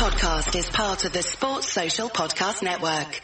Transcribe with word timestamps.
podcast 0.00 0.58
is 0.58 0.66
part 0.70 1.04
of 1.04 1.12
the 1.12 1.22
Sports 1.22 1.70
Social 1.70 2.08
Podcast 2.08 2.62
Network. 2.62 3.20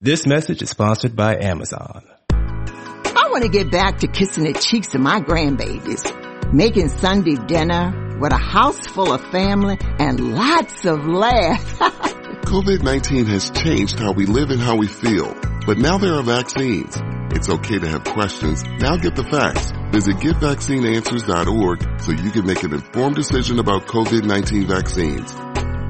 This 0.00 0.26
message 0.26 0.62
is 0.62 0.70
sponsored 0.70 1.14
by 1.14 1.36
Amazon. 1.36 2.02
I 2.32 3.28
want 3.30 3.44
to 3.44 3.48
get 3.48 3.70
back 3.70 3.98
to 3.98 4.08
kissing 4.08 4.42
the 4.42 4.52
cheeks 4.52 4.92
of 4.96 5.00
my 5.00 5.20
grandbabies, 5.20 6.52
making 6.52 6.88
Sunday 6.88 7.36
dinner 7.46 8.18
with 8.18 8.32
a 8.32 8.36
house 8.36 8.84
full 8.88 9.12
of 9.12 9.20
family 9.30 9.78
and 9.80 10.34
lots 10.34 10.84
of 10.86 11.06
laughs. 11.06 11.78
COVID-19 11.78 13.28
has 13.28 13.50
changed 13.50 14.00
how 14.00 14.10
we 14.10 14.26
live 14.26 14.50
and 14.50 14.60
how 14.60 14.74
we 14.74 14.88
feel, 14.88 15.32
but 15.66 15.78
now 15.78 15.98
there 15.98 16.14
are 16.14 16.24
vaccines. 16.24 16.96
It's 17.30 17.48
okay 17.48 17.78
to 17.78 17.86
have 17.86 18.02
questions. 18.02 18.64
Now 18.64 18.96
get 18.96 19.14
the 19.14 19.22
facts. 19.22 19.70
Visit 19.92 20.16
getvaccineanswers.org 20.16 22.00
so 22.00 22.10
you 22.10 22.30
can 22.32 22.44
make 22.44 22.64
an 22.64 22.72
informed 22.72 23.14
decision 23.14 23.60
about 23.60 23.86
COVID-19 23.86 24.66
vaccines. 24.66 25.32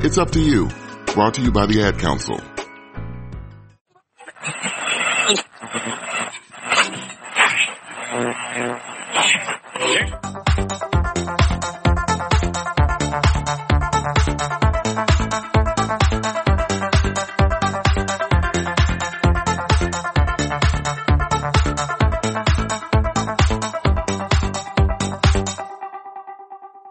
It's 0.00 0.16
up 0.16 0.30
to 0.30 0.40
you. 0.40 0.68
Brought 1.12 1.34
to 1.34 1.42
you 1.42 1.50
by 1.50 1.66
the 1.66 1.82
Ad 1.82 1.98
Council. 1.98 2.40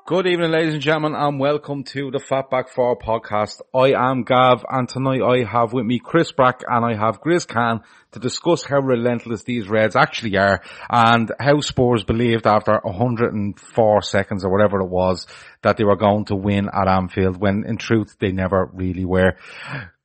Good 0.08 0.25
evening, 0.25 0.52
ladies 0.52 0.73
and 0.73 0.81
gentlemen, 0.81 1.16
and 1.16 1.38
welcome 1.38 1.83
to 1.83 2.11
the 2.11 2.19
Fatback 2.19 2.69
4 2.69 2.97
podcast. 2.97 3.59
I 3.75 3.91
am 3.91 4.23
Gav, 4.23 4.63
and 4.69 4.88
tonight 4.88 5.22
I 5.22 5.44
have 5.44 5.73
with 5.73 5.86
me 5.86 6.00
Chris 6.00 6.31
Brack 6.31 6.61
and 6.66 6.86
I 6.86 6.95
have 6.95 7.19
Grizz 7.19 7.45
Khan 7.45 7.81
to 8.13 8.19
discuss 8.19 8.63
how 8.63 8.80
relentless 8.80 9.44
these 9.44 9.67
Reds 9.67 9.97
actually 9.97 10.38
are 10.38 10.61
and 10.89 11.30
how 11.38 11.59
Spurs 11.59 12.05
believed 12.05 12.47
after 12.47 12.80
104 12.83 14.02
seconds 14.02 14.45
or 14.45 14.50
whatever 14.50 14.80
it 14.80 14.88
was 14.88 15.28
that 15.61 15.75
they 15.75 15.83
were 15.83 15.97
going 15.97 16.23
to 16.28 16.35
win 16.35 16.69
at 16.69 16.88
Anfield 16.88 17.35
when 17.35 17.66
in 17.67 17.75
truth 17.75 18.16
they 18.22 18.31
never 18.31 18.69
really 18.72 19.03
were. 19.03 19.35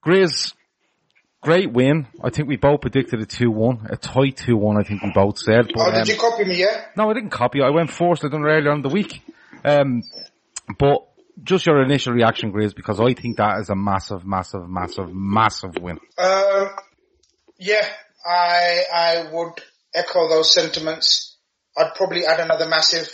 Grizz, 0.04 0.52
great 1.42 1.72
win. 1.72 2.08
I 2.20 2.30
think 2.30 2.48
we 2.48 2.56
both 2.56 2.80
predicted 2.80 3.20
a 3.20 3.26
2-1, 3.26 3.88
a 3.88 3.96
tight 3.96 4.42
2-1 4.48 4.80
I 4.80 4.82
think 4.82 5.04
we 5.04 5.12
both 5.14 5.38
said. 5.38 5.70
But, 5.72 5.80
oh, 5.80 5.90
did 5.92 6.00
um, 6.00 6.08
you 6.08 6.16
copy 6.16 6.44
me, 6.44 6.56
yeah? 6.56 6.86
No, 6.96 7.08
I 7.08 7.14
didn't 7.14 7.30
copy. 7.30 7.62
I 7.62 7.70
went 7.70 7.92
first. 7.92 8.24
I 8.24 8.28
done 8.28 8.40
it 8.40 8.48
earlier 8.48 8.72
in 8.72 8.82
the 8.82 8.88
week. 8.88 9.22
Um, 9.64 10.02
but 10.78 11.06
just 11.42 11.66
your 11.66 11.82
initial 11.82 12.12
reaction, 12.12 12.50
Grace, 12.50 12.72
because 12.72 13.00
I 13.00 13.14
think 13.14 13.38
that 13.38 13.60
is 13.60 13.70
a 13.70 13.74
massive, 13.74 14.24
massive, 14.24 14.68
massive, 14.68 15.12
massive 15.12 15.76
win. 15.80 15.98
Um, 16.18 16.68
yeah, 17.58 17.86
I 18.24 18.82
I 18.92 19.28
would 19.32 19.60
echo 19.94 20.28
those 20.28 20.52
sentiments. 20.52 21.36
I'd 21.76 21.94
probably 21.94 22.26
add 22.26 22.40
another 22.40 22.68
massive. 22.68 23.08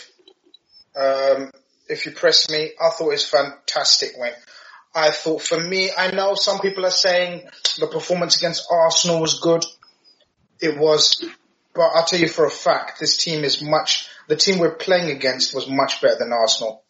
Um, 0.95 1.51
if 1.87 2.05
you 2.05 2.11
press 2.11 2.49
me, 2.49 2.71
I 2.79 2.89
thought 2.89 3.07
it 3.07 3.11
was 3.11 3.27
fantastic 3.27 4.11
win. 4.17 4.33
I 4.93 5.11
thought 5.11 5.41
for 5.41 5.59
me, 5.59 5.91
I 5.95 6.11
know 6.11 6.35
some 6.35 6.59
people 6.59 6.85
are 6.85 6.91
saying 6.91 7.47
the 7.79 7.87
performance 7.87 8.37
against 8.37 8.67
Arsenal 8.71 9.21
was 9.21 9.39
good. 9.39 9.63
It 10.59 10.77
was, 10.77 11.23
but 11.73 11.89
I'll 11.93 12.05
tell 12.05 12.19
you 12.19 12.27
for 12.27 12.45
a 12.45 12.51
fact, 12.51 12.99
this 12.99 13.17
team 13.17 13.43
is 13.43 13.61
much 13.61 14.09
the 14.29 14.35
team 14.35 14.59
we're 14.59 14.75
playing 14.75 15.09
against 15.09 15.55
was 15.55 15.67
much 15.67 16.01
better 16.01 16.17
than 16.19 16.31
Arsenal. 16.31 16.83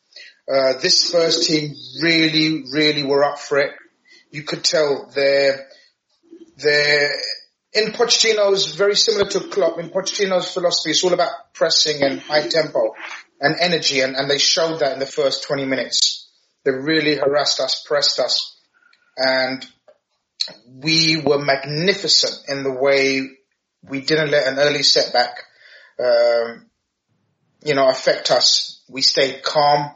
Uh, 0.51 0.73
this 0.81 1.07
Spurs 1.07 1.47
team 1.47 1.73
really, 2.01 2.65
really 2.71 3.03
were 3.03 3.23
up 3.23 3.39
for 3.39 3.59
it. 3.59 3.71
You 4.29 4.43
could 4.43 4.63
tell 4.63 5.09
they're, 5.15 5.67
they're, 6.57 7.11
in 7.73 7.93
Pochettino's 7.93 8.75
very 8.75 8.95
similar 8.95 9.29
to 9.29 9.39
Klopp, 9.47 9.79
in 9.79 9.89
Pochettino's 9.89 10.51
philosophy, 10.51 10.91
it's 10.91 11.03
all 11.03 11.13
about 11.13 11.53
pressing 11.53 12.03
and 12.03 12.19
high 12.19 12.47
tempo 12.47 12.93
and 13.39 13.55
energy, 13.59 14.01
and, 14.01 14.15
and 14.15 14.29
they 14.29 14.37
showed 14.37 14.79
that 14.79 14.93
in 14.93 14.99
the 14.99 15.05
first 15.05 15.43
20 15.43 15.65
minutes. 15.65 16.29
They 16.65 16.71
really 16.71 17.15
harassed 17.15 17.61
us, 17.61 17.81
pressed 17.87 18.19
us, 18.19 18.59
and 19.15 19.65
we 20.67 21.21
were 21.21 21.39
magnificent 21.39 22.49
in 22.49 22.63
the 22.63 22.73
way 22.73 23.29
we 23.81 24.01
didn't 24.01 24.31
let 24.31 24.47
an 24.47 24.59
early 24.59 24.83
setback 24.83 25.37
um, 26.03 26.68
you 27.63 27.75
know, 27.75 27.89
affect 27.89 28.31
us. 28.31 28.83
We 28.89 29.01
stayed 29.01 29.43
calm, 29.43 29.91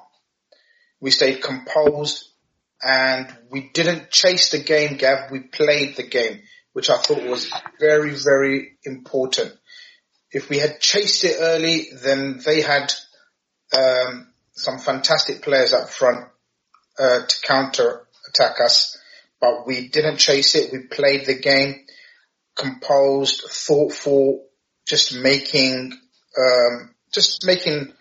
we 1.00 1.12
stayed 1.12 1.42
composed, 1.42 2.30
and 2.82 3.34
we 3.50 3.70
didn't 3.74 4.12
chase 4.12 4.52
the 4.52 4.60
game, 4.60 4.98
Gav. 4.98 5.32
We 5.32 5.40
played 5.40 5.96
the 5.96 6.04
game, 6.04 6.42
which 6.74 6.90
I 6.90 6.98
thought 6.98 7.24
was 7.24 7.52
very, 7.80 8.12
very 8.16 8.78
important. 8.84 9.54
If 10.32 10.50
we 10.50 10.60
had 10.60 10.80
chased 10.80 11.24
it 11.24 11.38
early, 11.40 11.88
then 12.02 12.42
they 12.46 12.62
had 12.62 12.92
um, 13.78 14.34
some 14.52 14.80
fantastic 14.80 15.42
players 15.42 15.74
up 15.74 15.90
front 15.90 16.28
uh, 17.00 17.26
to 17.26 17.42
counter 17.42 18.08
attack 18.28 18.60
us, 18.62 18.98
but 19.40 19.66
we 19.66 19.88
didn't 19.88 20.18
chase 20.18 20.56
it. 20.56 20.72
We 20.72 20.88
played 20.88 21.26
the 21.26 21.40
game, 21.40 21.86
composed, 22.56 23.44
thoughtful, 23.50 24.46
just 24.86 25.16
making 25.16 25.94
um, 26.38 26.96
just 27.14 27.46
making 27.46 27.94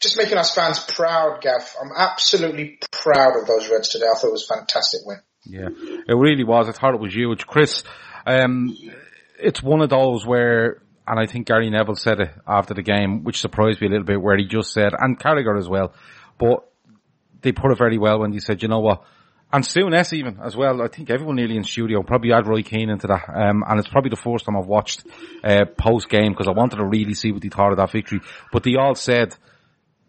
just 0.00 0.16
making 0.16 0.38
us 0.38 0.54
fans 0.54 0.78
proud, 0.78 1.40
Gav. 1.42 1.74
I'm 1.80 1.90
absolutely 1.96 2.78
proud 2.92 3.36
of 3.40 3.46
those 3.46 3.68
Reds 3.68 3.88
today. 3.88 4.06
I 4.06 4.16
thought 4.16 4.28
it 4.28 4.32
was 4.32 4.48
a 4.48 4.54
fantastic 4.54 5.00
win. 5.04 5.18
Yeah, 5.44 5.68
it 6.06 6.14
really 6.14 6.44
was. 6.44 6.68
I 6.68 6.72
thought 6.72 6.94
it 6.94 7.00
was 7.00 7.14
huge. 7.14 7.46
Chris, 7.46 7.82
um, 8.26 8.76
it's 9.38 9.62
one 9.62 9.80
of 9.80 9.90
those 9.90 10.24
where, 10.24 10.82
and 11.06 11.18
I 11.18 11.26
think 11.26 11.46
Gary 11.46 11.70
Neville 11.70 11.96
said 11.96 12.20
it 12.20 12.30
after 12.46 12.74
the 12.74 12.82
game, 12.82 13.24
which 13.24 13.40
surprised 13.40 13.80
me 13.80 13.88
a 13.88 13.90
little 13.90 14.04
bit, 14.04 14.20
where 14.20 14.36
he 14.36 14.46
just 14.46 14.72
said, 14.72 14.92
and 14.96 15.18
Carragher 15.18 15.58
as 15.58 15.68
well, 15.68 15.92
but 16.38 16.68
they 17.40 17.52
put 17.52 17.72
it 17.72 17.78
very 17.78 17.98
well 17.98 18.20
when 18.20 18.32
he 18.32 18.40
said, 18.40 18.62
you 18.62 18.68
know 18.68 18.80
what, 18.80 19.02
and 19.52 19.64
Souness 19.64 20.12
even 20.12 20.38
as 20.44 20.56
well. 20.56 20.82
I 20.82 20.88
think 20.88 21.10
everyone 21.10 21.36
nearly 21.36 21.56
in 21.56 21.64
studio 21.64 22.02
probably 22.02 22.30
had 22.30 22.46
Roy 22.46 22.62
Keane 22.62 22.90
into 22.90 23.06
that. 23.06 23.24
Um, 23.28 23.64
and 23.66 23.78
it's 23.78 23.88
probably 23.88 24.10
the 24.10 24.16
first 24.16 24.44
time 24.44 24.56
I've 24.56 24.66
watched 24.66 25.04
uh, 25.42 25.64
post 25.78 26.08
game 26.08 26.32
because 26.32 26.48
I 26.48 26.52
wanted 26.52 26.76
to 26.76 26.84
really 26.84 27.14
see 27.14 27.32
what 27.32 27.42
they 27.42 27.48
thought 27.48 27.70
of 27.70 27.78
that 27.78 27.90
victory. 27.90 28.20
But 28.52 28.62
they 28.62 28.76
all 28.76 28.94
said 28.94 29.34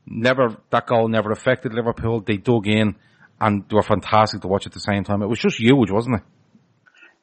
never 0.05 0.57
that 0.71 0.87
goal 0.87 1.07
never 1.07 1.31
affected 1.31 1.73
Liverpool. 1.73 2.21
They 2.21 2.37
dug 2.37 2.67
in 2.67 2.95
and 3.39 3.63
they 3.69 3.75
were 3.75 3.83
fantastic 3.83 4.41
to 4.41 4.47
watch 4.47 4.65
at 4.65 4.73
the 4.73 4.79
same 4.81 5.05
time. 5.05 5.21
It 5.21 5.27
was 5.27 5.39
just 5.39 5.59
huge, 5.59 5.89
wasn't 5.89 6.17
it? 6.17 6.23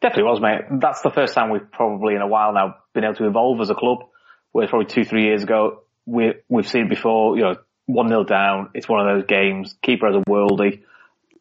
Definitely 0.01 0.25
was, 0.25 0.41
mate. 0.41 0.81
That's 0.81 1.03
the 1.03 1.11
first 1.11 1.35
time 1.35 1.51
we've 1.51 1.71
probably 1.71 2.15
in 2.15 2.23
a 2.23 2.27
while 2.27 2.53
now 2.53 2.77
been 2.95 3.05
able 3.05 3.15
to 3.17 3.27
evolve 3.27 3.61
as 3.61 3.71
a 3.71 3.75
club. 3.75 3.99
Whereas 4.53 4.71
probably 4.71 4.87
two, 4.87 5.05
three 5.05 5.25
years 5.25 5.43
ago, 5.43 5.83
we, 6.07 6.35
we've 6.49 6.69
seen 6.69 6.89
before, 6.89 7.37
you 7.37 7.43
know, 7.43 7.57
one 7.85 8.09
0 8.09 8.25
down. 8.25 8.71
It's 8.75 8.89
one 8.89 9.07
of 9.07 9.15
those 9.15 9.27
games. 9.27 9.77
Keeper 9.83 10.07
has 10.07 10.17
a 10.17 10.31
worldie 10.31 10.83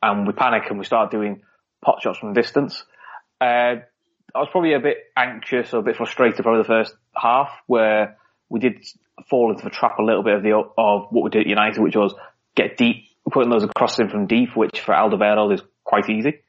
and 0.06 0.28
we 0.28 0.34
panic 0.34 0.64
and 0.70 0.78
we 0.78 0.86
start 0.86 1.12
doing 1.12 1.42
pot 1.84 2.02
shots 2.02 2.20
from 2.20 2.34
distance. 2.34 2.84
Uh, 3.42 3.82
I 4.34 4.40
was 4.40 4.50
probably 4.52 4.74
a 4.74 4.80
bit 4.80 4.98
anxious 5.18 5.74
or 5.74 5.80
a 5.80 5.84
bit 5.84 5.96
frustrated 5.96 6.44
probably 6.44 6.62
the 6.62 6.68
first 6.68 6.94
half 7.16 7.50
where 7.68 8.18
we 8.50 8.60
did 8.60 8.86
fall 9.30 9.52
into 9.52 9.64
the 9.64 9.70
trap 9.70 9.98
a 9.98 10.04
little 10.04 10.24
bit 10.24 10.36
of 10.36 10.44
the 10.44 10.52
of 10.52 11.08
what 11.10 11.24
we 11.24 11.30
did 11.30 11.42
at 11.42 11.48
United, 11.48 11.82
which 11.82 11.96
was 11.96 12.14
get 12.56 12.78
deep, 12.78 13.06
putting 13.32 13.50
those 13.50 13.64
across 13.64 14.00
in 14.00 14.10
from 14.10 14.28
deep, 14.28 14.56
which 14.56 14.80
for 14.80 14.94
Alderweireld 14.94 15.54
is 15.54 15.62
quite 15.84 16.10
easy. 16.10 16.42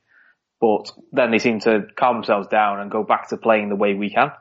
But 0.61 0.91
then 1.13 1.31
they 1.31 1.39
seem 1.39 1.61
to 1.61 1.87
calm 1.97 2.17
themselves 2.17 2.49
down 2.49 2.81
and 2.81 2.91
go 2.91 3.05
back 3.05 3.29
to 3.29 3.37
playing 3.37 3.69
the 3.69 3.77
way 3.77 3.95
we 3.95 4.11
can, 4.11 4.33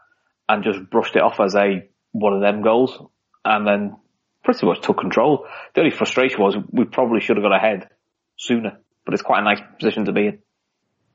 and 0.49 0.63
just 0.63 0.89
brushed 0.89 1.15
it 1.15 1.21
off 1.21 1.39
as 1.39 1.55
a 1.55 1.87
one 2.11 2.33
of 2.33 2.41
them 2.41 2.61
goals, 2.61 2.97
and 3.45 3.65
then 3.65 3.95
pretty 4.43 4.65
much 4.65 4.81
took 4.81 4.97
control. 4.97 5.45
The 5.73 5.81
only 5.81 5.91
frustration 5.91 6.41
was 6.41 6.55
we 6.71 6.85
probably 6.85 7.21
should 7.21 7.37
have 7.37 7.43
got 7.43 7.55
ahead 7.55 7.89
sooner 8.37 8.79
but 9.05 9.13
it's 9.13 9.23
quite 9.23 9.41
a 9.41 9.43
nice 9.43 9.61
position 9.79 10.05
to 10.05 10.11
be 10.11 10.27
in. 10.27 10.39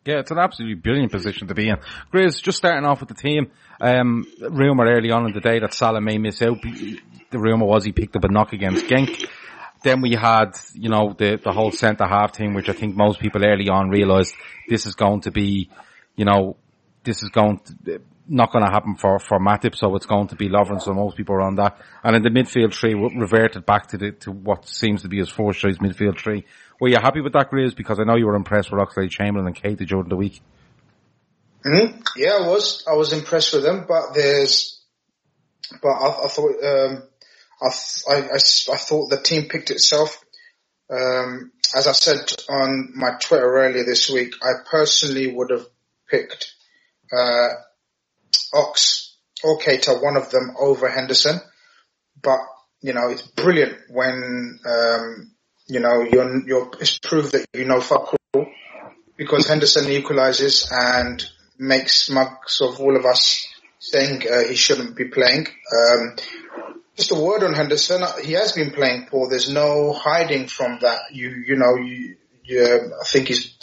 Yeah, 0.06 0.20
it's 0.20 0.30
an 0.30 0.38
absolutely 0.38 0.76
brilliant 0.76 1.12
position 1.12 1.48
to 1.48 1.54
be 1.54 1.68
in. 1.68 1.76
Grizz, 2.12 2.42
just 2.42 2.56
starting 2.56 2.86
off 2.86 3.00
with 3.00 3.10
the 3.10 3.14
team, 3.14 3.50
um, 3.82 4.24
rumour 4.40 4.86
early 4.86 5.10
on 5.10 5.26
in 5.26 5.34
the 5.34 5.40
day 5.40 5.58
that 5.58 5.74
Salah 5.74 6.00
may 6.00 6.16
miss 6.16 6.40
out. 6.40 6.56
The 6.62 7.38
rumour 7.38 7.66
was 7.66 7.84
he 7.84 7.92
picked 7.92 8.16
up 8.16 8.24
a 8.24 8.28
knock 8.28 8.54
against 8.54 8.86
Genk. 8.86 9.28
then 9.82 10.00
we 10.00 10.14
had, 10.14 10.52
you 10.72 10.88
know, 10.88 11.14
the, 11.16 11.38
the 11.42 11.52
whole 11.52 11.70
centre 11.70 12.06
half 12.06 12.32
team, 12.32 12.54
which 12.54 12.70
I 12.70 12.72
think 12.72 12.96
most 12.96 13.20
people 13.20 13.44
early 13.44 13.68
on 13.68 13.90
realised 13.90 14.34
this 14.68 14.86
is 14.86 14.94
going 14.94 15.20
to 15.22 15.30
be, 15.30 15.68
you 16.16 16.24
know, 16.24 16.56
this 17.04 17.22
is 17.22 17.28
going 17.28 17.60
to, 17.84 18.00
not 18.26 18.52
going 18.52 18.64
to 18.64 18.70
happen 18.70 18.94
for, 18.94 19.18
for 19.18 19.38
Matip, 19.38 19.74
so 19.74 19.94
it's 19.96 20.06
going 20.06 20.28
to 20.28 20.36
be 20.36 20.48
Lovren, 20.48 20.80
so 20.80 20.92
most 20.94 21.16
people 21.16 21.34
are 21.34 21.42
on 21.42 21.56
that. 21.56 21.78
And 22.04 22.14
in 22.14 22.22
the 22.22 22.30
midfield 22.30 22.72
tree, 22.72 22.94
reverted 22.94 23.66
back 23.66 23.88
to 23.88 23.98
the, 23.98 24.12
to 24.12 24.30
what 24.30 24.68
seems 24.68 25.02
to 25.02 25.08
be 25.08 25.18
his 25.18 25.28
fourth 25.28 25.56
choice 25.56 25.78
midfield 25.78 26.16
tree. 26.16 26.44
Were 26.80 26.88
you 26.88 26.96
happy 26.96 27.20
with 27.20 27.34
that, 27.34 27.50
Grizz? 27.50 27.76
Because 27.76 28.00
I 28.00 28.04
know 28.04 28.16
you 28.16 28.26
were 28.26 28.34
impressed 28.34 28.72
with 28.72 28.80
Oxlade-Chamberlain 28.80 29.46
and 29.46 29.56
Keita 29.56 29.86
during 29.86 30.08
the 30.08 30.16
week. 30.16 30.40
Mm-hmm. 31.64 32.00
Yeah, 32.16 32.38
I 32.40 32.48
was. 32.48 32.84
I 32.90 32.96
was 32.96 33.12
impressed 33.12 33.52
with 33.52 33.62
them, 33.62 33.84
but 33.86 34.14
there's, 34.14 34.82
but 35.82 35.90
I, 35.90 36.24
I 36.24 36.28
thought, 36.28 36.64
um, 36.64 37.02
I, 37.60 37.66
I, 38.08 38.14
I, 38.14 38.36
I, 38.72 38.76
thought 38.76 39.10
the 39.10 39.20
team 39.22 39.48
picked 39.50 39.70
itself. 39.70 40.24
Um, 40.90 41.52
as 41.76 41.86
I 41.86 41.92
said 41.92 42.32
on 42.48 42.92
my 42.96 43.10
Twitter 43.20 43.58
earlier 43.58 43.84
this 43.84 44.08
week, 44.10 44.32
I 44.42 44.64
personally 44.68 45.32
would 45.32 45.50
have 45.50 45.66
picked, 46.08 46.54
uh, 47.12 47.48
Ox 48.54 49.18
or 49.44 49.58
Keita, 49.58 50.02
one 50.02 50.16
of 50.16 50.30
them 50.30 50.54
over 50.58 50.88
Henderson, 50.88 51.40
but 52.22 52.40
you 52.80 52.94
know, 52.94 53.10
it's 53.10 53.22
brilliant 53.22 53.76
when, 53.90 54.58
um, 54.64 55.30
you 55.70 55.80
know, 55.80 56.02
you're, 56.02 56.46
you're, 56.46 56.70
it's 56.80 56.98
proved 56.98 57.32
that 57.32 57.46
you 57.54 57.64
know 57.64 57.80
fuck 57.80 58.14
all 58.34 58.46
because 59.16 59.46
Henderson 59.46 59.90
equalizes 59.90 60.68
and 60.70 61.24
makes 61.58 62.10
mugs 62.10 62.60
of 62.60 62.80
all 62.80 62.96
of 62.96 63.04
us 63.04 63.46
saying 63.78 64.22
uh, 64.30 64.44
he 64.48 64.54
shouldn't 64.54 64.96
be 64.96 65.06
playing. 65.06 65.46
Um, 65.46 66.16
just 66.96 67.12
a 67.12 67.14
word 67.14 67.42
on 67.42 67.54
Henderson. 67.54 68.02
He 68.22 68.32
has 68.32 68.52
been 68.52 68.72
playing 68.72 69.06
poor. 69.10 69.28
There's 69.28 69.50
no 69.50 69.92
hiding 69.92 70.48
from 70.48 70.78
that. 70.82 71.00
You, 71.12 71.30
you 71.46 71.56
know, 71.56 71.76
you, 71.76 72.16
you, 72.44 72.92
I 73.00 73.04
think 73.04 73.28
he's 73.28 73.56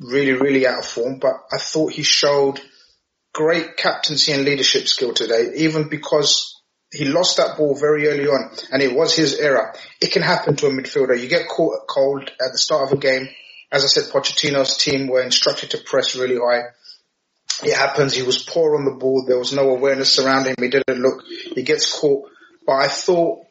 really, 0.00 0.32
really 0.32 0.66
out 0.66 0.80
of 0.80 0.86
form, 0.86 1.18
but 1.18 1.34
I 1.52 1.58
thought 1.58 1.92
he 1.92 2.02
showed 2.02 2.60
great 3.32 3.76
captaincy 3.76 4.32
and 4.32 4.44
leadership 4.44 4.88
skill 4.88 5.14
today, 5.14 5.52
even 5.56 5.88
because 5.88 6.61
he 6.92 7.06
lost 7.06 7.38
that 7.38 7.56
ball 7.56 7.74
very 7.74 8.06
early 8.08 8.26
on 8.26 8.50
and 8.70 8.82
it 8.82 8.94
was 8.94 9.16
his 9.16 9.38
error. 9.38 9.74
It 10.00 10.12
can 10.12 10.22
happen 10.22 10.56
to 10.56 10.66
a 10.66 10.70
midfielder. 10.70 11.18
You 11.18 11.28
get 11.28 11.48
caught 11.48 11.86
cold 11.88 12.30
at 12.30 12.52
the 12.52 12.58
start 12.58 12.86
of 12.86 12.98
a 12.98 13.00
game. 13.00 13.28
As 13.70 13.84
I 13.84 13.86
said, 13.86 14.12
Pochettino's 14.12 14.76
team 14.76 15.08
were 15.08 15.22
instructed 15.22 15.70
to 15.70 15.78
press 15.78 16.14
really 16.14 16.36
high. 16.36 16.64
It 17.62 17.74
happens. 17.74 18.14
He 18.14 18.22
was 18.22 18.42
poor 18.42 18.76
on 18.76 18.84
the 18.84 18.98
ball. 18.98 19.24
There 19.26 19.38
was 19.38 19.54
no 19.54 19.70
awareness 19.70 20.12
surrounding 20.12 20.54
him. 20.58 20.64
He 20.64 20.68
didn't 20.68 21.00
look. 21.00 21.24
He 21.54 21.62
gets 21.62 21.98
caught. 21.98 22.28
But 22.66 22.72
I 22.74 22.88
thought, 22.88 23.46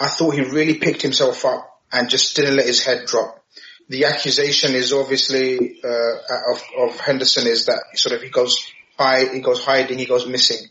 I 0.00 0.08
thought 0.08 0.34
he 0.34 0.40
really 0.40 0.78
picked 0.78 1.02
himself 1.02 1.44
up 1.44 1.82
and 1.92 2.10
just 2.10 2.34
didn't 2.34 2.56
let 2.56 2.66
his 2.66 2.84
head 2.84 3.06
drop. 3.06 3.44
The 3.88 4.06
accusation 4.06 4.74
is 4.74 4.92
obviously 4.92 5.80
uh, 5.84 6.52
of, 6.52 6.62
of 6.78 7.00
Henderson 7.00 7.46
is 7.46 7.66
that 7.66 7.82
sort 7.94 8.16
of 8.16 8.22
he 8.22 8.30
goes 8.30 8.64
high, 8.98 9.32
he 9.32 9.40
goes 9.40 9.64
hiding, 9.64 9.98
he 9.98 10.06
goes 10.06 10.26
missing. 10.26 10.68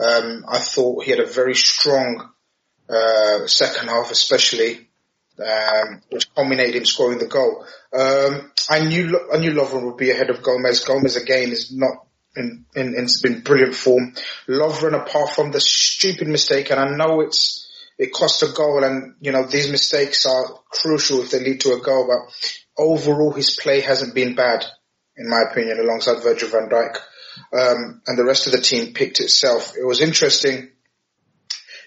Um, 0.00 0.44
I 0.48 0.58
thought 0.58 1.04
he 1.04 1.10
had 1.10 1.20
a 1.20 1.26
very 1.26 1.54
strong 1.54 2.30
uh, 2.88 3.46
second 3.46 3.88
half, 3.88 4.10
especially, 4.10 4.88
um, 5.38 6.02
which 6.10 6.32
culminated 6.34 6.76
in 6.76 6.84
scoring 6.84 7.18
the 7.18 7.26
goal. 7.26 7.64
Um, 7.92 8.50
I 8.68 8.80
knew 8.86 9.18
I 9.32 9.38
knew 9.38 9.52
Lovren 9.52 9.84
would 9.84 9.96
be 9.96 10.10
ahead 10.10 10.30
of 10.30 10.42
Gomez. 10.42 10.84
Gomez 10.84 11.16
again 11.16 11.50
is 11.50 11.72
not 11.72 12.06
in, 12.36 12.64
in, 12.74 12.94
in 13.24 13.40
brilliant 13.42 13.74
form. 13.74 14.14
Lovren, 14.48 15.00
apart 15.00 15.30
from 15.30 15.50
the 15.50 15.60
stupid 15.60 16.28
mistake, 16.28 16.70
and 16.70 16.80
I 16.80 16.96
know 16.96 17.20
it's 17.20 17.68
it 17.98 18.12
cost 18.12 18.42
a 18.42 18.48
goal, 18.48 18.82
and 18.82 19.14
you 19.20 19.32
know 19.32 19.44
these 19.44 19.70
mistakes 19.70 20.24
are 20.26 20.44
crucial 20.70 21.20
if 21.20 21.30
they 21.30 21.40
lead 21.40 21.60
to 21.60 21.74
a 21.74 21.80
goal. 21.80 22.06
But 22.08 22.82
overall, 22.82 23.32
his 23.32 23.58
play 23.60 23.80
hasn't 23.80 24.14
been 24.14 24.34
bad, 24.34 24.64
in 25.16 25.28
my 25.28 25.42
opinion, 25.50 25.78
alongside 25.80 26.22
Virgil 26.22 26.48
van 26.48 26.68
Dijk, 26.68 26.98
um, 27.52 28.02
and 28.06 28.18
the 28.18 28.24
rest 28.24 28.46
of 28.46 28.52
the 28.52 28.60
team 28.60 28.92
picked 28.92 29.20
itself. 29.20 29.74
It 29.76 29.86
was 29.86 30.00
interesting. 30.00 30.70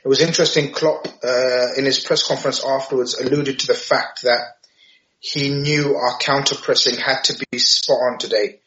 It 0.03 0.07
was 0.07 0.21
interesting. 0.21 0.71
Klopp, 0.73 1.07
uh, 1.23 1.73
in 1.77 1.85
his 1.85 1.99
press 1.99 2.27
conference 2.27 2.63
afterwards, 2.63 3.19
alluded 3.19 3.59
to 3.59 3.67
the 3.67 3.73
fact 3.73 4.23
that 4.23 4.41
he 5.19 5.49
knew 5.49 5.95
our 5.95 6.17
counter 6.17 6.55
pressing 6.55 6.97
had 6.97 7.23
to 7.25 7.45
be 7.49 7.57
spot 7.57 7.99
on 8.11 8.17
today 8.17 8.59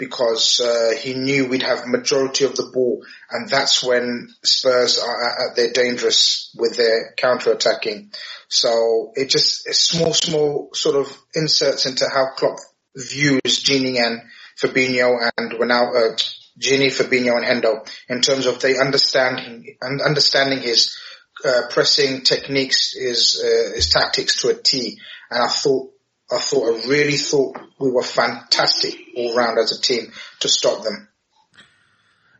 because 0.00 0.60
uh, 0.60 0.96
he 0.98 1.14
knew 1.14 1.46
we'd 1.46 1.62
have 1.62 1.86
majority 1.86 2.44
of 2.44 2.56
the 2.56 2.68
ball, 2.72 3.04
and 3.30 3.48
that's 3.48 3.84
when 3.84 4.28
Spurs 4.42 4.98
are 4.98 5.50
at 5.50 5.56
their 5.56 5.70
dangerous 5.72 6.52
with 6.58 6.76
their 6.76 7.14
counter 7.18 7.52
attacking. 7.52 8.10
So 8.48 9.12
it 9.14 9.28
just 9.28 9.72
small, 9.74 10.14
small 10.14 10.70
sort 10.72 10.96
of 10.96 11.16
inserts 11.34 11.84
into 11.84 12.06
how 12.12 12.30
Klopp 12.34 12.56
views 12.96 13.62
Gini 13.62 14.00
and 14.04 14.22
Fabinho 14.60 15.30
and 15.36 15.54
now 15.60 15.92
uh, 15.92 16.16
Gini, 16.58 16.88
Fabinho, 16.88 17.36
and 17.36 17.44
Hendo 17.44 17.88
in 18.08 18.20
terms 18.20 18.46
of 18.46 18.60
they 18.60 18.78
understanding 18.78 19.76
and 19.80 20.00
understanding 20.02 20.60
his 20.60 20.96
uh, 21.44 21.62
pressing 21.70 22.22
techniques, 22.22 22.94
his 22.94 23.42
uh, 23.42 23.74
his 23.74 23.88
tactics 23.88 24.42
to 24.42 24.48
a 24.48 24.54
T. 24.54 24.98
And 25.30 25.42
I 25.42 25.48
thought 25.48 25.90
I 26.32 26.38
thought, 26.38 26.84
I 26.84 26.88
really 26.88 27.16
thought 27.16 27.58
we 27.80 27.90
were 27.90 28.02
fantastic 28.02 28.94
all 29.16 29.34
round 29.34 29.58
as 29.58 29.76
a 29.76 29.80
team 29.80 30.12
to 30.40 30.48
stop 30.48 30.84
them. 30.84 31.08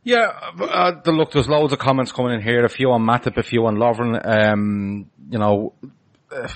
Yeah, 0.02 0.30
uh, 0.60 0.92
look, 1.06 1.32
there's 1.32 1.48
loads 1.48 1.72
of 1.72 1.78
comments 1.78 2.12
coming 2.12 2.32
in 2.32 2.40
here. 2.40 2.64
A 2.64 2.68
few 2.68 2.90
on 2.92 3.02
Matip, 3.02 3.36
a 3.36 3.42
few 3.42 3.66
on 3.66 3.76
Lovren. 3.76 4.18
Um, 4.24 5.10
you 5.28 5.38
know, 5.38 5.74
uh, 6.32 6.48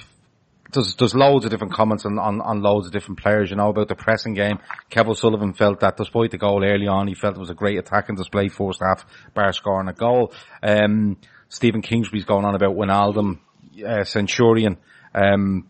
there's 0.74 0.94
there's 0.96 1.14
loads 1.14 1.44
of 1.44 1.50
different 1.50 1.72
comments 1.72 2.04
on, 2.04 2.18
on, 2.18 2.40
on 2.40 2.62
loads 2.62 2.86
of 2.86 2.92
different 2.92 3.20
players. 3.20 3.50
You 3.50 3.56
know 3.56 3.70
about 3.70 3.88
the 3.88 3.94
pressing 3.94 4.34
game. 4.34 4.58
Kevin 4.90 5.14
Sullivan 5.14 5.54
felt 5.54 5.80
that 5.80 5.96
despite 5.96 6.30
the 6.30 6.38
goal 6.38 6.64
early 6.64 6.86
on, 6.86 7.08
he 7.08 7.14
felt 7.14 7.36
it 7.36 7.40
was 7.40 7.50
a 7.50 7.54
great 7.54 7.78
attacking 7.78 8.16
display 8.16 8.48
first 8.48 8.80
half, 8.82 9.06
bar 9.32 9.52
scoring 9.52 9.88
a 9.88 9.92
goal. 9.92 10.32
Um, 10.62 11.16
Stephen 11.48 11.82
Kingsbury's 11.82 12.24
going 12.24 12.44
on 12.44 12.54
about 12.54 12.76
Wijnaldum, 12.76 13.38
uh, 13.86 14.04
Centurion. 14.04 14.76
Um, 15.14 15.68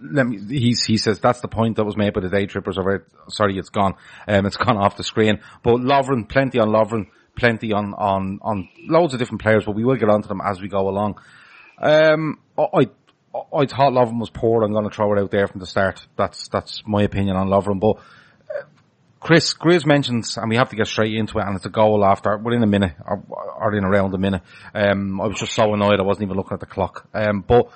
let 0.00 0.26
me, 0.26 0.38
he's, 0.58 0.84
he 0.84 0.96
says 0.96 1.20
that's 1.20 1.40
the 1.40 1.48
point 1.48 1.76
that 1.76 1.84
was 1.84 1.96
made 1.96 2.12
by 2.12 2.20
the 2.20 2.28
day 2.28 2.46
trippers 2.46 2.78
over 2.78 3.06
Sorry, 3.28 3.56
it's 3.56 3.68
gone. 3.68 3.94
Um, 4.26 4.46
it's 4.46 4.56
gone 4.56 4.76
off 4.76 4.96
the 4.96 5.04
screen. 5.04 5.40
But 5.62 5.76
Lovren, 5.76 6.28
plenty 6.28 6.58
on 6.58 6.68
Lovren, 6.68 7.06
plenty 7.36 7.72
on, 7.72 7.94
on, 7.94 8.40
on 8.42 8.68
loads 8.88 9.14
of 9.14 9.20
different 9.20 9.42
players, 9.42 9.64
but 9.64 9.76
we 9.76 9.84
will 9.84 9.96
get 9.96 10.08
onto 10.08 10.28
them 10.28 10.40
as 10.44 10.60
we 10.60 10.68
go 10.68 10.88
along. 10.88 11.20
Um, 11.78 12.40
I, 12.58 12.90
I 13.34 13.66
thought 13.66 13.92
Lovren 13.92 14.20
was 14.20 14.30
poor. 14.30 14.62
I'm 14.62 14.72
going 14.72 14.88
to 14.88 14.94
throw 14.94 15.12
it 15.14 15.20
out 15.20 15.30
there 15.30 15.46
from 15.48 15.60
the 15.60 15.66
start. 15.66 16.06
That's, 16.16 16.48
that's 16.48 16.82
my 16.86 17.02
opinion 17.02 17.36
on 17.36 17.48
Lovren. 17.48 17.80
But 17.80 17.96
uh, 18.50 18.64
Chris, 19.20 19.54
Grizz 19.54 19.86
mentions, 19.86 20.36
and 20.36 20.50
we 20.50 20.56
have 20.56 20.68
to 20.70 20.76
get 20.76 20.86
straight 20.86 21.14
into 21.14 21.38
it, 21.38 21.46
and 21.46 21.56
it's 21.56 21.64
a 21.64 21.70
goal 21.70 22.04
after, 22.04 22.36
within 22.36 22.62
a 22.62 22.66
minute, 22.66 22.92
or, 23.06 23.22
or 23.30 23.74
in 23.74 23.84
around 23.84 24.14
a 24.14 24.18
minute. 24.18 24.42
Um, 24.74 25.20
I 25.20 25.26
was 25.26 25.38
just 25.38 25.52
so 25.52 25.72
annoyed 25.72 25.98
I 25.98 26.02
wasn't 26.02 26.24
even 26.24 26.36
looking 26.36 26.54
at 26.54 26.60
the 26.60 26.66
clock. 26.66 27.08
Um, 27.14 27.40
but, 27.40 27.70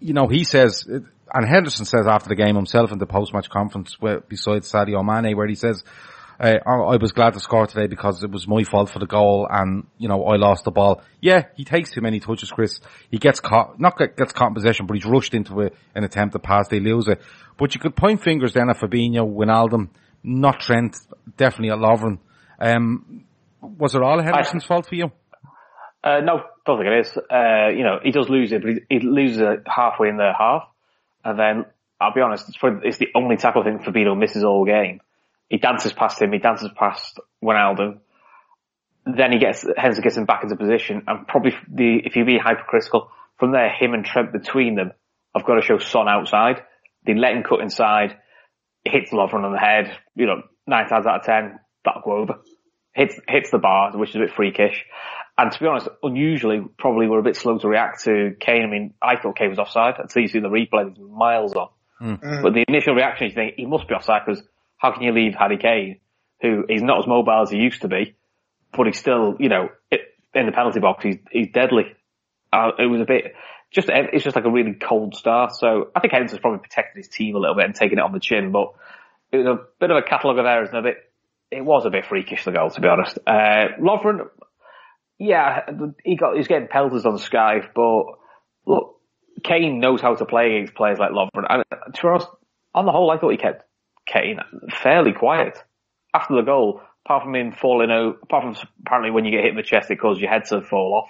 you 0.00 0.12
know, 0.12 0.28
he 0.28 0.44
says, 0.44 0.86
and 0.86 1.48
Henderson 1.48 1.86
says 1.86 2.06
after 2.06 2.28
the 2.28 2.36
game 2.36 2.54
himself 2.54 2.92
in 2.92 2.98
the 2.98 3.06
post-match 3.06 3.48
conference 3.48 3.96
where, 3.98 4.20
besides 4.20 4.70
Sadio 4.70 5.02
Mane 5.04 5.36
where 5.36 5.46
he 5.46 5.54
says, 5.54 5.82
uh, 6.40 6.58
I 6.66 6.96
was 6.96 7.12
glad 7.12 7.34
to 7.34 7.40
score 7.40 7.66
today 7.66 7.88
because 7.88 8.22
it 8.22 8.30
was 8.30 8.46
my 8.46 8.62
fault 8.62 8.90
for 8.90 9.00
the 9.00 9.06
goal 9.06 9.48
and, 9.50 9.86
you 9.98 10.08
know, 10.08 10.24
I 10.24 10.36
lost 10.36 10.64
the 10.64 10.70
ball. 10.70 11.02
Yeah, 11.20 11.46
he 11.56 11.64
takes 11.64 11.90
too 11.90 12.00
many 12.00 12.20
touches, 12.20 12.50
Chris. 12.50 12.80
He 13.10 13.18
gets 13.18 13.40
caught, 13.40 13.80
not 13.80 13.98
get, 13.98 14.16
gets 14.16 14.32
caught 14.32 14.48
in 14.48 14.54
possession, 14.54 14.86
but 14.86 14.94
he's 14.94 15.04
rushed 15.04 15.34
into 15.34 15.62
a, 15.62 15.70
an 15.94 16.04
attempt 16.04 16.34
to 16.34 16.38
pass, 16.38 16.68
they 16.68 16.78
lose 16.78 17.08
it. 17.08 17.20
But 17.56 17.74
you 17.74 17.80
could 17.80 17.96
point 17.96 18.22
fingers 18.22 18.54
then 18.54 18.70
at 18.70 18.76
Fabinho, 18.76 19.28
Wijnaldum, 19.34 19.88
not 20.22 20.60
Trent, 20.60 20.96
definitely 21.36 21.70
at 21.70 21.78
Lovren. 21.78 22.18
Um, 22.60 23.24
was 23.60 23.96
it 23.96 24.02
all 24.02 24.22
Henderson's 24.22 24.64
I, 24.64 24.66
fault 24.66 24.86
for 24.86 24.94
you? 24.94 25.10
Uh, 26.04 26.20
no, 26.20 26.42
don't 26.64 26.78
think 26.78 26.88
it 26.88 27.00
is. 27.00 27.16
Uh, 27.16 27.68
you 27.76 27.82
know, 27.82 27.98
he 28.02 28.12
does 28.12 28.28
lose 28.28 28.52
it, 28.52 28.62
but 28.62 28.70
he, 28.70 28.80
he 28.88 29.00
loses 29.00 29.38
it 29.38 29.62
halfway 29.66 30.08
in 30.08 30.16
the 30.16 30.30
half. 30.38 30.68
And 31.24 31.36
then, 31.36 31.64
I'll 32.00 32.14
be 32.14 32.20
honest, 32.20 32.48
it's, 32.48 32.56
probably, 32.56 32.88
it's 32.88 32.98
the 32.98 33.08
only 33.16 33.36
tackle 33.36 33.62
I 33.62 33.64
think 33.64 33.82
Fabinho 33.82 34.16
misses 34.16 34.44
all 34.44 34.64
game. 34.64 35.00
He 35.48 35.58
dances 35.58 35.92
past 35.92 36.20
him, 36.20 36.32
he 36.32 36.38
dances 36.38 36.70
past 36.76 37.18
Wijnaldum. 37.42 37.98
Then 39.06 39.32
he 39.32 39.38
gets, 39.38 39.64
Henderson 39.76 40.02
gets 40.02 40.16
him 40.16 40.26
back 40.26 40.42
into 40.42 40.56
position 40.56 41.04
and 41.06 41.26
probably 41.26 41.52
the, 41.72 42.00
if 42.04 42.16
you 42.16 42.24
be 42.24 42.38
hypercritical, 42.38 43.10
from 43.38 43.52
there, 43.52 43.70
him 43.70 43.94
and 43.94 44.04
Trent 44.04 44.32
between 44.32 44.74
them 44.74 44.92
I've 45.34 45.44
got 45.44 45.54
to 45.54 45.62
show 45.62 45.78
Son 45.78 46.08
outside. 46.08 46.62
They 47.06 47.14
let 47.14 47.32
him 47.32 47.42
cut 47.42 47.60
inside. 47.60 48.16
hits 48.84 49.12
Lovren 49.12 49.44
on 49.44 49.52
the 49.52 49.58
head. 49.58 49.96
You 50.14 50.26
know, 50.26 50.42
nine 50.66 50.88
times 50.88 51.06
out 51.06 51.20
of 51.20 51.26
ten, 51.26 51.60
that'll 51.84 52.02
go 52.02 52.12
over. 52.12 52.40
Hits, 52.92 53.18
hits 53.28 53.50
the 53.50 53.58
bar, 53.58 53.96
which 53.96 54.10
is 54.10 54.16
a 54.16 54.20
bit 54.20 54.32
freakish. 54.34 54.84
And 55.36 55.52
to 55.52 55.60
be 55.60 55.66
honest, 55.66 55.88
unusually, 56.02 56.60
probably 56.78 57.06
we're 57.06 57.20
a 57.20 57.22
bit 57.22 57.36
slow 57.36 57.58
to 57.58 57.68
react 57.68 58.04
to 58.04 58.34
Kane. 58.40 58.64
I 58.64 58.66
mean, 58.66 58.94
I 59.00 59.16
thought 59.16 59.36
Kane 59.36 59.50
was 59.50 59.58
offside 59.58 59.94
until 59.98 60.22
you 60.22 60.28
see 60.28 60.40
the 60.40 60.48
replay, 60.48 60.88
he's 60.88 60.98
miles 60.98 61.54
off. 61.54 61.70
Mm. 62.00 62.42
But 62.42 62.54
the 62.54 62.64
initial 62.66 62.94
reaction 62.94 63.28
is 63.28 63.32
you 63.32 63.36
think 63.36 63.54
he 63.56 63.66
must 63.66 63.86
be 63.86 63.94
offside 63.94 64.22
because 64.26 64.42
how 64.78 64.92
can 64.92 65.02
you 65.02 65.12
leave 65.12 65.34
Harry 65.34 65.58
Kane, 65.58 66.00
who 66.40 66.64
is 66.68 66.82
not 66.82 67.00
as 67.00 67.06
mobile 67.06 67.42
as 67.42 67.50
he 67.50 67.58
used 67.58 67.82
to 67.82 67.88
be, 67.88 68.16
but 68.76 68.86
he's 68.86 68.98
still, 68.98 69.36
you 69.38 69.48
know, 69.48 69.68
in 70.34 70.46
the 70.46 70.52
penalty 70.52 70.80
box, 70.80 71.04
he's, 71.04 71.16
he's 71.30 71.48
deadly. 71.52 71.84
Uh, 72.52 72.70
it 72.78 72.86
was 72.86 73.00
a 73.00 73.04
bit, 73.04 73.34
just 73.70 73.88
it's 73.90 74.24
just 74.24 74.36
like 74.36 74.44
a 74.44 74.50
really 74.50 74.74
cold 74.74 75.14
start. 75.14 75.54
So 75.54 75.90
I 75.94 76.00
think 76.00 76.12
Henderson's 76.12 76.40
probably 76.40 76.60
protected 76.60 76.96
his 76.96 77.08
team 77.08 77.34
a 77.34 77.38
little 77.38 77.56
bit 77.56 77.66
and 77.66 77.74
taking 77.74 77.98
it 77.98 78.04
on 78.04 78.12
the 78.12 78.20
chin, 78.20 78.52
but 78.52 78.72
it 79.32 79.38
was 79.38 79.46
a 79.46 79.58
bit 79.80 79.90
of 79.90 79.96
a 79.96 80.02
catalogue 80.02 80.38
of 80.38 80.46
errors 80.46 80.70
and 80.70 80.78
a 80.78 80.82
bit. 80.82 80.96
It 81.50 81.64
was 81.64 81.86
a 81.86 81.90
bit 81.90 82.06
freakish 82.06 82.44
the 82.44 82.52
goal, 82.52 82.70
to 82.70 82.80
be 82.80 82.88
honest. 82.88 83.18
Uh, 83.26 83.68
Lovren, 83.80 84.28
yeah, 85.18 85.60
he 86.04 86.16
got 86.16 86.36
he's 86.36 86.46
getting 86.46 86.68
pelters 86.68 87.06
on 87.06 87.18
Sky, 87.18 87.60
but 87.74 88.04
look, 88.66 88.96
Kane 89.42 89.80
knows 89.80 90.00
how 90.00 90.14
to 90.14 90.24
play 90.24 90.56
against 90.56 90.74
players 90.74 90.98
like 90.98 91.10
Lovren. 91.10 91.46
And 91.48 91.64
to 91.94 92.02
be 92.02 92.08
honest, 92.08 92.28
on 92.74 92.86
the 92.86 92.92
whole, 92.92 93.10
I 93.10 93.18
thought 93.18 93.30
he 93.30 93.38
kept 93.38 93.64
Kane 94.12 94.40
fairly 94.82 95.12
quiet 95.12 95.62
after 96.14 96.34
the 96.34 96.42
goal. 96.42 96.82
Apart 97.04 97.24
from 97.24 97.34
him 97.34 97.52
falling 97.52 97.90
out, 97.90 98.18
apart 98.22 98.42
from 98.56 98.68
apparently 98.84 99.10
when 99.10 99.24
you 99.24 99.30
get 99.30 99.40
hit 99.42 99.50
in 99.50 99.56
the 99.56 99.62
chest, 99.62 99.90
it 99.90 99.96
causes 99.96 100.20
your 100.20 100.30
head 100.30 100.44
to 100.46 100.60
fall 100.60 101.02
off. 101.02 101.08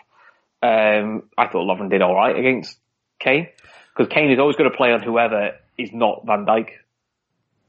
Um, 0.62 1.24
I 1.36 1.46
thought 1.48 1.66
Lovren 1.66 1.90
did 1.90 2.02
all 2.02 2.14
right 2.14 2.36
against 2.36 2.78
Kane 3.18 3.48
because 3.96 4.12
Kane 4.12 4.30
is 4.30 4.38
always 4.38 4.56
going 4.56 4.70
to 4.70 4.76
play 4.76 4.92
on 4.92 5.02
whoever 5.02 5.52
is 5.76 5.90
not 5.92 6.24
Van 6.24 6.46
Dijk. 6.46 6.68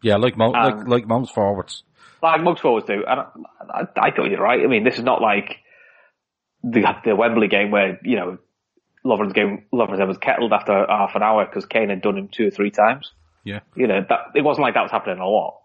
Yeah, 0.03 0.17
like 0.17 0.37
Mo- 0.37 0.51
like 0.51 0.87
like 0.87 1.07
most 1.07 1.33
forwards. 1.33 1.83
Like 2.21 2.41
most 2.41 2.61
forwards 2.61 2.85
do, 2.85 3.03
and 3.07 3.19
I, 3.19 3.25
I, 3.69 3.81
I 3.97 4.11
thought 4.11 4.29
you're 4.29 4.41
right. 4.41 4.61
I 4.63 4.67
mean, 4.67 4.83
this 4.83 4.97
is 4.97 5.03
not 5.03 5.21
like 5.21 5.57
the 6.63 6.83
the 7.05 7.15
Wembley 7.15 7.47
game 7.47 7.71
where 7.71 7.99
you 8.03 8.15
know 8.15 8.37
Lovren's 9.05 9.33
game 9.33 9.65
Lovren's 9.73 10.05
was 10.05 10.17
kettled 10.17 10.53
after 10.53 10.85
half 10.87 11.15
an 11.15 11.23
hour 11.23 11.45
because 11.45 11.65
Kane 11.65 11.89
had 11.89 12.01
done 12.01 12.17
him 12.17 12.27
two 12.27 12.47
or 12.47 12.51
three 12.51 12.71
times. 12.71 13.11
Yeah, 13.49 13.59
you 13.75 13.87
know 13.87 14.01
that 14.07 14.19
it 14.35 14.43
wasn't 14.43 14.63
like 14.63 14.75
that 14.75 14.83
was 14.83 14.91
happening 14.91 15.19
a 15.19 15.27
lot. 15.27 15.55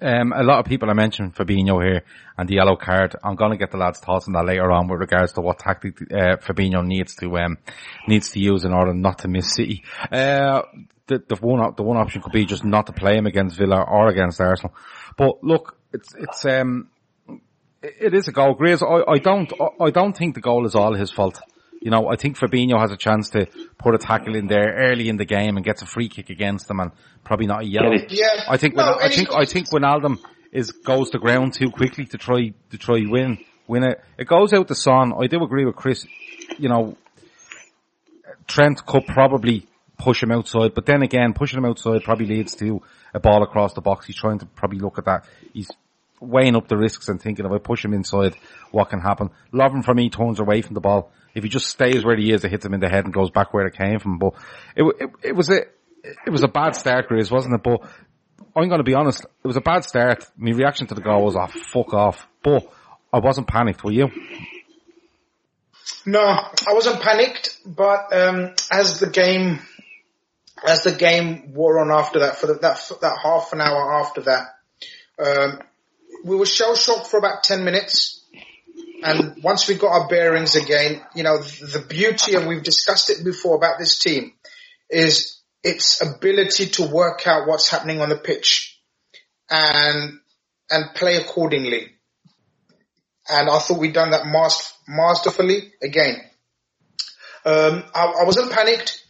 Um, 0.00 0.32
a 0.32 0.42
lot 0.42 0.58
of 0.58 0.66
people 0.66 0.90
are 0.90 0.94
mentioning 0.94 1.32
Fabinho 1.32 1.82
here 1.82 2.02
and 2.36 2.48
the 2.48 2.56
yellow 2.56 2.76
card. 2.76 3.16
I'm 3.24 3.36
going 3.36 3.52
to 3.52 3.56
get 3.56 3.70
the 3.70 3.78
lads' 3.78 4.00
thoughts 4.00 4.26
on 4.28 4.34
that 4.34 4.44
later 4.44 4.70
on 4.70 4.86
with 4.86 5.00
regards 5.00 5.32
to 5.32 5.40
what 5.40 5.58
tactic 5.58 6.00
uh, 6.02 6.36
Fabinho 6.36 6.84
needs 6.84 7.16
to 7.16 7.38
um, 7.38 7.58
needs 8.06 8.30
to 8.32 8.38
use 8.38 8.64
in 8.64 8.72
order 8.72 8.92
not 8.92 9.20
to 9.20 9.28
miss 9.28 9.54
City. 9.54 9.82
Uh, 10.10 10.62
the, 11.06 11.22
the 11.26 11.36
one 11.36 11.74
the 11.76 11.82
one 11.82 11.96
option 11.96 12.22
could 12.22 12.32
be 12.32 12.44
just 12.44 12.64
not 12.64 12.86
to 12.86 12.92
play 12.92 13.16
him 13.16 13.26
against 13.26 13.56
Villa 13.56 13.82
or 13.82 14.08
against 14.08 14.40
Arsenal. 14.40 14.74
But 15.16 15.42
look, 15.42 15.76
it's 15.92 16.14
it's 16.14 16.44
um 16.44 16.88
it 17.82 18.14
is 18.14 18.28
a 18.28 18.32
goal. 18.32 18.54
Graves, 18.54 18.82
I, 18.82 19.02
I 19.08 19.18
don't 19.18 19.52
I 19.80 19.90
don't 19.90 20.16
think 20.16 20.34
the 20.34 20.40
goal 20.40 20.66
is 20.66 20.74
all 20.74 20.94
his 20.94 21.10
fault. 21.10 21.40
You 21.82 21.90
know, 21.90 22.08
I 22.08 22.14
think 22.14 22.38
Fabinho 22.38 22.78
has 22.78 22.92
a 22.92 22.96
chance 22.96 23.30
to 23.30 23.46
put 23.76 23.94
a 23.96 23.98
tackle 23.98 24.36
in 24.36 24.46
there 24.46 24.72
early 24.78 25.08
in 25.08 25.16
the 25.16 25.24
game 25.24 25.56
and 25.56 25.64
gets 25.64 25.82
a 25.82 25.86
free 25.86 26.08
kick 26.08 26.30
against 26.30 26.68
them 26.68 26.78
and 26.78 26.92
probably 27.24 27.46
not 27.46 27.62
a 27.62 27.66
yellow. 27.66 27.92
Yeah. 28.08 28.44
I 28.48 28.56
think, 28.56 28.76
No, 28.76 28.98
I 29.00 29.08
think, 29.08 29.32
I 29.32 29.44
think 29.44 29.68
Wijnaldum 29.70 30.18
is, 30.52 30.70
goes 30.70 31.10
to 31.10 31.18
ground 31.18 31.54
too 31.54 31.70
quickly 31.70 32.04
to 32.06 32.18
try, 32.18 32.52
to 32.70 32.78
try 32.78 33.02
win, 33.04 33.38
win 33.66 33.82
it. 33.82 34.00
It 34.16 34.28
goes 34.28 34.52
out 34.52 34.68
to 34.68 34.76
Son. 34.76 35.12
I 35.20 35.26
do 35.26 35.42
agree 35.42 35.64
with 35.64 35.74
Chris. 35.74 36.06
You 36.56 36.68
know, 36.68 36.96
Trent 38.46 38.86
could 38.86 39.06
probably 39.06 39.66
push 39.98 40.22
him 40.22 40.30
outside, 40.30 40.74
but 40.74 40.86
then 40.86 41.02
again, 41.02 41.32
pushing 41.32 41.58
him 41.58 41.64
outside 41.64 42.04
probably 42.04 42.26
leads 42.26 42.54
to 42.56 42.80
a 43.12 43.18
ball 43.18 43.42
across 43.42 43.74
the 43.74 43.80
box. 43.80 44.06
He's 44.06 44.16
trying 44.16 44.38
to 44.38 44.46
probably 44.46 44.78
look 44.78 44.98
at 44.98 45.04
that. 45.06 45.24
He's 45.52 45.70
weighing 46.22 46.56
up 46.56 46.68
the 46.68 46.76
risks 46.76 47.08
and 47.08 47.20
thinking 47.20 47.44
if 47.44 47.52
I 47.52 47.58
push 47.58 47.84
him 47.84 47.92
inside, 47.92 48.36
what 48.70 48.90
can 48.90 49.00
happen. 49.00 49.30
Lovren 49.52 49.84
for 49.84 49.94
me 49.94 50.10
turns 50.10 50.40
away 50.40 50.62
from 50.62 50.74
the 50.74 50.80
ball. 50.80 51.12
If 51.34 51.42
he 51.42 51.48
just 51.48 51.66
stays 51.66 52.04
where 52.04 52.16
he 52.16 52.32
is, 52.32 52.44
it 52.44 52.50
hits 52.50 52.64
him 52.64 52.74
in 52.74 52.80
the 52.80 52.88
head 52.88 53.04
and 53.04 53.12
goes 53.12 53.30
back 53.30 53.52
where 53.52 53.66
it 53.66 53.74
came 53.74 53.98
from. 53.98 54.18
But 54.18 54.34
it, 54.76 54.84
it, 55.00 55.10
it 55.22 55.36
was 55.36 55.50
a, 55.50 55.62
it 56.02 56.30
was 56.30 56.42
a 56.42 56.48
bad 56.48 56.76
start, 56.76 57.08
Chris, 57.08 57.30
wasn't 57.30 57.54
it? 57.54 57.62
But 57.62 57.80
I'm 58.54 58.68
going 58.68 58.78
to 58.78 58.84
be 58.84 58.94
honest, 58.94 59.24
it 59.24 59.46
was 59.46 59.56
a 59.56 59.62
bad 59.62 59.84
start. 59.84 60.24
My 60.36 60.52
reaction 60.52 60.86
to 60.88 60.94
the 60.94 61.00
goal 61.00 61.24
was, 61.24 61.36
oh, 61.36 61.46
fuck 61.46 61.94
off. 61.94 62.26
But 62.42 62.70
I 63.12 63.18
wasn't 63.18 63.48
panicked, 63.48 63.82
were 63.82 63.92
you? 63.92 64.08
No, 66.04 66.20
I 66.20 66.72
wasn't 66.72 67.00
panicked, 67.00 67.58
but 67.64 68.12
um, 68.12 68.54
as 68.70 69.00
the 69.00 69.08
game 69.08 69.60
as 70.64 70.84
the 70.84 70.92
game 70.92 71.52
wore 71.54 71.80
on 71.80 71.90
after 71.90 72.20
that, 72.20 72.36
for 72.36 72.46
the, 72.46 72.54
that 72.54 72.80
that 73.00 73.18
half 73.22 73.52
an 73.52 73.60
hour 73.60 73.94
after 74.00 74.22
that, 74.22 74.44
um, 75.18 75.60
we 76.24 76.36
were 76.36 76.46
shell 76.46 76.74
shocked 76.74 77.08
for 77.08 77.18
about 77.18 77.42
ten 77.42 77.64
minutes, 77.64 78.24
and 79.02 79.42
once 79.42 79.68
we 79.68 79.74
got 79.74 79.92
our 79.92 80.08
bearings 80.08 80.54
again, 80.54 81.02
you 81.14 81.22
know, 81.22 81.38
the 81.38 81.84
beauty, 81.88 82.34
and 82.34 82.46
we've 82.46 82.62
discussed 82.62 83.10
it 83.10 83.24
before 83.24 83.56
about 83.56 83.78
this 83.78 83.98
team, 83.98 84.32
is 84.90 85.40
its 85.62 86.02
ability 86.02 86.66
to 86.66 86.86
work 86.86 87.26
out 87.26 87.46
what's 87.46 87.68
happening 87.68 88.00
on 88.00 88.08
the 88.08 88.16
pitch 88.16 88.80
and 89.50 90.18
and 90.70 90.94
play 90.94 91.16
accordingly. 91.16 91.90
And 93.28 93.48
I 93.48 93.58
thought 93.58 93.78
we'd 93.78 93.94
done 93.94 94.10
that 94.10 94.26
master, 94.26 94.74
masterfully 94.88 95.72
again. 95.82 96.16
Um, 97.44 97.84
I, 97.94 98.04
I 98.22 98.24
wasn't 98.24 98.52
panicked, 98.52 99.02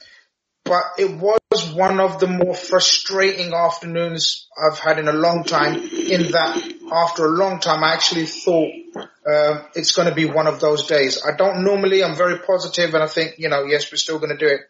but 0.65 0.83
it 0.99 1.19
was 1.19 1.73
one 1.75 2.01
of 2.01 2.19
the 2.21 2.27
more 2.27 2.55
frustrating 2.55 3.53
afternoons 3.55 4.49
I've 4.59 4.79
had 4.79 4.99
in 4.99 5.09
a 5.09 5.13
long 5.13 5.45
time. 5.45 5.77
In 5.77 6.33
that, 6.33 6.73
after 6.93 7.27
a 7.27 7.31
long 7.31 7.61
time, 7.61 7.83
I 7.83 7.93
actually 7.95 8.27
thought 8.27 8.71
uh, 8.97 9.63
it's 9.75 9.93
going 9.93 10.09
to 10.09 10.15
be 10.15 10.27
one 10.27 10.47
of 10.47 10.61
those 10.61 10.87
days. 10.87 11.23
I 11.25 11.37
don't 11.37 11.65
normally. 11.65 12.05
I'm 12.05 12.17
very 12.17 12.39
positive, 12.39 12.95
and 12.95 13.03
I 13.03 13.07
think 13.07 13.39
you 13.39 13.49
know, 13.49 13.65
yes, 13.65 13.91
we're 13.91 13.97
still 13.97 14.19
going 14.19 14.37
to 14.37 14.39
do 14.39 14.53
it. 14.53 14.61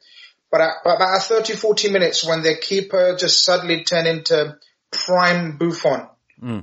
But, 0.51 0.61
at, 0.61 0.73
but 0.85 0.97
about 0.97 1.23
30, 1.23 1.55
40 1.55 1.91
minutes, 1.91 2.27
when 2.27 2.43
their 2.43 2.57
keeper 2.57 3.17
just 3.19 3.43
suddenly 3.43 3.85
turned 3.85 4.07
into 4.07 4.57
prime 4.91 5.57
Buffon, 5.57 6.09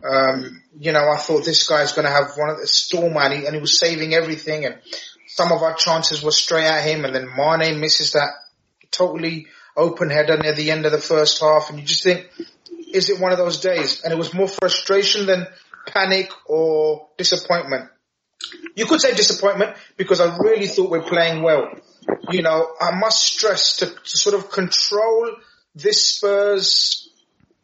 um, 0.03 0.61
you 0.77 0.91
know, 0.91 1.09
I 1.09 1.17
thought 1.17 1.45
this 1.45 1.67
guy's 1.67 1.93
going 1.93 2.05
to 2.05 2.11
have 2.11 2.31
one 2.35 2.49
of 2.49 2.59
the 2.59 2.67
storm, 2.67 3.17
and 3.17 3.33
he, 3.33 3.45
and 3.45 3.55
he 3.55 3.61
was 3.61 3.79
saving 3.79 4.13
everything, 4.13 4.65
and 4.65 4.77
some 5.27 5.51
of 5.51 5.63
our 5.63 5.73
chances 5.73 6.21
were 6.21 6.31
straight 6.31 6.65
at 6.65 6.83
him, 6.83 7.05
and 7.05 7.15
then 7.15 7.29
Mane 7.35 7.79
misses 7.79 8.11
that 8.11 8.29
totally 8.91 9.47
open 9.75 10.09
header 10.09 10.37
near 10.37 10.53
the 10.53 10.71
end 10.71 10.85
of 10.85 10.91
the 10.91 10.99
first 10.99 11.39
half, 11.41 11.69
and 11.69 11.79
you 11.79 11.85
just 11.85 12.03
think, 12.03 12.29
is 12.93 13.09
it 13.09 13.19
one 13.19 13.31
of 13.31 13.37
those 13.37 13.59
days? 13.59 14.01
And 14.03 14.13
it 14.13 14.17
was 14.17 14.33
more 14.33 14.47
frustration 14.47 15.25
than 15.25 15.47
panic 15.87 16.31
or 16.45 17.07
disappointment. 17.17 17.89
You 18.75 18.85
could 18.85 19.01
say 19.01 19.13
disappointment 19.13 19.75
because 19.97 20.19
I 20.19 20.37
really 20.37 20.67
thought 20.67 20.89
we're 20.89 21.01
playing 21.01 21.43
well. 21.43 21.69
You 22.31 22.41
know, 22.41 22.67
I 22.79 22.91
must 22.91 23.21
stress 23.21 23.77
to, 23.77 23.87
to 23.87 24.17
sort 24.17 24.35
of 24.35 24.51
control 24.51 25.35
this 25.75 26.05
Spurs, 26.05 27.09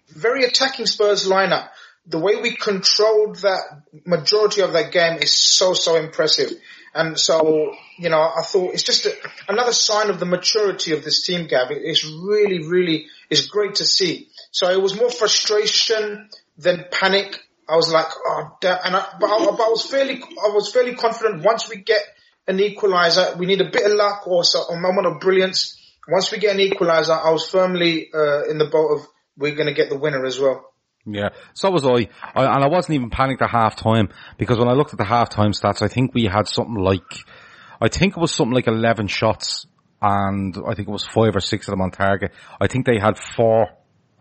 very 0.10 0.44
attacking 0.44 0.86
Spurs 0.86 1.28
lineup. 1.28 1.70
The 2.08 2.20
way 2.20 2.36
we 2.36 2.56
controlled 2.56 3.38
that 3.38 3.84
majority 4.06 4.62
of 4.62 4.74
that 4.74 4.92
game 4.92 5.18
is 5.20 5.32
so, 5.32 5.74
so 5.74 5.96
impressive. 5.96 6.52
And 6.96 7.20
so, 7.20 7.76
you 7.98 8.10
know, 8.10 8.22
I 8.22 8.42
thought 8.44 8.74
it's 8.74 8.84
just 8.84 9.06
a, 9.06 9.14
another 9.50 9.74
sign 9.74 10.10
of 10.10 10.20
the 10.20 10.26
maturity 10.26 10.94
of 10.94 11.04
this 11.04 11.26
team, 11.26 11.48
Gav. 11.48 11.70
It- 11.72 11.82
It's 11.84 12.06
really, 12.06 12.66
really, 12.68 13.08
it's 13.30 13.48
great 13.48 13.76
to 13.76 13.86
see. 13.86 14.30
So 14.52 14.70
it 14.70 14.82
was 14.82 14.96
more 14.96 15.12
frustration 15.12 16.30
than 16.58 16.86
panic. 16.92 17.38
I 17.68 17.76
was 17.76 17.92
like, 17.92 18.08
oh, 18.26 18.58
damn. 18.62 18.80
And 18.86 18.96
I, 18.96 19.06
but, 19.20 19.28
I, 19.30 19.46
but 19.46 19.60
I 19.60 19.70
was 19.70 19.86
fairly, 19.86 20.22
I 20.24 20.50
was 20.54 20.72
fairly 20.72 20.96
confident 20.96 21.44
once 21.44 21.68
we 21.70 21.78
get 21.78 22.02
an 22.48 22.60
equalizer, 22.60 23.36
we 23.38 23.46
need 23.46 23.60
a 23.62 23.70
bit 23.70 23.86
of 23.86 23.94
luck 23.98 24.26
or 24.28 24.44
a 24.72 24.80
moment 24.80 25.08
of 25.08 25.20
brilliance. 25.20 25.78
Once 26.08 26.32
we 26.32 26.38
get 26.38 26.54
an 26.54 26.62
equalizer, 26.62 27.14
I 27.14 27.32
was 27.32 27.50
firmly, 27.50 28.10
uh, 28.14 28.44
in 28.50 28.58
the 28.58 28.68
boat 28.68 28.90
of 29.00 29.08
we're 29.38 29.56
going 29.56 29.68
to 29.68 29.74
get 29.74 29.90
the 29.90 29.98
winner 29.98 30.26
as 30.26 30.40
well. 30.40 30.64
Yeah, 31.06 31.30
so 31.54 31.70
was 31.70 31.86
I. 31.86 32.10
I 32.34 32.46
and 32.56 32.64
I 32.64 32.68
wasn't 32.68 32.96
even 32.96 33.10
panicked 33.12 33.42
at 33.42 33.50
half 33.52 33.76
time 33.76 34.10
because 34.38 34.58
when 34.58 34.68
I 34.68 34.74
looked 34.74 34.92
at 34.92 34.98
the 34.98 35.06
half 35.06 35.30
time 35.30 35.52
stats, 35.52 35.82
I 35.82 35.88
think 35.88 36.14
we 36.14 36.26
had 36.26 36.48
something 36.48 36.76
like, 36.76 37.04
I 37.80 37.90
think 37.90 38.18
it 38.18 38.20
was 38.20 38.34
something 38.34 38.56
like 38.56 38.68
11 38.68 39.08
shots 39.08 39.68
and 40.02 40.56
I 40.68 40.74
think 40.74 40.88
it 40.88 40.92
was 40.92 41.06
five 41.06 41.36
or 41.36 41.40
six 41.40 41.68
of 41.68 41.74
them 41.74 41.82
on 41.82 41.92
target. 41.92 42.32
I 42.60 42.68
think 42.68 42.86
they 42.86 43.00
had 43.00 43.18
four. 43.18 43.70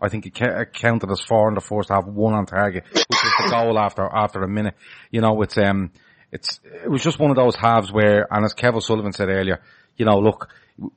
I 0.01 0.09
think 0.09 0.25
it, 0.25 0.73
counted 0.73 1.09
as 1.09 1.21
four 1.21 1.47
in 1.47 1.55
the 1.55 1.61
first 1.61 1.89
half, 1.89 2.05
one 2.05 2.33
on 2.33 2.45
target, 2.45 2.83
which 2.91 3.05
was 3.09 3.33
the 3.39 3.49
goal 3.49 3.79
after, 3.79 4.03
after 4.03 4.43
a 4.43 4.47
minute. 4.47 4.75
You 5.09 5.21
know, 5.21 5.41
it's, 5.41 5.57
um, 5.57 5.91
it's, 6.31 6.59
it 6.83 6.89
was 6.89 7.03
just 7.03 7.17
one 7.17 7.31
of 7.31 7.37
those 7.37 7.55
halves 7.55 7.91
where, 7.91 8.27
and 8.29 8.45
as 8.45 8.53
Kevin 8.53 8.81
Sullivan 8.81 9.13
said 9.13 9.29
earlier, 9.29 9.61
you 9.95 10.05
know, 10.05 10.19
look, 10.19 10.49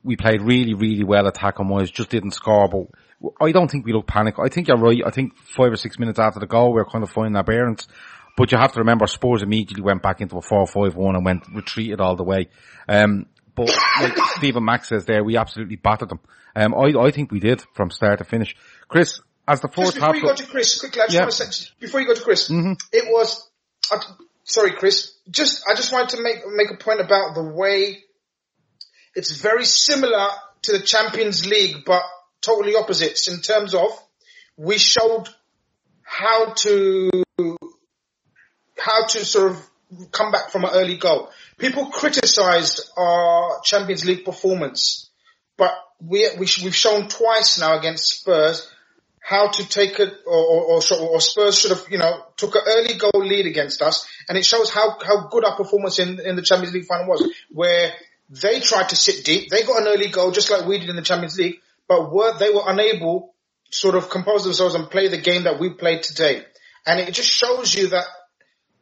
we 0.03 0.15
played 0.15 0.41
really, 0.41 0.73
really 0.73 1.03
well 1.03 1.27
attacking 1.27 1.69
wise, 1.69 1.89
just 1.89 2.09
didn't 2.09 2.31
score, 2.31 2.67
but 2.67 2.87
I 3.41 3.51
don't 3.51 3.69
think 3.69 3.85
we 3.85 3.93
look 3.93 4.07
panic. 4.07 4.35
I 4.39 4.47
think 4.49 4.67
you're 4.67 4.77
right. 4.77 5.01
I 5.05 5.09
think 5.09 5.37
five 5.37 5.71
or 5.71 5.75
six 5.75 5.99
minutes 5.99 6.19
after 6.19 6.39
the 6.39 6.47
goal, 6.47 6.73
we 6.73 6.79
are 6.79 6.85
kind 6.85 7.03
of 7.03 7.09
finding 7.09 7.35
our 7.35 7.43
bearings. 7.43 7.87
But 8.37 8.51
you 8.51 8.57
have 8.57 8.71
to 8.73 8.79
remember, 8.79 9.05
Spurs 9.07 9.41
immediately 9.41 9.83
went 9.83 10.01
back 10.01 10.21
into 10.21 10.37
a 10.37 10.41
4-5-1 10.41 11.15
and 11.15 11.25
went, 11.25 11.43
retreated 11.53 11.99
all 11.99 12.15
the 12.15 12.23
way. 12.23 12.47
Um, 12.87 13.25
but 13.55 13.67
like 13.99 14.17
Stephen 14.37 14.63
Max 14.63 14.87
says 14.87 15.05
there, 15.05 15.23
we 15.23 15.35
absolutely 15.35 15.75
battered 15.75 16.09
them. 16.09 16.21
Um, 16.55 16.73
I, 16.73 16.93
I 16.97 17.11
think 17.11 17.31
we 17.31 17.39
did 17.41 17.61
from 17.73 17.91
start 17.91 18.19
to 18.19 18.23
finish. 18.23 18.55
Chris, 18.87 19.19
as 19.45 19.59
the 19.59 19.67
Just 19.67 19.75
fourth 19.75 19.93
before 19.95 20.07
half, 20.07 20.15
you 20.15 20.21
go 20.21 20.35
to 20.35 20.45
Chris, 20.45 20.79
quickly, 20.79 21.01
I 21.01 21.05
just 21.05 21.15
Yeah. 21.15 21.21
want 21.21 21.31
to 21.33 21.51
say, 21.51 21.69
before 21.81 21.99
you 21.99 22.07
go 22.07 22.13
to 22.15 22.21
Chris, 22.21 22.49
it 22.49 23.05
was, 23.11 23.49
uh, 23.91 23.99
sorry 24.45 24.71
Chris, 24.71 25.15
just, 25.29 25.63
I 25.69 25.75
just 25.75 25.91
wanted 25.91 26.15
to 26.15 26.23
make, 26.23 26.37
make 26.47 26.71
a 26.71 26.81
point 26.81 27.01
about 27.01 27.35
the 27.35 27.43
way 27.43 27.97
it's 29.15 29.31
very 29.41 29.65
similar 29.65 30.27
to 30.61 30.71
the 30.71 30.79
Champions 30.79 31.45
League, 31.45 31.83
but 31.85 32.03
totally 32.41 32.75
opposites 32.75 33.27
in 33.27 33.41
terms 33.41 33.73
of 33.73 33.89
we 34.57 34.77
showed 34.77 35.25
how 36.03 36.53
to, 36.53 37.09
how 38.77 39.05
to 39.07 39.25
sort 39.25 39.51
of 39.51 40.11
come 40.11 40.31
back 40.31 40.51
from 40.51 40.65
an 40.65 40.71
early 40.73 40.97
goal. 40.97 41.29
People 41.57 41.87
criticised 41.87 42.89
our 42.97 43.61
Champions 43.63 44.05
League 44.05 44.25
performance, 44.25 45.09
but 45.57 45.71
we, 46.01 46.27
we 46.37 46.47
we've 46.63 46.75
shown 46.75 47.07
twice 47.07 47.59
now 47.59 47.77
against 47.77 48.21
Spurs 48.21 48.69
how 49.21 49.47
to 49.47 49.67
take 49.67 49.99
it, 49.99 50.13
or, 50.25 50.79
or, 50.79 50.81
or, 51.01 51.21
Spurs 51.21 51.59
should 51.59 51.69
have, 51.69 51.85
you 51.91 51.99
know, 51.99 52.25
took 52.35 52.55
an 52.55 52.61
early 52.65 52.95
goal 52.95 53.23
lead 53.23 53.45
against 53.45 53.81
us, 53.81 54.07
and 54.27 54.37
it 54.37 54.45
shows 54.45 54.71
how 54.71 54.97
how 55.05 55.27
good 55.27 55.45
our 55.45 55.55
performance 55.55 55.99
in 55.99 56.19
in 56.19 56.35
the 56.35 56.41
Champions 56.41 56.73
League 56.73 56.85
final 56.85 57.07
was, 57.07 57.29
where 57.51 57.93
they 58.29 58.59
tried 58.59 58.89
to 58.89 58.95
sit 58.95 59.25
deep, 59.25 59.49
they 59.49 59.63
got 59.63 59.81
an 59.81 59.87
early 59.87 60.09
goal 60.09 60.31
just 60.31 60.49
like 60.49 60.65
we 60.65 60.79
did 60.79 60.89
in 60.89 60.95
the 60.95 61.01
Champions 61.01 61.37
League, 61.37 61.59
but 61.89 62.13
were 62.13 62.37
they 62.37 62.51
were 62.51 62.63
unable 62.67 63.35
sort 63.71 63.95
of 63.95 64.09
compose 64.09 64.43
themselves 64.45 64.75
and 64.75 64.89
play 64.89 65.07
the 65.09 65.17
game 65.17 65.43
that 65.43 65.59
we 65.59 65.71
played 65.71 66.03
today. 66.03 66.43
And 66.85 66.99
it 66.99 67.13
just 67.13 67.29
shows 67.29 67.75
you 67.75 67.89
that 67.89 68.05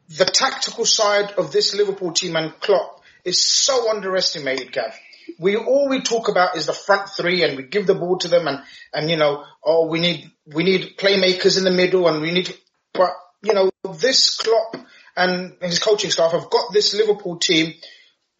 the 0.08 0.24
tactical 0.24 0.84
side 0.84 1.32
of 1.32 1.52
this 1.52 1.74
Liverpool 1.74 2.12
team 2.12 2.36
and 2.36 2.58
Klopp 2.60 3.02
is 3.24 3.40
so 3.40 3.90
underestimated, 3.90 4.72
Gav. 4.72 4.94
We 5.38 5.56
all 5.56 5.88
we 5.88 6.00
talk 6.00 6.28
about 6.28 6.56
is 6.56 6.66
the 6.66 6.72
front 6.72 7.10
three, 7.10 7.42
and 7.42 7.56
we 7.56 7.64
give 7.64 7.86
the 7.86 7.94
ball 7.94 8.16
to 8.18 8.28
them, 8.28 8.48
and 8.48 8.62
and 8.94 9.10
you 9.10 9.16
know, 9.16 9.44
oh, 9.62 9.86
we 9.86 10.00
need 10.00 10.30
we 10.46 10.64
need 10.64 10.96
playmakers 10.96 11.58
in 11.58 11.64
the 11.64 11.70
middle, 11.70 12.08
and 12.08 12.22
we 12.22 12.32
need, 12.32 12.54
but 12.94 13.10
you 13.42 13.52
know, 13.52 13.70
this 13.94 14.36
Klopp 14.38 14.76
and 15.16 15.56
his 15.60 15.78
coaching 15.78 16.10
staff 16.10 16.32
have 16.32 16.48
got 16.48 16.72
this 16.72 16.94
Liverpool 16.94 17.36
team, 17.38 17.74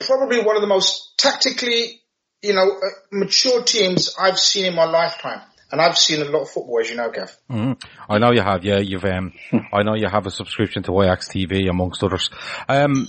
probably 0.00 0.40
one 0.42 0.56
of 0.56 0.62
the 0.62 0.68
most 0.68 1.18
tactically, 1.18 2.00
you 2.42 2.54
know, 2.54 2.62
uh, 2.62 2.88
mature 3.10 3.62
teams 3.62 4.14
I've 4.18 4.38
seen 4.38 4.66
in 4.66 4.74
my 4.74 4.84
lifetime. 4.84 5.40
And 5.70 5.82
I've 5.82 5.98
seen 5.98 6.22
a 6.22 6.24
lot 6.24 6.42
of 6.42 6.50
football, 6.50 6.80
as 6.80 6.88
you 6.88 6.96
know, 6.96 7.10
Gav. 7.10 7.36
Mm-hmm. 7.50 7.72
I 8.08 8.18
know 8.18 8.32
you 8.32 8.40
have, 8.40 8.64
yeah. 8.64 8.78
You've, 8.78 9.04
um, 9.04 9.34
I 9.72 9.82
know 9.82 9.94
you 9.94 10.08
have 10.08 10.26
a 10.26 10.30
subscription 10.30 10.82
to 10.84 11.02
Ajax 11.02 11.28
TV 11.28 11.68
amongst 11.68 12.02
others. 12.02 12.30
Um, 12.68 13.08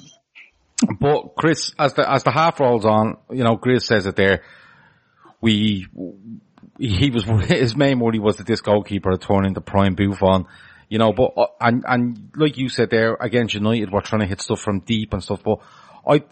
but 0.99 1.35
Chris, 1.35 1.71
as 1.79 1.93
the, 1.93 2.09
as 2.09 2.23
the 2.23 2.31
half 2.31 2.59
rolls 2.59 2.85
on, 2.85 3.17
you 3.31 3.45
know, 3.45 3.55
Chris 3.55 3.85
says 3.85 4.05
it 4.05 4.17
there, 4.17 4.43
we, 5.39 5.87
he 6.77 7.09
was, 7.11 7.23
his 7.47 7.77
main 7.77 7.99
worry 7.99 8.19
was 8.19 8.37
that 8.37 8.47
this 8.47 8.61
goalkeeper 8.61 9.11
had 9.11 9.21
turned 9.21 9.45
into 9.45 9.61
prime 9.61 9.95
Buffon. 9.95 10.45
You 10.89 10.97
know, 10.97 11.13
but, 11.13 11.33
uh, 11.37 11.45
and, 11.61 11.85
and 11.87 12.31
like 12.35 12.57
you 12.57 12.67
said 12.67 12.89
there, 12.89 13.15
against 13.21 13.53
United, 13.53 13.91
we're 13.91 14.01
trying 14.01 14.21
to 14.21 14.27
hit 14.27 14.41
stuff 14.41 14.59
from 14.59 14.81
deep 14.81 15.13
and 15.13 15.23
stuff, 15.23 15.43
but 15.43 15.59
I, 16.05 16.23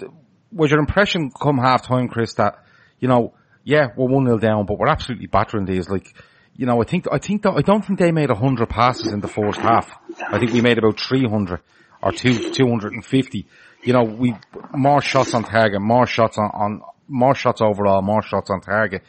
was 0.51 0.71
your 0.71 0.79
impression 0.79 1.31
come 1.31 1.57
half 1.57 1.83
time, 1.83 2.07
Chris, 2.07 2.33
that, 2.33 2.63
you 2.99 3.07
know, 3.07 3.33
yeah, 3.63 3.87
we're 3.95 4.07
one 4.07 4.25
0 4.25 4.37
down, 4.39 4.65
but 4.65 4.77
we're 4.77 4.87
absolutely 4.87 5.27
battering 5.27 5.65
these. 5.65 5.89
Like, 5.89 6.13
you 6.55 6.65
know, 6.65 6.81
I 6.81 6.85
think 6.85 7.05
I 7.11 7.19
think 7.19 7.43
that 7.43 7.51
I 7.51 7.61
don't 7.61 7.85
think 7.85 7.99
they 7.99 8.11
made 8.11 8.29
hundred 8.29 8.69
passes 8.69 9.11
in 9.11 9.19
the 9.19 9.27
first 9.27 9.59
half. 9.59 9.91
I 10.25 10.39
think 10.39 10.53
we 10.53 10.61
made 10.61 10.77
about 10.77 10.99
three 10.99 11.27
hundred 11.27 11.61
or 12.01 12.11
two 12.11 12.51
two 12.51 12.67
hundred 12.67 12.93
and 12.93 13.05
fifty. 13.05 13.45
You 13.83 13.93
know, 13.93 14.03
we 14.03 14.35
more 14.73 15.01
shots 15.01 15.33
on 15.33 15.43
target, 15.43 15.81
more 15.81 16.07
shots 16.07 16.37
on, 16.37 16.49
on 16.53 16.81
more 17.07 17.35
shots 17.35 17.61
overall, 17.61 18.01
more 18.01 18.23
shots 18.23 18.49
on 18.49 18.61
target. 18.61 19.03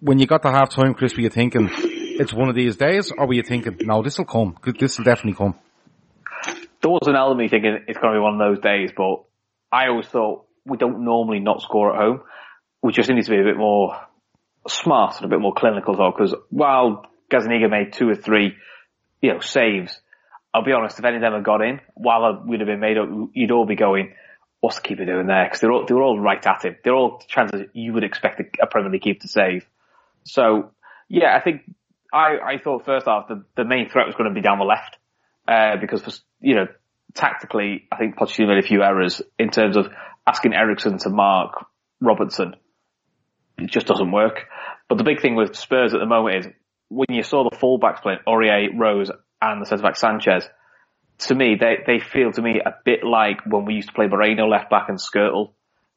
When 0.00 0.18
you 0.18 0.26
got 0.26 0.42
to 0.42 0.50
half 0.50 0.70
time, 0.70 0.94
Chris, 0.94 1.14
were 1.16 1.22
you 1.22 1.30
thinking 1.30 1.70
it's 1.72 2.32
one 2.32 2.48
of 2.48 2.54
these 2.54 2.76
days, 2.76 3.12
or 3.16 3.26
were 3.26 3.34
you 3.34 3.42
thinking, 3.42 3.76
no, 3.82 4.02
this 4.02 4.18
will 4.18 4.24
come, 4.24 4.56
this 4.78 4.98
will 4.98 5.04
definitely 5.04 5.34
come? 5.34 5.54
There 6.82 6.90
was 6.90 7.06
an 7.06 7.16
element 7.16 7.50
thinking 7.50 7.78
it's 7.88 7.98
going 7.98 8.14
to 8.14 8.18
be 8.18 8.22
one 8.22 8.40
of 8.40 8.54
those 8.54 8.62
days, 8.62 8.90
but 8.96 9.24
I 9.72 9.88
always 9.88 10.06
thought 10.06 10.46
we 10.64 10.76
don't 10.76 11.04
normally 11.04 11.40
not 11.40 11.62
score 11.62 11.94
at 11.94 12.00
home 12.00 12.20
we 12.86 12.92
just 12.92 13.10
need 13.10 13.24
to 13.24 13.30
be 13.30 13.40
a 13.40 13.42
bit 13.42 13.56
more 13.56 14.00
smart 14.68 15.16
and 15.16 15.24
a 15.24 15.28
bit 15.28 15.40
more 15.40 15.52
clinical 15.52 15.96
though, 15.96 16.12
because 16.16 16.34
while 16.50 17.04
Gazzaniga 17.30 17.68
made 17.68 17.92
two 17.92 18.08
or 18.08 18.14
three, 18.14 18.54
you 19.20 19.32
know, 19.32 19.40
saves, 19.40 20.00
I'll 20.54 20.64
be 20.64 20.72
honest, 20.72 20.98
if 20.98 21.04
any 21.04 21.16
of 21.16 21.22
them 21.22 21.32
had 21.32 21.44
got 21.44 21.62
in, 21.62 21.80
while 21.94 22.44
we'd 22.46 22.60
have 22.60 22.68
been 22.68 22.80
made 22.80 22.96
up, 22.96 23.08
you'd 23.34 23.50
all 23.50 23.66
be 23.66 23.74
going, 23.74 24.14
what's 24.60 24.76
the 24.76 24.82
keeper 24.82 25.04
doing 25.04 25.26
there? 25.26 25.44
Because 25.46 25.60
they're 25.60 25.72
all, 25.72 25.84
they're 25.84 26.00
all 26.00 26.18
right 26.18 26.44
at 26.46 26.64
him. 26.64 26.76
They're 26.84 26.94
all 26.94 27.20
chances 27.26 27.66
you 27.72 27.92
would 27.92 28.04
expect 28.04 28.40
a, 28.62 28.66
Premier 28.68 28.90
League 28.90 29.02
keeper 29.02 29.20
to 29.22 29.28
save. 29.28 29.66
So, 30.22 30.70
yeah, 31.08 31.36
I 31.36 31.40
think 31.40 31.62
I, 32.12 32.36
I 32.38 32.58
thought 32.62 32.84
first 32.84 33.06
half 33.06 33.26
the, 33.26 33.44
the 33.56 33.64
main 33.64 33.90
threat 33.90 34.06
was 34.06 34.14
going 34.14 34.30
to 34.30 34.34
be 34.34 34.42
down 34.42 34.58
the 34.58 34.64
left, 34.64 34.96
uh, 35.48 35.76
because, 35.80 36.02
for, 36.02 36.12
you 36.40 36.54
know, 36.54 36.66
tactically, 37.14 37.88
I 37.90 37.96
think 37.96 38.16
Pochettino 38.16 38.48
made 38.48 38.64
a 38.64 38.66
few 38.66 38.82
errors 38.82 39.22
in 39.40 39.50
terms 39.50 39.76
of 39.76 39.88
asking 40.24 40.54
Eriksen 40.54 40.98
to 40.98 41.10
mark 41.10 41.66
Robertson 42.00 42.54
it 43.58 43.70
just 43.70 43.86
doesn't 43.86 44.10
work. 44.10 44.46
But 44.88 44.98
the 44.98 45.04
big 45.04 45.20
thing 45.20 45.34
with 45.34 45.56
Spurs 45.56 45.94
at 45.94 46.00
the 46.00 46.06
moment 46.06 46.46
is 46.46 46.52
when 46.88 47.06
you 47.10 47.22
saw 47.22 47.48
the 47.48 47.56
fullbacks 47.56 48.02
playing 48.02 48.20
Aurier, 48.26 48.68
Rose, 48.76 49.10
and 49.40 49.60
the 49.60 49.66
centre 49.66 49.82
back 49.82 49.96
Sanchez. 49.96 50.48
To 51.20 51.34
me, 51.34 51.56
they 51.58 51.76
they 51.86 51.98
feel 51.98 52.30
to 52.32 52.42
me 52.42 52.60
a 52.64 52.74
bit 52.84 53.02
like 53.02 53.40
when 53.46 53.64
we 53.64 53.74
used 53.74 53.88
to 53.88 53.94
play 53.94 54.06
Moreno 54.06 54.46
left 54.46 54.70
back 54.70 54.88
and 54.88 54.98
Skrtel. 54.98 55.52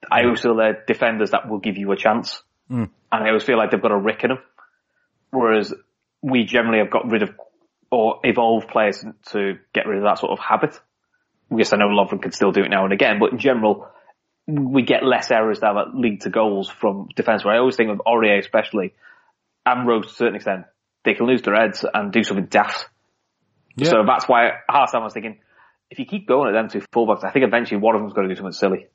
I 0.09 0.23
always 0.23 0.41
feel 0.41 0.55
they're 0.55 0.83
defenders 0.87 1.31
that 1.31 1.49
will 1.49 1.59
give 1.59 1.77
you 1.77 1.91
a 1.91 1.97
chance, 1.97 2.41
mm. 2.71 2.89
and 3.11 3.23
I 3.23 3.27
always 3.27 3.43
feel 3.43 3.57
like 3.57 3.71
they've 3.71 3.81
got 3.81 3.91
a 3.91 3.97
rick 3.97 4.23
in 4.23 4.29
them. 4.29 4.39
Whereas 5.31 5.73
we 6.21 6.45
generally 6.45 6.79
have 6.79 6.89
got 6.89 7.09
rid 7.09 7.23
of 7.23 7.31
or 7.91 8.19
evolved 8.23 8.69
players 8.69 9.03
to 9.31 9.57
get 9.73 9.87
rid 9.87 9.97
of 9.97 10.03
that 10.05 10.19
sort 10.19 10.31
of 10.31 10.39
habit. 10.39 10.79
Yes, 11.51 11.73
I 11.73 11.77
know 11.77 11.87
Lovren 11.87 12.21
can 12.21 12.31
still 12.31 12.51
do 12.51 12.61
it 12.61 12.69
now 12.69 12.83
and 12.83 12.93
again, 12.93 13.19
but 13.19 13.31
in 13.31 13.39
general, 13.39 13.87
we 14.49 14.81
get 14.81 15.03
less 15.03 15.31
errors 15.31 15.59
that 15.61 15.73
lead 15.93 16.21
to 16.21 16.29
goals 16.29 16.69
from 16.69 17.09
defence. 17.15 17.43
Where 17.43 17.53
I 17.53 17.59
always 17.59 17.75
think 17.75 17.91
of 17.91 18.01
Aurier 18.05 18.39
especially, 18.39 18.93
and 19.65 19.87
Rose 19.87 20.05
to 20.05 20.11
a 20.11 20.15
certain 20.15 20.35
extent, 20.35 20.65
they 21.03 21.13
can 21.13 21.27
lose 21.27 21.41
their 21.41 21.55
heads 21.55 21.85
and 21.93 22.11
do 22.11 22.23
something 22.23 22.45
daft. 22.45 22.87
Yeah. 23.75 23.89
So 23.89 24.03
that's 24.05 24.27
why 24.27 24.51
half 24.69 24.91
time 24.91 25.01
I 25.01 25.05
was 25.05 25.13
thinking, 25.13 25.39
if 25.89 25.99
you 25.99 26.05
keep 26.05 26.27
going 26.27 26.49
at 26.49 26.53
them 26.53 26.69
two 26.69 26.85
fullbacks, 26.93 27.23
I 27.23 27.31
think 27.31 27.45
eventually 27.45 27.79
one 27.79 27.95
of 27.95 28.01
them's 28.01 28.13
going 28.13 28.27
to 28.27 28.33
do 28.33 28.37
something 28.37 28.53
silly. 28.53 28.87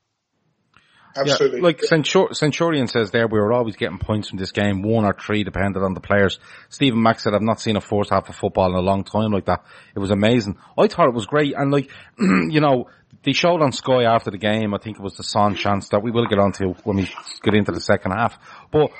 Absolutely. 1.17 1.59
Yeah, 1.59 1.65
like 1.65 1.81
Centur- 1.81 2.35
Centurion 2.35 2.89
says 2.89 3.11
there, 3.11 3.27
we 3.27 3.39
were 3.39 3.53
always 3.53 3.77
getting 3.77 3.99
points 3.99 4.29
from 4.29 4.39
this 4.39 4.53
game, 4.53 4.83
one 4.83 5.05
or 5.05 5.15
three, 5.15 5.45
depending 5.45 5.83
on 5.83 5.95
the 5.95 6.01
players. 6.01 6.39
Stephen 6.69 7.03
Mack 7.03 7.21
said, 7.21 7.35
I've 7.35 7.43
not 7.43 7.61
seen 7.61 7.77
a 7.77 7.81
fourth 7.81 8.11
half 8.11 8.29
of 8.29 8.35
football 8.35 8.71
in 8.71 8.77
a 8.77 8.81
long 8.81 9.05
time 9.05 9.33
like 9.33 9.47
that. 9.47 9.65
It 9.95 10.01
was 10.01 10.11
amazing. 10.11 10.59
I 10.77 10.89
thought 10.89 11.09
it 11.09 11.15
was 11.15 11.27
great. 11.27 11.55
And 11.57 11.71
like, 11.71 11.91
you 12.19 12.61
know, 12.61 12.89
they 13.23 13.33
showed 13.33 13.63
on 13.63 13.73
Sky 13.73 14.05
after 14.05 14.31
the 14.31 14.39
game, 14.39 14.75
I 14.75 14.79
think 14.79 14.99
it 14.99 15.03
was 15.03 15.17
the 15.17 15.23
Son 15.23 15.55
chance 15.55 15.89
that 15.91 16.03
we 16.03 16.11
will 16.11 16.27
get 16.27 16.39
onto 16.39 16.75
when 16.85 16.97
we 16.97 17.11
get 17.43 17.55
into 17.55 17.73
the 17.73 17.81
second 17.81 18.13
half. 18.13 18.39
But 18.71 18.91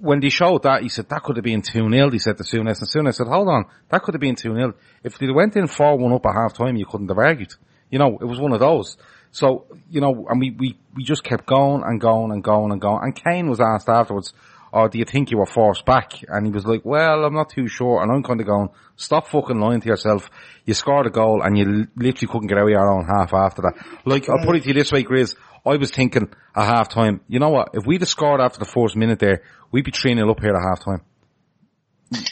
when 0.00 0.20
they 0.20 0.30
showed 0.30 0.62
that, 0.62 0.82
he 0.82 0.88
said, 0.88 1.08
that 1.10 1.22
could 1.22 1.36
have 1.36 1.44
been 1.44 1.62
2-0, 1.62 2.12
he 2.12 2.18
said 2.18 2.38
to 2.38 2.44
Souness. 2.44 2.80
And 2.80 2.88
Souness 2.88 3.16
said, 3.16 3.26
hold 3.26 3.48
on, 3.48 3.66
that 3.90 4.02
could 4.02 4.14
have 4.14 4.20
been 4.20 4.36
2-0. 4.36 4.74
If 5.04 5.18
they 5.18 5.30
went 5.30 5.56
in 5.56 5.64
4-1 5.64 6.14
up 6.14 6.26
at 6.26 6.34
half 6.34 6.54
time, 6.54 6.76
you 6.76 6.86
couldn't 6.86 7.08
have 7.08 7.18
argued. 7.18 7.52
You 7.90 7.98
know, 7.98 8.18
it 8.20 8.24
was 8.24 8.40
one 8.40 8.52
of 8.52 8.60
those. 8.60 8.96
So, 9.32 9.66
you 9.90 10.00
know, 10.00 10.26
and 10.28 10.40
we, 10.40 10.50
we, 10.50 10.78
we 10.94 11.04
just 11.04 11.24
kept 11.24 11.46
going 11.46 11.82
and 11.84 12.00
going 12.00 12.32
and 12.32 12.42
going 12.42 12.72
and 12.72 12.80
going. 12.80 13.00
And 13.02 13.14
Kane 13.14 13.48
was 13.48 13.60
asked 13.60 13.88
afterwards, 13.88 14.32
oh, 14.72 14.88
do 14.88 14.98
you 14.98 15.04
think 15.04 15.30
you 15.30 15.38
were 15.38 15.46
forced 15.46 15.84
back? 15.84 16.12
And 16.28 16.46
he 16.46 16.52
was 16.52 16.66
like, 16.66 16.84
well, 16.84 17.24
I'm 17.24 17.34
not 17.34 17.50
too 17.50 17.68
sure. 17.68 18.02
And 18.02 18.10
I'm 18.12 18.22
kind 18.22 18.40
of 18.40 18.46
going, 18.46 18.68
stop 18.96 19.28
fucking 19.28 19.58
lying 19.58 19.80
to 19.80 19.88
yourself. 19.88 20.30
You 20.64 20.74
scored 20.74 21.06
a 21.06 21.10
goal 21.10 21.42
and 21.42 21.56
you 21.56 21.86
literally 21.96 22.30
couldn't 22.30 22.48
get 22.48 22.58
out 22.58 22.64
of 22.64 22.70
your 22.70 22.90
own 22.90 23.06
half 23.06 23.32
after 23.32 23.62
that. 23.62 23.74
Like, 24.04 24.28
I'll 24.28 24.44
put 24.44 24.56
it 24.56 24.62
to 24.62 24.68
you 24.68 24.74
this 24.74 24.92
way, 24.92 25.04
Grizz. 25.04 25.36
I 25.64 25.76
was 25.76 25.90
thinking 25.90 26.28
at 26.54 26.64
half 26.64 26.88
time, 26.88 27.20
you 27.26 27.40
know 27.40 27.48
what? 27.48 27.70
If 27.74 27.86
we'd 27.86 28.00
have 28.00 28.08
scored 28.08 28.40
after 28.40 28.58
the 28.58 28.66
first 28.66 28.96
minute 28.96 29.18
there, 29.18 29.42
we'd 29.72 29.84
be 29.84 29.90
3 29.90 30.14
0 30.14 30.30
up 30.30 30.40
here 30.40 30.54
at 30.54 30.62
half 30.62 30.84
time. 30.84 31.02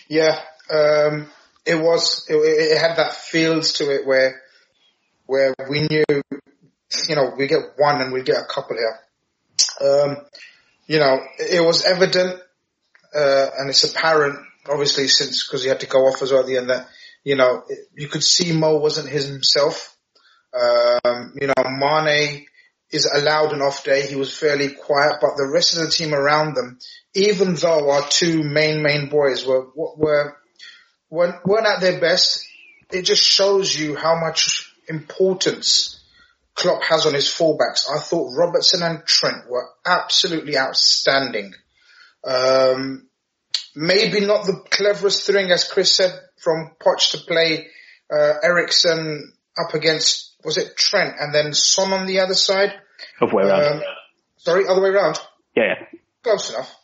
Yeah, 0.08 0.40
um, 0.70 1.30
it 1.66 1.74
was, 1.74 2.26
it, 2.28 2.34
it 2.34 2.78
had 2.78 2.96
that 2.96 3.14
feels 3.14 3.72
to 3.74 3.92
it 3.92 4.06
where, 4.06 4.40
where 5.26 5.54
we 5.68 5.80
knew 5.80 6.04
you 7.08 7.16
know, 7.16 7.34
we 7.36 7.46
get 7.46 7.60
one 7.76 8.00
and 8.00 8.12
we 8.12 8.22
get 8.22 8.36
a 8.36 8.46
couple 8.52 8.76
here. 8.76 8.98
Um, 9.80 10.16
you 10.86 10.98
know, 10.98 11.20
it 11.38 11.64
was 11.64 11.84
evident, 11.84 12.40
uh, 13.14 13.46
and 13.58 13.70
it's 13.70 13.84
apparent, 13.84 14.38
obviously, 14.68 15.08
since, 15.08 15.46
because 15.46 15.62
he 15.62 15.68
had 15.68 15.80
to 15.80 15.86
go 15.86 16.00
off 16.06 16.22
as 16.22 16.32
well 16.32 16.40
at 16.40 16.46
the 16.46 16.56
end 16.56 16.70
that, 16.70 16.88
you 17.22 17.36
know, 17.36 17.62
you 17.94 18.08
could 18.08 18.22
see 18.22 18.52
Mo 18.52 18.76
wasn't 18.76 19.08
his 19.08 19.28
himself. 19.28 19.96
Um, 20.52 21.34
you 21.40 21.48
know, 21.48 21.70
Mane 21.70 22.46
is 22.90 23.06
allowed 23.06 23.52
an 23.52 23.62
off 23.62 23.82
day. 23.82 24.06
He 24.06 24.14
was 24.14 24.36
fairly 24.36 24.70
quiet, 24.70 25.16
but 25.20 25.36
the 25.36 25.50
rest 25.52 25.76
of 25.76 25.82
the 25.82 25.90
team 25.90 26.14
around 26.14 26.54
them, 26.54 26.78
even 27.14 27.54
though 27.54 27.90
our 27.90 28.06
two 28.08 28.42
main, 28.42 28.82
main 28.82 29.08
boys 29.08 29.46
were, 29.46 29.66
were, 29.74 30.36
weren't, 31.10 31.46
weren't 31.46 31.66
at 31.66 31.80
their 31.80 31.98
best, 31.98 32.46
it 32.92 33.02
just 33.02 33.22
shows 33.22 33.74
you 33.74 33.96
how 33.96 34.20
much 34.20 34.72
importance 34.88 36.03
Klopp 36.54 36.82
has 36.84 37.06
on 37.06 37.14
his 37.14 37.28
fullbacks. 37.28 37.84
I 37.90 38.00
thought 38.00 38.36
Robertson 38.36 38.82
and 38.82 39.04
Trent 39.04 39.48
were 39.48 39.68
absolutely 39.84 40.56
outstanding. 40.56 41.52
Um, 42.24 43.08
maybe 43.74 44.20
not 44.20 44.46
the 44.46 44.62
cleverest 44.70 45.26
thing, 45.26 45.50
as 45.50 45.64
Chris 45.64 45.96
said, 45.96 46.12
from 46.38 46.72
Poch 46.80 47.10
to 47.10 47.18
play 47.18 47.68
uh, 48.12 48.34
Eriksen 48.42 49.32
up 49.58 49.74
against 49.74 50.34
was 50.44 50.58
it 50.58 50.76
Trent 50.76 51.14
and 51.18 51.34
then 51.34 51.54
Son 51.54 51.92
on 51.92 52.06
the 52.06 52.20
other 52.20 52.34
side. 52.34 52.74
Other 53.20 53.34
way 53.34 53.44
around. 53.44 53.76
Um, 53.76 53.82
sorry, 54.36 54.68
other 54.68 54.82
way 54.82 54.90
around. 54.90 55.18
Yeah, 55.56 55.62
yeah. 55.64 55.98
Close 56.22 56.50
enough. 56.50 56.74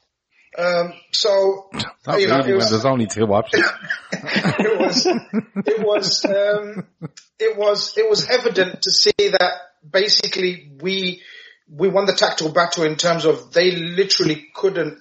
Um, 0.59 0.93
so 1.13 1.71
you 2.19 2.27
know, 2.27 2.39
really, 2.39 2.55
was, 2.55 2.71
there's 2.71 2.85
only 2.85 3.07
two 3.07 3.25
options. 3.33 3.65
it 4.13 4.81
was, 4.81 5.07
it 5.07 5.87
was, 5.87 6.25
um, 6.25 6.87
it 7.39 7.57
was, 7.57 7.97
it 7.97 8.09
was 8.11 8.29
evident 8.29 8.83
to 8.83 8.91
see 8.91 9.13
that 9.17 9.53
basically 9.89 10.73
we 10.81 11.23
we 11.71 11.89
won 11.89 12.07
the 12.07 12.15
tactical 12.15 12.53
battle 12.53 12.85
in 12.85 12.97
terms 12.97 13.25
of 13.25 13.53
they 13.53 13.71
literally 13.71 14.49
couldn't, 14.55 14.99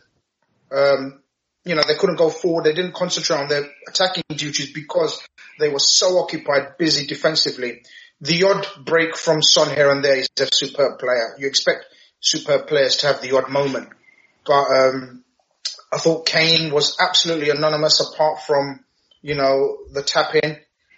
um, 0.72 1.22
you 1.66 1.76
know, 1.76 1.82
they 1.88 1.96
couldn't 1.96 2.18
go 2.18 2.30
forward. 2.30 2.66
They 2.66 2.74
didn't 2.74 2.94
concentrate 2.94 3.38
on 3.38 3.48
their 3.48 3.64
attacking 3.88 4.24
duties 4.30 4.72
because 4.72 5.20
they 5.60 5.70
were 5.70 5.80
so 5.80 6.20
occupied, 6.20 6.78
busy 6.78 7.08
defensively. 7.08 7.84
The 8.22 8.44
odd 8.44 8.68
break 8.86 9.18
from 9.18 9.42
Son 9.42 9.74
here 9.74 9.90
and 9.90 10.04
there 10.04 10.18
is 10.18 10.30
a 10.40 10.48
superb 10.54 11.00
player. 11.00 11.36
You 11.40 11.48
expect 11.48 11.86
superb 12.20 12.68
players 12.68 12.98
to 12.98 13.08
have 13.08 13.22
the 13.22 13.36
odd 13.36 13.50
moment, 13.50 13.90
but 14.46 14.66
um, 14.66 15.24
I 15.92 15.98
thought 15.98 16.26
Kane 16.26 16.72
was 16.72 16.98
absolutely 17.00 17.50
anonymous 17.50 18.00
apart 18.00 18.42
from, 18.46 18.84
you 19.22 19.36
know, 19.36 19.78
the 19.92 20.04
tap 20.04 20.36
in. 20.36 20.58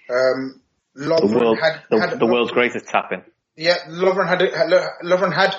Um, 0.09 0.61
the, 0.93 1.27
world, 1.27 1.57
had, 1.61 1.83
the, 1.89 1.99
had, 1.99 2.19
the 2.19 2.25
world's 2.25 2.51
greatest 2.51 2.87
tap 2.87 3.11
in. 3.11 3.23
Yeah, 3.55 3.77
Lovren 3.87 4.27
had, 4.27 4.39
Lovren 5.03 5.33
had, 5.33 5.55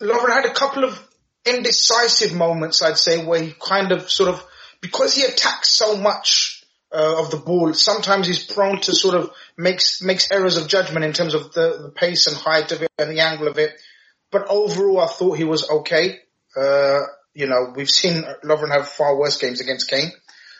Lovren 0.00 0.32
had 0.32 0.46
a 0.46 0.54
couple 0.54 0.84
of 0.84 1.02
indecisive 1.44 2.34
moments, 2.34 2.82
I'd 2.82 2.98
say, 2.98 3.24
where 3.24 3.42
he 3.42 3.54
kind 3.60 3.92
of 3.92 4.10
sort 4.10 4.30
of, 4.30 4.42
because 4.80 5.14
he 5.14 5.24
attacks 5.24 5.70
so 5.70 5.96
much 5.96 6.64
uh, 6.92 7.20
of 7.20 7.30
the 7.30 7.36
ball, 7.36 7.74
sometimes 7.74 8.26
he's 8.26 8.44
prone 8.44 8.80
to 8.80 8.94
sort 8.94 9.14
of 9.14 9.30
makes 9.56 10.00
makes 10.02 10.30
errors 10.30 10.56
of 10.56 10.68
judgment 10.68 11.04
in 11.04 11.12
terms 11.12 11.34
of 11.34 11.52
the, 11.52 11.78
the 11.82 11.92
pace 11.94 12.26
and 12.26 12.36
height 12.36 12.72
of 12.72 12.82
it 12.82 12.90
and 12.98 13.10
the 13.10 13.20
angle 13.20 13.48
of 13.48 13.58
it. 13.58 13.78
But 14.30 14.46
overall, 14.48 15.00
I 15.00 15.06
thought 15.06 15.36
he 15.36 15.44
was 15.44 15.68
okay. 15.68 16.20
Uh, 16.56 17.00
you 17.38 17.46
know, 17.46 17.72
we've 17.76 17.88
seen 17.88 18.24
Lovren 18.42 18.72
have 18.72 18.88
far 18.88 19.16
worse 19.16 19.38
games 19.38 19.60
against 19.60 19.88
Kane. 19.88 20.10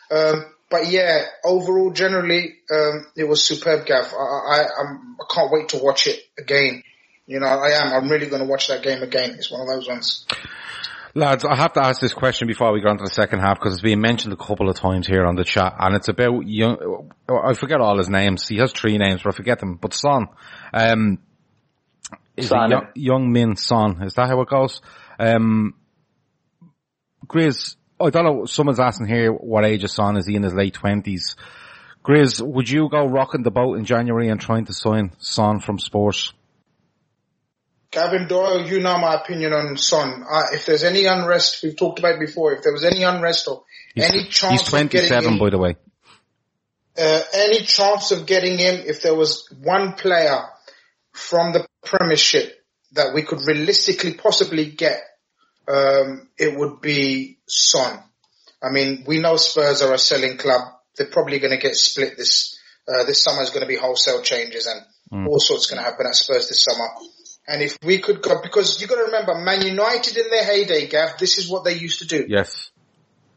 Um, 0.09 0.45
but 0.69 0.89
yeah, 0.89 1.25
overall, 1.43 1.91
generally, 1.91 2.55
um, 2.71 3.05
it 3.17 3.25
was 3.25 3.43
superb, 3.43 3.85
Gav. 3.85 4.13
I, 4.13 4.17
I, 4.17 4.59
I'm, 4.79 5.17
I 5.19 5.25
can't 5.29 5.51
wait 5.51 5.69
to 5.69 5.79
watch 5.79 6.07
it 6.07 6.21
again. 6.37 6.83
You 7.27 7.41
know, 7.41 7.47
I 7.47 7.71
am. 7.71 7.91
I'm 7.91 8.09
really 8.09 8.27
going 8.27 8.41
to 8.41 8.47
watch 8.47 8.69
that 8.69 8.81
game 8.81 9.03
again. 9.03 9.31
It's 9.31 9.51
one 9.51 9.59
of 9.59 9.67
those 9.67 9.89
ones. 9.89 10.25
Lads, 11.15 11.43
I 11.43 11.55
have 11.57 11.73
to 11.73 11.83
ask 11.83 11.99
this 11.99 12.13
question 12.13 12.47
before 12.47 12.71
we 12.71 12.79
go 12.79 12.91
into 12.91 13.03
the 13.03 13.09
second 13.09 13.39
half 13.39 13.59
because 13.59 13.73
it's 13.73 13.81
been 13.81 13.99
mentioned 13.99 14.31
a 14.31 14.37
couple 14.37 14.69
of 14.69 14.77
times 14.77 15.05
here 15.05 15.25
on 15.25 15.35
the 15.35 15.43
chat 15.43 15.75
and 15.79 15.95
it's 15.95 16.07
about 16.07 16.47
young, 16.47 17.09
I 17.27 17.55
forget 17.55 17.81
all 17.81 17.97
his 17.97 18.09
names. 18.09 18.47
He 18.47 18.57
has 18.59 18.71
three 18.71 18.97
names, 18.97 19.21
but 19.23 19.33
I 19.33 19.35
forget 19.35 19.59
them. 19.59 19.75
But 19.75 19.93
Son, 19.93 20.27
um, 20.73 21.17
is 22.37 22.47
Son. 22.47 22.69
Young, 22.69 22.87
young 22.95 23.31
Min 23.33 23.57
Son. 23.57 24.01
Is 24.03 24.13
that 24.13 24.29
how 24.29 24.39
it 24.41 24.47
goes? 24.47 24.81
Um, 25.19 25.73
Grizz, 27.29 27.75
I 27.99 28.09
don't 28.09 28.23
know, 28.23 28.45
someone's 28.45 28.79
asking 28.79 29.07
here 29.07 29.31
what 29.31 29.65
age 29.65 29.83
of 29.83 29.91
Son 29.91 30.17
is 30.17 30.25
he 30.25 30.35
in 30.35 30.43
his 30.43 30.53
late 30.53 30.73
twenties. 30.73 31.35
Grizz, 32.03 32.41
would 32.41 32.69
you 32.69 32.89
go 32.89 33.05
rocking 33.05 33.43
the 33.43 33.51
boat 33.51 33.77
in 33.77 33.85
January 33.85 34.29
and 34.29 34.41
trying 34.41 34.65
to 34.65 34.73
sign 34.73 35.11
Son 35.19 35.59
from 35.59 35.79
Spurs? 35.79 36.33
Gavin 37.91 38.27
Doyle, 38.27 38.67
you 38.67 38.79
know 38.79 38.97
my 38.99 39.15
opinion 39.15 39.53
on 39.53 39.75
Son. 39.77 40.23
Uh, 40.29 40.43
if 40.53 40.65
there's 40.65 40.83
any 40.83 41.05
unrest, 41.05 41.63
we've 41.63 41.75
talked 41.75 41.99
about 41.99 42.19
before, 42.19 42.53
if 42.53 42.63
there 42.63 42.73
was 42.73 42.85
any 42.85 43.03
unrest 43.03 43.47
or 43.47 43.63
he's, 43.95 44.03
any 44.03 44.23
chance 44.25 44.61
He's 44.61 44.69
27 44.69 45.33
him, 45.33 45.39
by 45.39 45.49
the 45.49 45.57
way. 45.57 45.75
Uh, 46.97 47.21
any 47.33 47.61
chance 47.61 48.11
of 48.11 48.25
getting 48.25 48.57
him, 48.57 48.83
if 48.85 49.01
there 49.01 49.15
was 49.15 49.47
one 49.61 49.93
player 49.93 50.39
from 51.13 51.53
the 51.53 51.65
premiership 51.83 52.63
that 52.93 53.13
we 53.13 53.23
could 53.23 53.39
realistically 53.47 54.13
possibly 54.13 54.69
get, 54.69 55.01
um, 55.69 56.27
it 56.37 56.57
would 56.57 56.81
be 56.81 57.37
Son. 57.47 57.99
I 58.61 58.71
mean, 58.71 59.03
we 59.07 59.19
know 59.19 59.37
Spurs 59.37 59.81
are 59.81 59.93
a 59.93 59.97
selling 59.97 60.37
club. 60.37 60.61
They're 60.97 61.07
probably 61.07 61.39
going 61.39 61.55
to 61.55 61.61
get 61.61 61.75
split 61.75 62.17
this, 62.17 62.59
uh, 62.87 63.05
this 63.05 63.23
summer 63.23 63.41
is 63.41 63.51
going 63.51 63.61
to 63.61 63.67
be 63.67 63.77
wholesale 63.77 64.21
changes 64.21 64.65
and 64.65 64.81
mm. 65.13 65.27
all 65.27 65.39
sorts 65.39 65.67
going 65.67 65.81
to 65.81 65.89
happen 65.89 66.07
at 66.07 66.15
Spurs 66.15 66.49
this 66.49 66.63
summer. 66.63 66.87
And 67.47 67.61
if 67.61 67.77
we 67.83 67.99
could 67.99 68.21
go, 68.21 68.41
because 68.41 68.81
you've 68.81 68.89
got 68.89 68.97
to 68.97 69.05
remember, 69.05 69.35
Man 69.35 69.61
United 69.61 70.17
in 70.17 70.29
their 70.29 70.43
heyday, 70.43 70.87
Gav, 70.87 71.17
this 71.17 71.37
is 71.37 71.49
what 71.49 71.63
they 71.63 71.73
used 71.73 71.99
to 71.99 72.07
do. 72.07 72.25
Yes. 72.27 72.69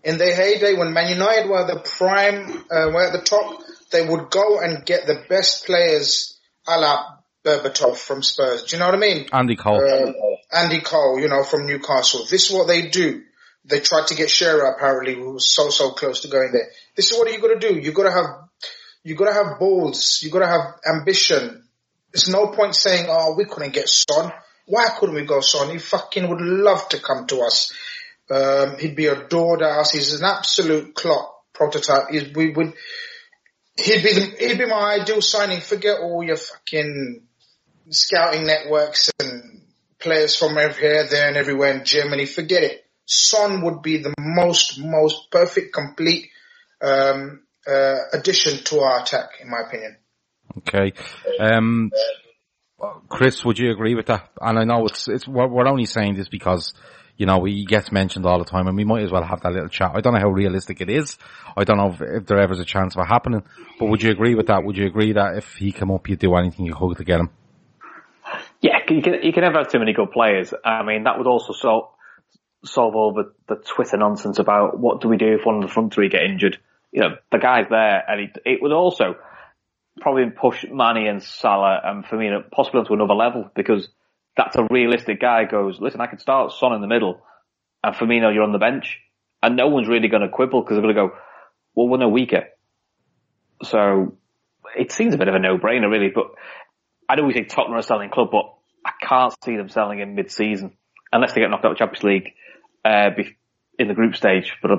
In 0.05 0.19
their 0.19 0.35
heyday, 0.35 0.75
when 0.75 0.93
Man 0.93 1.09
United 1.09 1.49
were 1.49 1.67
the 1.67 1.81
prime, 1.81 2.65
uh, 2.71 2.91
were 2.93 3.07
at 3.07 3.13
the 3.13 3.23
top, 3.25 3.63
they 3.93 4.07
would 4.07 4.31
go 4.31 4.59
and 4.59 4.85
get 4.85 5.07
the 5.07 5.25
best 5.29 5.65
players, 5.67 6.39
a 6.67 6.79
la 6.79 7.05
Berbatov 7.45 7.97
from 7.97 8.23
Spurs. 8.23 8.65
Do 8.65 8.77
you 8.77 8.81
know 8.81 8.87
what 8.87 8.95
I 8.95 8.99
mean? 8.99 9.27
Andy 9.33 9.57
Cole. 9.57 9.77
Uh, 9.77 10.13
Andy 10.53 10.81
Cole, 10.81 11.19
you 11.21 11.29
know, 11.29 11.45
from 11.45 11.67
Newcastle. 11.67 12.27
This 12.29 12.51
is 12.51 12.57
what 12.57 12.67
they 12.67 12.89
do. 12.89 13.23
They 13.65 13.81
tried 13.81 14.09
to 14.09 14.15
get 14.15 14.31
Shearer 14.31 14.65
apparently, 14.73 15.15
who 15.15 15.35
was 15.35 15.55
so, 15.55 15.71
so 15.71 15.91
close 15.91 16.21
to 16.23 16.29
going 16.29 16.51
there. 16.53 16.69
This 16.97 17.11
is 17.11 17.19
what 17.19 17.33
you 17.33 17.41
gotta 17.41 17.59
do. 17.59 17.79
You 17.79 17.93
gotta 17.93 18.11
have, 18.11 18.27
you 19.05 19.15
gotta 19.15 19.33
have 19.33 19.59
balls. 19.59 20.21
You 20.23 20.31
gotta 20.31 20.49
have 20.49 20.81
ambition. 20.87 21.65
There's 22.13 22.29
no 22.29 22.49
point 22.49 22.75
saying, 22.75 23.07
oh, 23.09 23.35
we 23.37 23.45
couldn't 23.45 23.73
get 23.73 23.89
Son. 23.89 24.33
Why 24.67 24.89
couldn't 24.99 25.15
we 25.15 25.25
go 25.25 25.41
Son? 25.41 25.71
He 25.71 25.79
fucking 25.79 26.29
would 26.29 26.41
love 26.41 26.89
to 26.91 27.01
come 27.01 27.27
to 27.29 27.41
us. 27.41 27.73
Um, 28.31 28.79
he'd 28.79 28.97
be 28.97 29.07
adored 29.07 29.63
at 29.63 29.79
us. 29.79 29.93
He's 29.93 30.15
an 30.15 30.25
absolute 30.25 30.95
Klopp 30.95 31.45
prototype. 31.53 32.11
He's, 32.11 32.33
we 32.33 32.51
would, 32.51 32.75
he'd 33.77 34.03
be 34.03 34.13
the, 34.13 34.35
he'd 34.39 34.59
be 34.59 34.67
my 34.67 34.99
ideal 35.01 35.21
signing. 35.21 35.61
Forget 35.61 36.01
all 36.01 36.23
your 36.23 36.37
fucking 36.37 37.23
scouting 37.91 38.45
networks 38.45 39.11
and 39.21 39.52
players 40.03 40.37
from 40.37 40.57
here, 40.57 41.07
there 41.09 41.29
and 41.29 41.37
everywhere 41.37 41.73
in 41.73 41.85
Germany. 41.85 42.27
Forget 42.27 42.63
it. 42.63 42.85
Son 43.07 43.63
would 43.63 43.83
be 43.83 43.99
the 43.99 44.15
most, 44.19 44.79
most 44.79 45.31
perfect, 45.31 45.73
complete, 45.75 46.29
um, 46.81 47.43
uh, 47.67 47.97
addition 48.13 48.63
to 48.65 48.81
our 48.81 49.03
attack, 49.03 49.31
in 49.41 49.51
my 49.51 49.61
opinion. 49.67 49.97
Okay. 50.59 50.93
Um, 51.41 51.91
Chris, 53.09 53.45
would 53.45 53.59
you 53.59 53.71
agree 53.71 53.95
with 53.95 54.07
that? 54.07 54.31
And 54.41 54.59
I 54.59 54.65
know 54.65 54.87
it's, 54.87 55.09
it's, 55.09 55.27
we're, 55.27 55.69
only 55.69 55.87
saying 55.87 56.17
this 56.17 56.29
because, 56.29 56.75
you 57.17 57.27
know, 57.27 57.45
he 57.45 57.65
gets 57.65 57.93
mentioned 57.93 58.27
all 58.27 58.39
the 58.39 58.45
time 58.45 58.67
and 58.67 58.77
we 58.77 58.85
might 58.85 59.03
as 59.03 59.13
well 59.13 59.23
have 59.23 59.41
that 59.43 59.53
little 59.53 59.69
chat. 59.69 59.93
I 59.95 60.01
don't 60.01 60.15
know 60.15 60.21
how 60.21 60.31
realistic 60.31 60.81
it 60.81 60.91
is. 60.91 61.17
I 61.57 61.65
don't 61.65 61.79
know 61.79 61.93
if, 61.93 62.01
if 62.01 62.27
there 62.27 62.41
ever 62.41 62.53
is 62.53 62.61
a 62.61 62.65
chance 62.65 62.97
of 62.97 63.03
it 63.03 63.09
happening, 63.09 63.43
but 63.79 63.87
would 63.87 64.03
you 64.03 64.11
agree 64.11 64.35
with 64.35 64.49
that? 64.49 64.65
Would 64.65 64.77
you 64.77 64.87
agree 64.87 65.13
that 65.13 65.37
if 65.37 65.55
he 65.55 65.73
came 65.73 65.91
up, 65.91 66.09
you'd 66.09 66.19
do 66.19 66.35
anything 66.35 66.67
you 66.67 66.75
could 66.75 66.97
to 66.97 67.05
get 67.05 67.21
him? 67.21 67.31
Yeah, 68.61 68.79
you 68.89 69.03
can, 69.03 69.23
you 69.23 69.33
can 69.33 69.43
never 69.43 69.59
have 69.59 69.71
too 69.71 69.79
many 69.79 69.93
good 69.93 70.11
players. 70.11 70.53
I 70.65 70.83
mean, 70.83 71.05
that 71.05 71.19
would 71.19 71.27
also 71.27 71.53
solve, 71.53 71.89
solve 72.65 72.95
all 72.95 73.13
the, 73.13 73.33
the 73.49 73.61
Twitter 73.63 73.97
nonsense 73.97 74.39
about 74.39 74.79
what 74.79 75.01
do 75.01 75.09
we 75.09 75.17
do 75.17 75.35
if 75.35 75.45
one 75.45 75.57
of 75.57 75.63
the 75.63 75.73
front 75.73 75.95
three 75.95 76.09
get 76.09 76.23
injured. 76.23 76.59
You 76.93 77.01
know, 77.03 77.17
the 77.31 77.39
guy's 77.39 77.67
there 77.71 78.03
and 78.09 78.21
he, 78.21 78.51
it 78.51 78.63
would 78.63 78.73
also, 78.73 79.17
probably 80.01 80.31
push 80.31 80.65
Mane 80.65 81.07
and 81.07 81.23
Salah 81.23 81.81
and 81.85 82.05
Firmino 82.05 82.51
possibly 82.51 82.81
onto 82.81 82.95
another 82.95 83.15
level 83.15 83.51
because 83.55 83.89
that's 84.37 84.57
a 84.57 84.67
realistic 84.71 85.21
guy 85.21 85.45
goes, 85.45 85.81
listen, 85.81 86.01
I 86.01 86.07
can 86.07 86.19
start 86.19 86.53
Son 86.53 86.73
in 86.73 86.81
the 86.81 86.87
middle 86.87 87.23
and 87.85 87.95
Firmino, 87.95 88.33
you're 88.33 88.43
on 88.43 88.53
the 88.53 88.59
bench. 88.59 88.99
And 89.43 89.57
no 89.57 89.69
one's 89.69 89.89
really 89.89 90.09
going 90.09 90.23
to 90.23 90.29
quibble 90.29 90.63
because 90.63 90.77
they're 90.77 90.83
going 90.83 90.95
to 90.95 91.09
go, 91.09 91.15
well, 91.75 91.89
we're 91.89 91.99
no 91.99 92.09
weaker. 92.09 92.45
So 93.65 94.17
it 94.77 94.93
seems 94.93 95.15
a 95.15 95.19
bit 95.19 95.29
of 95.29 95.35
a 95.35 95.41
no-brainer 95.41 95.91
really, 95.91 96.11
but 96.15 96.27
I 97.13 97.17
know 97.17 97.25
we 97.25 97.35
think 97.35 97.51
Tottenham 97.51 97.75
are 97.75 97.81
a 97.81 97.83
selling 97.83 98.09
club, 98.09 98.29
but 98.33 98.55
I 98.87 98.93
can't 99.07 99.35
see 99.45 99.57
them 99.59 99.69
selling 99.69 99.99
in 99.99 100.15
mid-season 100.15 100.73
unless 101.13 101.35
they 101.35 101.43
get 101.43 101.51
knocked 101.51 101.63
out 101.67 101.73
of 101.73 101.77
the 101.77 101.85
Champions 101.85 102.05
League, 102.05 102.33
uh, 102.87 103.11
in 103.79 103.89
the 103.89 103.93
group 103.93 104.17
stage. 104.17 104.55
But 104.63 104.71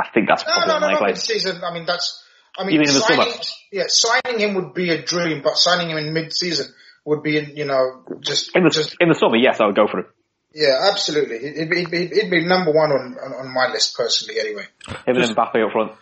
I 0.00 0.08
think 0.08 0.26
that's 0.26 0.42
no, 0.46 0.54
probably 0.54 0.72
no, 0.72 0.88
no, 0.88 1.00
no, 1.00 1.06
mid-season. 1.08 1.62
I 1.62 1.74
mean, 1.74 1.84
that's, 1.84 2.24
I 2.56 2.64
mean, 2.64 2.76
Even 2.76 2.88
in 2.88 2.94
the 2.94 3.00
signing, 3.00 3.34
yeah, 3.70 3.84
signing 3.88 4.40
him 4.40 4.54
would 4.54 4.72
be 4.72 4.88
a 4.88 5.02
dream, 5.02 5.42
but 5.44 5.58
signing 5.58 5.90
him 5.90 5.98
in 5.98 6.14
mid-season 6.14 6.72
would 7.04 7.22
be, 7.22 7.32
you 7.54 7.66
know, 7.66 8.04
just 8.20 8.56
In 8.56 8.64
the, 8.64 8.70
just 8.70 8.96
in 8.98 9.10
the 9.10 9.14
summer, 9.14 9.36
yes, 9.36 9.60
I 9.60 9.66
would 9.66 9.76
go 9.76 9.86
for 9.86 10.00
it. 10.00 10.06
yeah, 10.54 10.88
absolutely. 10.90 11.36
It'd 11.36 11.68
be, 11.68 11.80
it'd 11.80 11.90
be, 11.90 12.04
it'd 12.04 12.30
be 12.30 12.46
number 12.46 12.72
one 12.72 12.90
on, 12.90 13.18
on 13.22 13.32
on 13.34 13.52
my 13.52 13.70
list 13.70 13.94
personally, 13.98 14.40
anyway. 14.40 14.64
Him 15.06 15.16
and 15.16 15.36
Mbappe 15.36 15.62
up 15.62 15.72
front. 15.72 15.92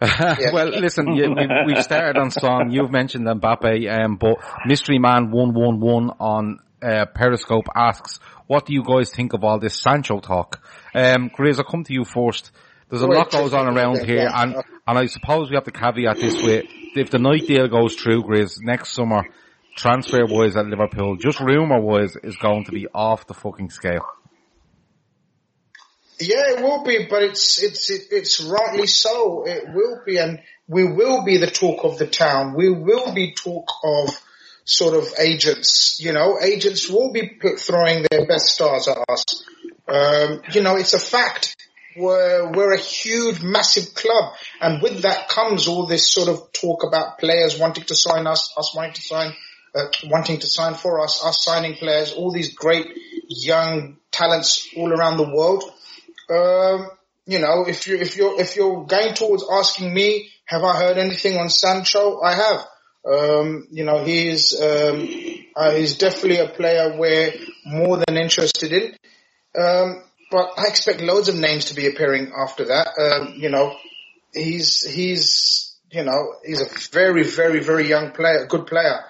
Well, 0.00 0.68
listen, 0.68 1.14
you, 1.14 1.30
we, 1.30 1.46
we've 1.66 1.82
started 1.82 2.18
on 2.20 2.30
Son. 2.30 2.70
You've 2.70 2.90
mentioned 2.90 3.26
Mbappe, 3.26 4.04
um, 4.04 4.16
but 4.16 4.36
Mystery 4.66 4.98
Man 4.98 5.30
one 5.30 5.54
one 5.54 5.80
one 5.80 6.10
on 6.18 6.58
uh, 6.82 7.06
Periscope 7.14 7.66
asks, 7.74 8.18
"What 8.46 8.66
do 8.66 8.74
you 8.74 8.82
guys 8.82 9.10
think 9.10 9.32
of 9.32 9.44
all 9.44 9.58
this 9.58 9.80
Sancho 9.80 10.20
talk?" 10.20 10.60
Um, 10.94 11.30
Grizz, 11.30 11.58
I'll 11.58 11.64
come 11.64 11.84
to 11.84 11.92
you 11.92 12.04
first. 12.04 12.50
There's 12.90 13.02
a 13.02 13.06
Right, 13.06 13.18
lot 13.18 13.30
goes 13.30 13.54
on 13.54 13.66
around 13.66 13.96
yeah, 13.96 14.04
here, 14.04 14.22
yeah. 14.24 14.42
and 14.42 14.54
and 14.86 14.98
I 14.98 15.06
suppose 15.06 15.48
we 15.50 15.56
have 15.56 15.64
to 15.64 15.72
caveat 15.72 16.16
this 16.16 16.42
with 16.42 16.64
if 16.94 17.10
the 17.10 17.18
Nike 17.18 17.46
deal 17.46 17.68
goes 17.68 17.94
through, 17.94 18.22
Grizz, 18.22 18.58
next 18.60 18.90
summer, 18.90 19.24
transfer 19.76 20.26
wise 20.26 20.56
at 20.56 20.66
Liverpool, 20.66 21.16
just 21.16 21.40
rumour 21.40 21.80
wise, 21.80 22.16
is 22.22 22.36
going 22.36 22.64
to 22.64 22.72
be 22.72 22.86
off 22.94 23.26
the 23.26 23.34
fucking 23.34 23.70
scale. 23.70 24.04
Yeah, 26.20 26.56
it 26.56 26.62
will 26.62 26.84
be, 26.84 27.06
but 27.10 27.22
it's 27.22 27.62
it's 27.62 27.90
it, 27.90 28.02
it's 28.10 28.40
rightly 28.40 28.86
so. 28.86 29.46
It 29.46 29.64
will 29.72 30.00
be, 30.06 30.18
and 30.18 30.40
we 30.68 30.84
will 30.84 31.24
be 31.24 31.38
the 31.38 31.50
talk 31.50 31.84
of 31.84 31.98
the 31.98 32.06
town. 32.06 32.54
We 32.54 32.70
will 32.70 33.12
be 33.12 33.34
talk 33.34 33.68
of 33.82 34.10
sort 34.64 34.94
of 34.94 35.12
agents. 35.18 35.98
You 36.00 36.12
know, 36.12 36.38
agents 36.40 36.88
will 36.88 37.12
be 37.12 37.38
throwing 37.58 38.06
their 38.10 38.26
best 38.26 38.46
stars 38.46 38.88
at 38.88 38.98
us. 39.08 39.44
Um, 39.88 40.42
you 40.52 40.62
know, 40.62 40.76
it's 40.76 40.94
a 40.94 41.00
fact. 41.00 41.56
We're 41.96 42.50
we're 42.52 42.74
a 42.74 42.80
huge, 42.80 43.42
massive 43.42 43.94
club, 43.94 44.34
and 44.60 44.82
with 44.82 45.02
that 45.02 45.28
comes 45.28 45.68
all 45.68 45.86
this 45.86 46.10
sort 46.10 46.28
of 46.28 46.52
talk 46.52 46.84
about 46.84 47.18
players 47.18 47.58
wanting 47.58 47.84
to 47.84 47.94
sign 47.94 48.26
us, 48.26 48.52
us 48.56 48.74
wanting 48.74 48.94
to 48.94 49.02
sign 49.02 49.34
uh, 49.74 49.86
wanting 50.04 50.38
to 50.38 50.46
sign 50.46 50.74
for 50.74 51.02
us, 51.02 51.24
us 51.24 51.44
signing 51.44 51.74
players, 51.74 52.12
all 52.12 52.32
these 52.32 52.54
great 52.54 52.86
young 53.28 53.96
talents 54.10 54.68
all 54.76 54.92
around 54.92 55.16
the 55.16 55.28
world. 55.34 55.64
Um, 56.30 56.88
you 57.26 57.38
know, 57.38 57.64
if 57.66 57.86
you 57.86 57.96
if 57.96 58.16
you're 58.16 58.40
if 58.40 58.56
you're 58.56 58.84
going 58.84 59.14
towards 59.14 59.44
asking 59.50 59.92
me, 59.92 60.30
have 60.44 60.62
I 60.62 60.76
heard 60.76 60.98
anything 60.98 61.38
on 61.38 61.48
Sancho? 61.48 62.20
I 62.20 62.34
have. 62.34 62.66
Um, 63.06 63.68
you 63.70 63.84
know, 63.84 64.04
he's 64.04 64.58
um, 64.60 65.08
uh, 65.56 65.72
he's 65.72 65.96
definitely 65.96 66.38
a 66.38 66.48
player 66.48 66.96
we're 66.98 67.32
more 67.64 67.98
than 67.98 68.16
interested 68.16 68.72
in. 68.72 68.96
Um, 69.60 70.02
but 70.30 70.50
I 70.56 70.64
expect 70.68 71.00
loads 71.00 71.28
of 71.28 71.36
names 71.36 71.66
to 71.66 71.74
be 71.74 71.86
appearing 71.86 72.32
after 72.36 72.66
that. 72.66 72.88
Um, 72.98 73.34
you 73.36 73.50
know, 73.50 73.76
he's 74.32 74.82
he's 74.82 75.76
you 75.90 76.02
know 76.02 76.34
he's 76.44 76.60
a 76.60 76.68
very 76.90 77.24
very 77.24 77.62
very 77.62 77.88
young 77.88 78.10
player, 78.10 78.46
good 78.46 78.66
player. 78.66 79.04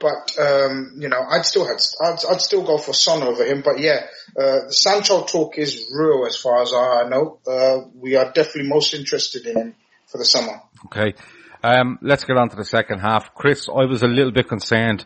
But 0.00 0.38
um, 0.38 0.94
you 0.98 1.08
know, 1.08 1.20
I'd 1.20 1.44
still 1.44 1.66
had 1.66 1.76
I'd, 2.02 2.18
I'd 2.30 2.40
still 2.40 2.64
go 2.64 2.78
for 2.78 2.94
Son 2.94 3.22
over 3.22 3.44
him. 3.44 3.62
But 3.62 3.78
yeah, 3.78 4.06
uh, 4.36 4.66
the 4.66 4.72
Sancho 4.72 5.24
talk 5.24 5.58
is 5.58 5.90
real 5.94 6.24
as 6.26 6.36
far 6.36 6.62
as 6.62 6.72
I 6.74 7.08
know. 7.08 7.38
Uh, 7.46 7.88
we 7.94 8.16
are 8.16 8.32
definitely 8.32 8.68
most 8.68 8.94
interested 8.94 9.46
in 9.46 9.56
him 9.56 9.74
for 10.06 10.18
the 10.18 10.24
summer. 10.24 10.62
Okay. 10.86 11.14
Um, 11.62 11.98
let's 12.00 12.24
get 12.24 12.38
on 12.38 12.48
to 12.48 12.56
the 12.56 12.64
second 12.64 13.00
half. 13.00 13.34
Chris, 13.34 13.68
I 13.68 13.84
was 13.84 14.02
a 14.02 14.08
little 14.08 14.32
bit 14.32 14.48
concerned 14.48 15.04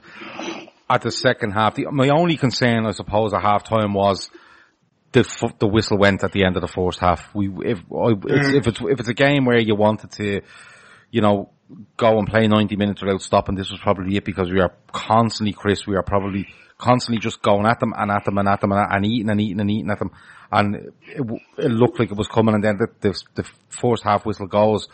at 0.89 1.03
the 1.03 1.11
second 1.11 1.51
half. 1.51 1.75
The, 1.75 1.91
my 1.91 2.11
only 2.11 2.37
concern, 2.37 2.87
I 2.87 2.93
suppose, 2.93 3.35
at 3.35 3.43
half 3.43 3.65
time 3.65 3.93
was 3.93 4.31
the 5.13 5.53
the 5.59 5.67
whistle 5.67 5.99
went 5.99 6.23
at 6.23 6.33
the 6.33 6.45
end 6.45 6.57
of 6.57 6.63
the 6.63 6.69
first 6.69 7.01
half. 7.01 7.35
We 7.35 7.49
if 7.65 7.81
it's, 7.91 8.49
if 8.49 8.67
it's 8.69 8.81
if 8.81 9.01
it's 9.01 9.09
a 9.09 9.15
game 9.15 9.45
where 9.45 9.59
you 9.59 9.75
wanted 9.75 10.13
to, 10.13 10.43
you 11.11 11.21
know, 11.21 11.51
go 11.97 12.19
and 12.19 12.29
play 12.29 12.47
90 12.47 12.77
minutes 12.77 13.03
without 13.03 13.23
stopping, 13.23 13.55
this 13.55 13.71
was 13.71 13.81
probably 13.81 14.17
it 14.17 14.25
because 14.25 14.51
we 14.51 14.61
are 14.61 14.75
constantly, 14.93 15.53
Chris, 15.53 15.87
we 15.87 15.97
are 15.97 16.03
probably 16.03 16.47
constantly 16.79 17.21
just 17.21 17.41
going 17.43 17.67
at 17.67 17.81
them 17.81 17.93
and 17.97 18.11
at 18.11 18.25
them 18.25 18.39
and 18.39 18.49
at 18.49 18.61
them 18.61 18.73
and, 18.73 18.87
and 18.91 19.07
eating 19.07 19.31
and 19.31 19.41
eating 19.41 19.61
and 19.61 19.71
eating 19.71 19.91
at 19.91 19.99
them. 19.99 20.11
And 20.53 20.93
it, 21.07 21.43
it 21.59 21.71
looked 21.71 21.99
like 21.99 22.11
it 22.11 22.17
was 22.17 22.29
coming 22.29 22.55
and 22.55 22.63
then 22.63 22.77
the, 22.77 22.89
the, 23.01 23.23
the 23.35 23.49
first 23.69 24.05
half 24.05 24.27
whistle 24.27 24.47
goes. 24.47 24.89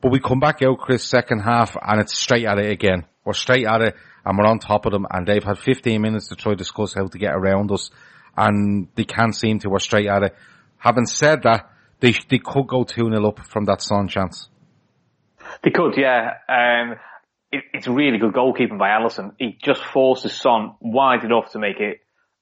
But 0.00 0.12
we 0.12 0.20
come 0.20 0.38
back 0.38 0.62
out, 0.62 0.78
Chris, 0.78 1.04
second 1.04 1.40
half, 1.40 1.76
and 1.80 2.00
it's 2.00 2.16
straight 2.16 2.46
at 2.46 2.58
it 2.58 2.70
again. 2.70 3.04
We're 3.24 3.32
straight 3.32 3.66
at 3.66 3.82
it, 3.82 3.96
and 4.24 4.38
we're 4.38 4.46
on 4.46 4.60
top 4.60 4.86
of 4.86 4.92
them, 4.92 5.06
and 5.10 5.26
they've 5.26 5.42
had 5.42 5.58
15 5.58 6.00
minutes 6.00 6.28
to 6.28 6.36
try 6.36 6.52
to 6.52 6.56
discuss 6.56 6.94
how 6.94 7.08
to 7.08 7.18
get 7.18 7.34
around 7.34 7.72
us, 7.72 7.90
and 8.36 8.88
they 8.94 9.04
can't 9.04 9.34
seem 9.34 9.58
to. 9.58 9.68
We're 9.68 9.80
straight 9.80 10.06
at 10.06 10.22
it. 10.22 10.36
Having 10.78 11.06
said 11.06 11.42
that, 11.42 11.70
they 12.00 12.12
they 12.28 12.38
could 12.38 12.68
go 12.68 12.84
2-0 12.84 13.26
up 13.26 13.40
from 13.46 13.64
that 13.64 13.82
Son 13.82 14.06
chance. 14.06 14.48
They 15.62 15.70
could, 15.70 15.96
yeah. 15.96 16.34
Um, 16.48 16.96
it, 17.50 17.64
it's 17.72 17.88
really 17.88 18.18
good 18.18 18.32
goalkeeping 18.32 18.78
by 18.78 18.90
Alisson. 18.90 19.32
He 19.38 19.58
just 19.62 19.82
forces 19.82 20.32
Son 20.32 20.74
wide 20.80 21.24
enough 21.24 21.52
to 21.52 21.58
make 21.58 21.80
it 21.80 22.00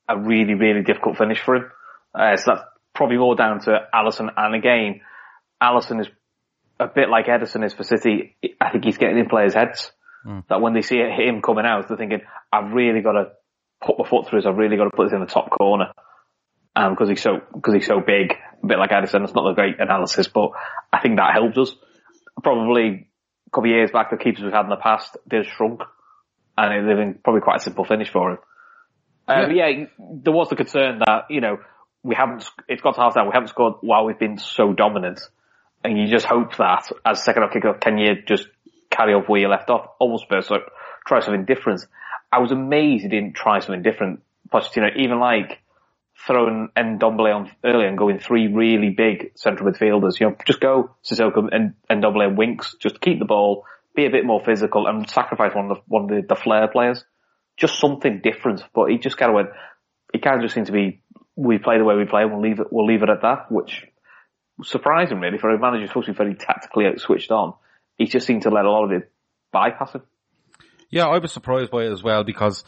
a 0.09 0.19
really, 0.19 0.55
really 0.55 0.83
difficult 0.83 1.17
finish 1.19 1.41
for 1.41 1.57
him. 1.57 1.71
Uh, 2.15 2.37
so 2.37 2.55
that's 2.55 2.65
probably 2.95 3.19
more 3.19 3.35
down 3.35 3.61
to 3.61 3.79
Alisson. 3.95 4.31
and 4.37 4.55
again, 4.55 5.01
Alisson 5.63 6.01
is 6.01 6.09
a 6.79 6.87
bit 6.87 7.09
like 7.09 7.27
Ederson 7.27 7.65
is 7.65 7.73
for 7.73 7.85
City, 7.85 8.37
I 8.61 8.71
think 8.71 8.85
he's 8.85 8.99
getting 8.99 9.19
in 9.19 9.29
players' 9.29 9.55
heads. 9.55 9.93
Mm. 10.27 10.47
That 10.49 10.61
when 10.61 10.75
they 10.75 10.83
see 10.83 10.99
him 10.99 11.41
coming 11.41 11.65
out, 11.65 11.89
they're 11.89 11.97
thinking, 11.97 12.21
I've 12.53 12.73
really 12.73 13.01
got 13.01 13.13
to 13.13 13.31
put 13.83 13.99
my 13.99 14.09
foot 14.09 14.29
through 14.29 14.41
this. 14.41 14.47
I've 14.47 14.57
really 14.57 14.77
got 14.77 14.85
to 14.85 14.91
put 14.91 15.05
this 15.05 15.13
in 15.13 15.21
the 15.21 15.27
top 15.27 15.51
corner. 15.51 15.93
Um, 16.75 16.95
cause 16.95 17.09
he's 17.09 17.23
so, 17.23 17.41
cause 17.63 17.75
he's 17.75 17.87
so 17.87 18.01
big, 18.01 18.35
a 18.63 18.67
bit 18.67 18.79
like 18.79 18.91
Ederson. 18.91 19.25
It's 19.25 19.35
not 19.35 19.51
a 19.51 19.55
great 19.55 19.81
analysis, 19.81 20.29
but 20.29 20.51
I 20.93 21.01
think 21.01 21.17
that 21.17 21.33
helps 21.33 21.57
us. 21.57 21.75
Probably 22.47 23.09
a 23.49 23.51
couple 23.51 23.69
of 23.69 23.75
years 23.75 23.91
back, 23.91 24.11
the 24.11 24.17
keepers 24.17 24.45
we've 24.45 24.53
had 24.53 24.67
in 24.67 24.71
the 24.71 24.77
past, 24.77 25.17
they've 25.29 25.45
shrunk 25.57 25.81
and 26.57 26.73
it'd 26.73 26.97
been 26.97 27.19
probably 27.25 27.41
quite 27.41 27.57
a 27.57 27.61
simple 27.61 27.85
finish 27.85 28.09
for 28.09 28.31
him. 28.31 28.39
Um, 29.27 29.51
yeah. 29.51 29.67
yeah, 29.67 29.87
there 29.99 30.33
was 30.33 30.49
the 30.49 30.55
concern 30.55 31.01
that, 31.01 31.25
you 31.29 31.41
know, 31.41 31.59
we 32.05 32.15
haven't, 32.15 32.49
it's 32.69 32.83
got 32.83 32.95
to 32.95 33.01
half 33.01 33.15
time, 33.15 33.27
we 33.27 33.33
haven't 33.35 33.49
scored 33.49 33.75
while 33.81 34.05
we've 34.05 34.21
been 34.21 34.39
so 34.39 34.73
dominant 34.73 35.19
and 35.83 35.99
you 35.99 36.07
just 36.07 36.25
hope 36.25 36.57
that 36.59 36.89
as 37.05 37.25
second 37.25 37.43
half 37.43 37.53
kick 37.53 37.65
off, 37.65 37.81
can 37.81 37.99
you 37.99 38.23
just 38.29 38.47
carry 38.91 39.13
off 39.13 39.29
where 39.29 39.41
you 39.41 39.49
left 39.49 39.69
off? 39.69 39.89
Almost 39.99 40.27
first, 40.31 40.47
so 40.47 40.59
try 41.05 41.19
something 41.19 41.47
different. 41.47 41.85
I 42.31 42.39
was 42.39 42.53
amazed 42.53 43.03
he 43.03 43.09
didn't 43.09 43.35
try 43.35 43.59
something 43.59 43.83
different. 43.83 44.21
Pochettino, 44.53 44.97
even 44.97 45.19
like 45.19 45.59
throwing 46.27 46.69
Ndombele 46.77 47.35
on 47.35 47.51
early 47.65 47.87
and 47.87 47.99
going 47.99 48.19
three 48.19 48.49
really 48.49 48.91
big 48.91 49.33
central 49.37 49.71
midfielders. 49.71 50.19
You 50.19 50.31
know, 50.31 50.37
just 50.47 50.61
go 50.61 50.97
Sissoko 51.05 51.49
and 51.53 51.75
Ndombele 51.91 52.29
and 52.29 52.39
Winks, 52.39 52.75
just 52.81 53.01
keep 53.01 53.19
the 53.19 53.25
ball, 53.25 53.65
be 53.95 54.07
a 54.07 54.11
bit 54.11 54.25
more 54.25 54.43
physical 54.45 54.87
and 54.87 55.09
sacrifice 55.09 55.55
one 55.55 55.71
of 55.71 55.77
the, 55.77 55.83
one 55.87 56.05
of 56.05 56.09
the, 56.09 56.27
the 56.29 56.41
flair 56.41 56.69
players. 56.69 57.05
Just 57.57 57.81
something 57.81 58.21
different. 58.23 58.63
But 58.75 58.91
he 58.91 58.99
just 58.99 59.17
kind 59.17 59.31
of 59.31 59.35
went, 59.35 59.49
he 60.13 60.19
kind 60.19 60.37
of 60.37 60.43
just 60.43 60.55
seemed 60.55 60.67
to 60.67 60.73
be, 60.73 61.03
we 61.37 61.59
play 61.59 61.79
the 61.79 61.85
way 61.85 61.97
we 61.97 62.05
play, 62.05 62.25
we'll 62.25 62.41
leave 62.41 62.61
it, 62.61 62.69
we'll 62.71 62.87
leave 62.87 63.03
it 63.03 63.11
at 63.11 63.23
that, 63.23 63.51
which 63.51 63.85
surprising 64.63 65.21
really 65.21 65.39
for 65.39 65.51
a 65.51 65.59
manager 65.59 65.87
supposed 65.87 66.07
to 66.07 66.13
be 66.13 66.17
very 66.17 66.35
tactically 66.35 66.85
switched 66.99 67.31
on. 67.31 67.55
He 67.97 68.07
just 68.07 68.27
seemed 68.27 68.43
to 68.43 68.51
let 68.51 68.65
a 68.65 68.71
lot 68.71 68.85
of 68.85 68.93
it 68.93 69.11
bypass 69.53 69.95
him. 69.95 70.03
Yeah, 70.91 71.07
I 71.07 71.19
was 71.19 71.33
surprised 71.33 71.71
by 71.71 71.85
it 71.85 71.93
as 71.93 72.03
well 72.03 72.25
because 72.25 72.65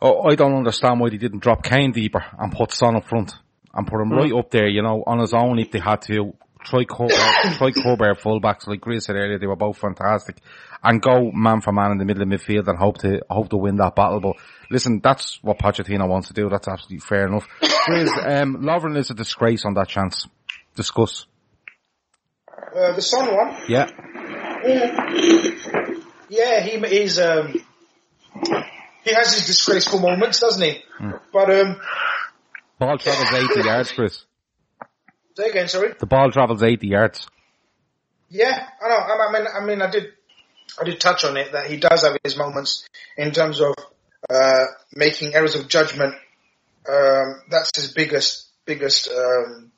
oh, 0.00 0.22
I 0.28 0.34
don't 0.34 0.54
understand 0.54 1.00
why 1.00 1.10
they 1.10 1.16
didn't 1.16 1.42
drop 1.42 1.62
Kane 1.62 1.92
deeper 1.92 2.24
and 2.38 2.52
put 2.52 2.72
Son 2.72 2.96
up 2.96 3.08
front 3.08 3.34
and 3.74 3.86
put 3.86 4.00
him 4.00 4.10
mm. 4.10 4.16
right 4.16 4.32
up 4.32 4.50
there, 4.50 4.68
you 4.68 4.82
know, 4.82 5.02
on 5.06 5.18
his 5.18 5.32
own 5.32 5.58
if 5.58 5.70
they 5.70 5.80
had 5.80 6.02
to. 6.02 6.34
Troy 6.62 6.84
Corber, 6.84 7.14
Troy 7.54 7.70
fullbacks, 7.70 8.66
like 8.66 8.82
Chris 8.82 9.06
said 9.06 9.16
earlier, 9.16 9.38
they 9.38 9.46
were 9.46 9.56
both 9.56 9.78
fantastic. 9.78 10.36
And 10.82 11.00
go 11.00 11.30
man 11.32 11.60
for 11.60 11.72
man 11.72 11.92
in 11.92 11.98
the 11.98 12.04
middle 12.04 12.22
of 12.22 12.28
midfield 12.28 12.68
and 12.68 12.78
hope 12.78 12.98
to, 12.98 13.20
hope 13.30 13.48
to 13.50 13.56
win 13.56 13.76
that 13.76 13.94
battle. 13.94 14.20
But 14.20 14.36
listen, 14.70 15.00
that's 15.02 15.38
what 15.42 15.58
Pochettino 15.58 16.08
wants 16.08 16.28
to 16.28 16.34
do. 16.34 16.48
That's 16.48 16.68
absolutely 16.68 17.00
fair 17.00 17.26
enough. 17.26 17.46
Chris, 17.60 18.10
um, 18.22 18.58
Lovren 18.58 18.96
is 18.98 19.10
a 19.10 19.14
disgrace 19.14 19.64
on 19.64 19.74
that 19.74 19.88
chance. 19.88 20.26
Discuss. 20.74 21.26
Uh, 22.48 22.92
the 22.94 23.02
Son 23.02 23.34
one. 23.34 23.56
Yeah. 23.68 23.90
Mm. 24.64 26.04
Yeah, 26.28 26.60
he 26.60 26.78
he's 26.78 27.18
um, 27.18 27.54
he 29.10 29.16
has 29.16 29.34
his 29.34 29.46
disgraceful 29.46 30.00
moments, 30.00 30.40
doesn't 30.40 30.62
he? 30.62 30.82
Mm. 31.00 31.20
But 31.32 31.50
um, 31.50 31.80
ball 32.78 32.98
travels 32.98 33.32
eighty 33.32 33.66
yards, 33.66 33.92
Chris. 33.92 34.24
Say 35.36 35.50
again, 35.50 35.68
sorry. 35.68 35.94
The 35.98 36.06
ball 36.06 36.30
travels 36.30 36.62
eighty 36.62 36.88
yards. 36.88 37.26
Yeah, 38.28 38.66
I 38.82 38.88
know. 38.88 38.96
I 38.96 39.32
mean, 39.32 39.46
I 39.46 39.64
mean, 39.64 39.82
I 39.82 39.90
did, 39.90 40.12
I 40.80 40.84
did 40.84 41.00
touch 41.00 41.24
on 41.24 41.36
it 41.36 41.52
that 41.52 41.68
he 41.68 41.76
does 41.78 42.04
have 42.04 42.16
his 42.22 42.36
moments 42.36 42.86
in 43.16 43.32
terms 43.32 43.60
of 43.60 43.74
uh, 44.28 44.66
making 44.94 45.34
errors 45.34 45.56
of 45.56 45.68
judgment. 45.68 46.14
Um, 46.88 47.42
that's 47.50 47.70
his 47.74 47.92
biggest, 47.92 48.48
biggest 48.64 49.08
um, 49.08 49.72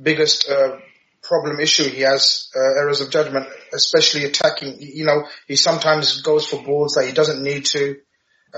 biggest 0.00 0.48
uh, 0.50 0.78
problem 1.22 1.60
issue 1.60 1.84
he 1.84 2.02
has 2.02 2.48
uh, 2.56 2.60
errors 2.60 3.00
of 3.00 3.10
judgment, 3.10 3.46
especially 3.72 4.24
attacking. 4.24 4.76
You 4.80 5.04
know, 5.04 5.28
he 5.46 5.56
sometimes 5.56 6.20
goes 6.22 6.46
for 6.46 6.62
balls 6.62 6.94
that 6.94 7.06
he 7.06 7.12
doesn't 7.12 7.42
need 7.42 7.64
to, 7.66 7.96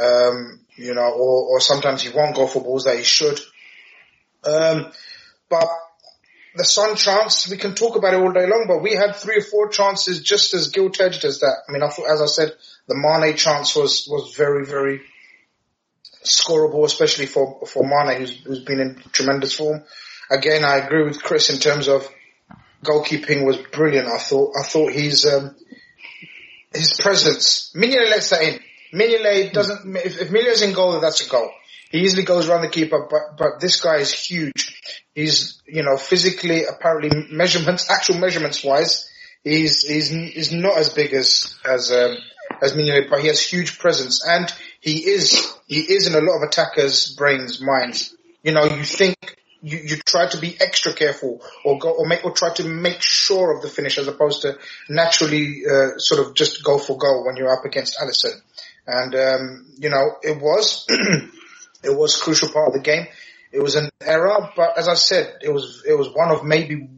um, 0.01 0.61
you 0.77 0.95
know, 0.95 1.03
or, 1.03 1.49
or 1.49 1.61
sometimes 1.61 2.03
he 2.03 2.15
won't 2.15 2.37
go 2.37 2.47
for 2.47 2.63
balls 2.63 2.85
that 2.85 2.97
he 2.97 3.05
should. 3.05 3.39
Um, 4.45 4.93
but 5.49 5.69
the 6.57 6.65
Son 6.65 6.97
chance, 6.97 7.49
we 7.49 7.57
can 7.57 7.75
talk 7.75 7.97
about 7.97 8.15
it 8.15 8.21
all 8.21 8.33
day 8.33 8.47
long, 8.47 8.67
but 8.69 8.83
we 8.83 8.95
had 8.95 9.17
three 9.17 9.39
or 9.39 9.43
four 9.43 9.69
chances 9.69 10.23
just 10.23 10.55
as 10.55 10.69
gilt-edged 10.69 11.25
as 11.25 11.41
that. 11.41 11.57
I 11.69 11.73
mean, 11.73 11.83
I 11.83 11.89
thought, 11.89 12.11
as 12.11 12.23
I 12.23 12.27
said, 12.27 12.53
the 12.87 12.97
Mane 12.97 13.37
chance 13.37 13.75
was, 13.75 14.07
was 14.09 14.35
very, 14.37 14.65
very 14.65 15.01
scoreable, 16.25 16.85
especially 16.85 17.27
for, 17.27 17.67
for 17.67 17.83
Mane, 17.83 18.19
who's, 18.19 18.43
who's 18.45 18.65
been 18.65 18.81
in 18.81 19.03
tremendous 19.13 19.55
form 19.55 19.85
again, 20.31 20.65
I 20.65 20.79
agree 20.79 21.05
with 21.05 21.23
Chris 21.23 21.51
in 21.51 21.59
terms 21.59 21.89
of 21.89 22.09
goalkeeping 22.85 23.45
was 23.45 23.57
brilliant. 23.57 24.09
I 24.09 24.19
thought, 24.19 24.53
I 24.59 24.63
thought 24.63 24.93
he's, 24.93 25.27
um, 25.27 25.57
his 26.73 27.01
presence, 27.01 27.73
Mignolet 27.75 28.11
lets 28.11 28.31
that 28.31 28.43
in. 28.43 28.61
Mignolet 28.93 29.53
doesn't, 29.53 29.97
if, 29.97 30.21
if 30.21 30.29
Mignolet's 30.29 30.63
in 30.63 30.73
goal, 30.73 31.01
that's 31.01 31.27
a 31.27 31.29
goal. 31.29 31.51
He 31.91 32.01
easily 32.01 32.25
goes 32.25 32.49
around 32.49 32.63
the 32.63 32.69
keeper, 32.69 33.07
but, 33.11 33.37
but 33.37 33.61
this 33.61 33.81
guy 33.81 33.97
is 33.97 34.13
huge. 34.13 34.81
He's, 35.15 35.63
you 35.67 35.83
know, 35.83 35.97
physically, 35.97 36.65
apparently 36.65 37.11
measurements, 37.31 37.91
actual 37.91 38.19
measurements 38.19 38.65
wise, 38.65 39.09
he's, 39.43 39.83
he's, 39.83 40.11
he's 40.11 40.53
not 40.53 40.77
as 40.77 40.93
big 40.93 41.13
as, 41.13 41.57
as, 41.65 41.91
um, 41.93 42.17
as 42.63 42.75
Mignolet, 42.75 43.11
but 43.11 43.21
he 43.21 43.29
has 43.29 43.41
huge 43.41 43.79
presence 43.79 44.25
and 44.27 44.53
he 44.81 45.09
is, 45.09 45.55
he 45.67 45.81
is 45.81 46.07
in 46.07 46.15
a 46.15 46.21
lot 46.21 46.37
of 46.37 46.49
attackers' 46.49 47.15
brains, 47.15 47.61
minds. 47.61 48.15
You 48.43 48.53
know, 48.53 48.65
you 48.65 48.85
think 48.85 49.17
you, 49.65 49.79
you 49.79 49.97
try 49.97 50.29
to 50.29 50.39
be 50.39 50.57
extra 50.61 50.93
careful 50.93 51.43
or 51.65 51.79
go 51.79 51.91
or 51.91 52.07
make 52.07 52.25
or 52.25 52.33
try 52.33 52.53
to 52.55 52.65
make 52.65 52.99
sure 53.01 53.57
of 53.57 53.63
the 53.63 53.69
finish 53.69 53.99
as 53.99 54.07
opposed 54.07 54.43
to 54.43 54.59
naturally 54.89 55.63
uh, 55.69 55.99
sort 55.99 56.27
of 56.27 56.35
just 56.35 56.63
go 56.63 56.79
for 56.79 56.99
goal 56.99 57.25
when 57.25 57.37
you're 57.37 57.53
up 57.53 57.65
against 57.65 57.99
Alisson. 57.99 58.41
And 58.87 59.15
um, 59.15 59.67
you 59.79 59.89
know 59.89 60.17
it 60.23 60.41
was 60.41 60.85
it 61.83 61.97
was 61.97 62.21
crucial 62.21 62.51
part 62.51 62.69
of 62.69 62.75
the 62.75 62.81
game. 62.81 63.07
It 63.53 63.63
was 63.63 63.77
an 63.77 63.89
error, 64.03 64.51
but 64.55 64.77
as 64.77 64.89
I 64.89 64.95
said, 64.95 65.39
it 65.41 65.51
was 65.51 65.83
it 65.89 65.97
was 65.97 66.09
one 66.13 66.31
of 66.31 66.45
maybe 66.45 66.89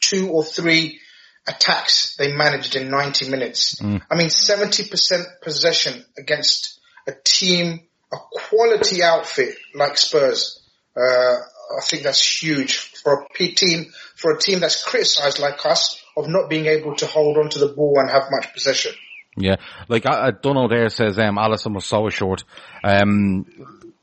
two 0.00 0.30
or 0.30 0.44
three 0.44 1.00
attacks 1.46 2.16
they 2.16 2.32
managed 2.32 2.76
in 2.76 2.90
90 2.90 3.30
minutes. 3.30 3.80
Mm. 3.80 4.00
I 4.10 4.14
mean, 4.14 4.28
70% 4.28 5.40
possession 5.42 6.04
against 6.16 6.78
a 7.08 7.12
team, 7.24 7.80
a 8.12 8.16
quality 8.32 9.02
outfit 9.02 9.56
like 9.74 9.98
Spurs. 9.98 10.60
Uh, 10.96 11.36
I 11.76 11.80
think 11.82 12.02
that's 12.02 12.42
huge 12.42 12.76
for 12.76 13.22
a 13.22 13.26
P 13.34 13.52
team, 13.52 13.92
for 14.16 14.32
a 14.32 14.38
team 14.38 14.60
that's 14.60 14.84
criticised 14.84 15.38
like 15.38 15.64
us 15.64 16.02
of 16.16 16.28
not 16.28 16.50
being 16.50 16.66
able 16.66 16.94
to 16.96 17.06
hold 17.06 17.38
on 17.38 17.50
to 17.50 17.58
the 17.58 17.68
ball 17.68 17.98
and 17.98 18.10
have 18.10 18.24
much 18.30 18.52
possession. 18.52 18.92
Yeah, 19.36 19.56
like 19.88 20.04
uh, 20.04 20.32
Donald 20.42 20.70
there 20.70 20.88
says, 20.90 21.18
um, 21.18 21.36
Alisson 21.36 21.74
was 21.74 21.86
so 21.86 22.08
short. 22.10 22.44
Um, 22.84 23.46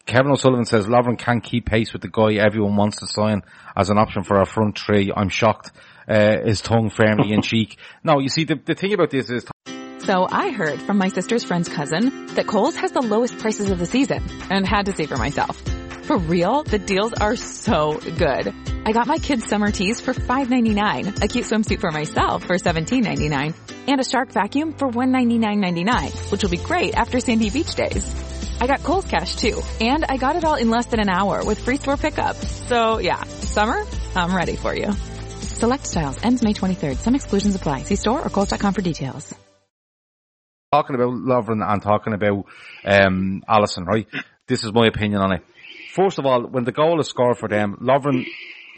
Kevin 0.07 0.31
O'Sullivan 0.31 0.65
says 0.65 0.87
Lovren 0.87 1.19
can't 1.19 1.43
keep 1.43 1.67
pace 1.67 1.93
with 1.93 2.01
the 2.01 2.07
guy 2.07 2.33
everyone 2.33 2.75
wants 2.75 2.97
to 2.97 3.07
sign 3.07 3.43
as 3.75 3.91
an 3.91 3.99
option 3.99 4.23
for 4.23 4.37
our 4.37 4.45
front 4.45 4.79
three. 4.79 5.11
I'm 5.15 5.29
shocked. 5.29 5.71
Uh, 6.07 6.37
his 6.43 6.61
tongue 6.61 6.89
firmly 6.89 7.31
in 7.31 7.41
cheek. 7.43 7.77
No, 8.03 8.17
you 8.17 8.29
see, 8.29 8.43
the, 8.43 8.55
the 8.55 8.73
thing 8.73 8.93
about 8.93 9.11
this 9.11 9.29
is 9.29 9.45
So 9.99 10.27
I 10.27 10.49
heard 10.49 10.81
from 10.81 10.97
my 10.97 11.09
sister's 11.09 11.43
friend's 11.43 11.69
cousin 11.69 12.25
that 12.33 12.47
Kohl's 12.47 12.75
has 12.77 12.91
the 12.91 13.01
lowest 13.01 13.37
prices 13.37 13.69
of 13.69 13.77
the 13.77 13.85
season 13.85 14.23
and 14.49 14.65
had 14.65 14.87
to 14.87 14.95
see 14.95 15.05
for 15.05 15.17
myself. 15.17 15.61
For 16.09 16.17
real, 16.17 16.63
the 16.63 16.79
deals 16.79 17.13
are 17.13 17.35
so 17.35 17.99
good. 17.99 18.51
I 18.83 18.93
got 18.93 19.05
my 19.05 19.19
kids 19.19 19.45
summer 19.45 19.69
tees 19.69 20.01
for 20.01 20.11
$5.99, 20.11 21.23
a 21.23 21.27
cute 21.27 21.45
swimsuit 21.45 21.79
for 21.79 21.91
myself 21.91 22.45
for 22.45 22.55
$17.99, 22.55 23.53
and 23.87 24.01
a 24.01 24.03
shark 24.03 24.31
vacuum 24.31 24.73
for 24.73 24.89
$199.99, 24.89 26.31
which 26.31 26.41
will 26.41 26.49
be 26.49 26.57
great 26.57 26.95
after 26.95 27.19
Sandy 27.19 27.51
Beach 27.51 27.75
days. 27.75 28.11
I 28.59 28.65
got 28.65 28.81
Kohl's 28.81 29.05
cash 29.05 29.35
too, 29.35 29.61
and 29.81 30.03
I 30.03 30.17
got 30.17 30.35
it 30.35 30.43
all 30.43 30.55
in 30.55 30.71
less 30.71 30.87
than 30.87 30.99
an 30.99 31.09
hour 31.09 31.45
with 31.45 31.59
free 31.59 31.77
store 31.77 31.95
pickup. 31.95 32.37
So 32.37 32.97
yeah, 32.97 33.23
summer, 33.25 33.85
I'm 34.15 34.35
ready 34.35 34.55
for 34.55 34.75
you. 34.75 34.91
Select 35.41 35.85
styles 35.85 36.17
ends 36.23 36.41
May 36.41 36.53
23rd. 36.53 36.95
Some 36.95 37.13
exclusions 37.13 37.53
apply. 37.53 37.83
See 37.83 37.97
store 37.97 38.19
or 38.19 38.31
Kohl's.com 38.31 38.73
for 38.73 38.81
details. 38.81 39.31
talking 40.71 40.95
about 40.95 41.13
Lovren 41.13 41.63
and 41.63 41.83
talking 41.83 42.13
about 42.13 42.45
um, 42.83 43.43
Alisson, 43.47 43.85
right? 43.85 44.07
This 44.47 44.63
is 44.63 44.73
my 44.73 44.87
opinion 44.87 45.21
on 45.21 45.33
it. 45.33 45.43
First 45.99 46.17
of 46.17 46.25
all, 46.25 46.43
when 46.43 46.63
the 46.63 46.71
goal 46.71 47.01
is 47.01 47.09
scored 47.09 47.37
for 47.37 47.49
them, 47.49 47.75
Lovren 47.81 48.25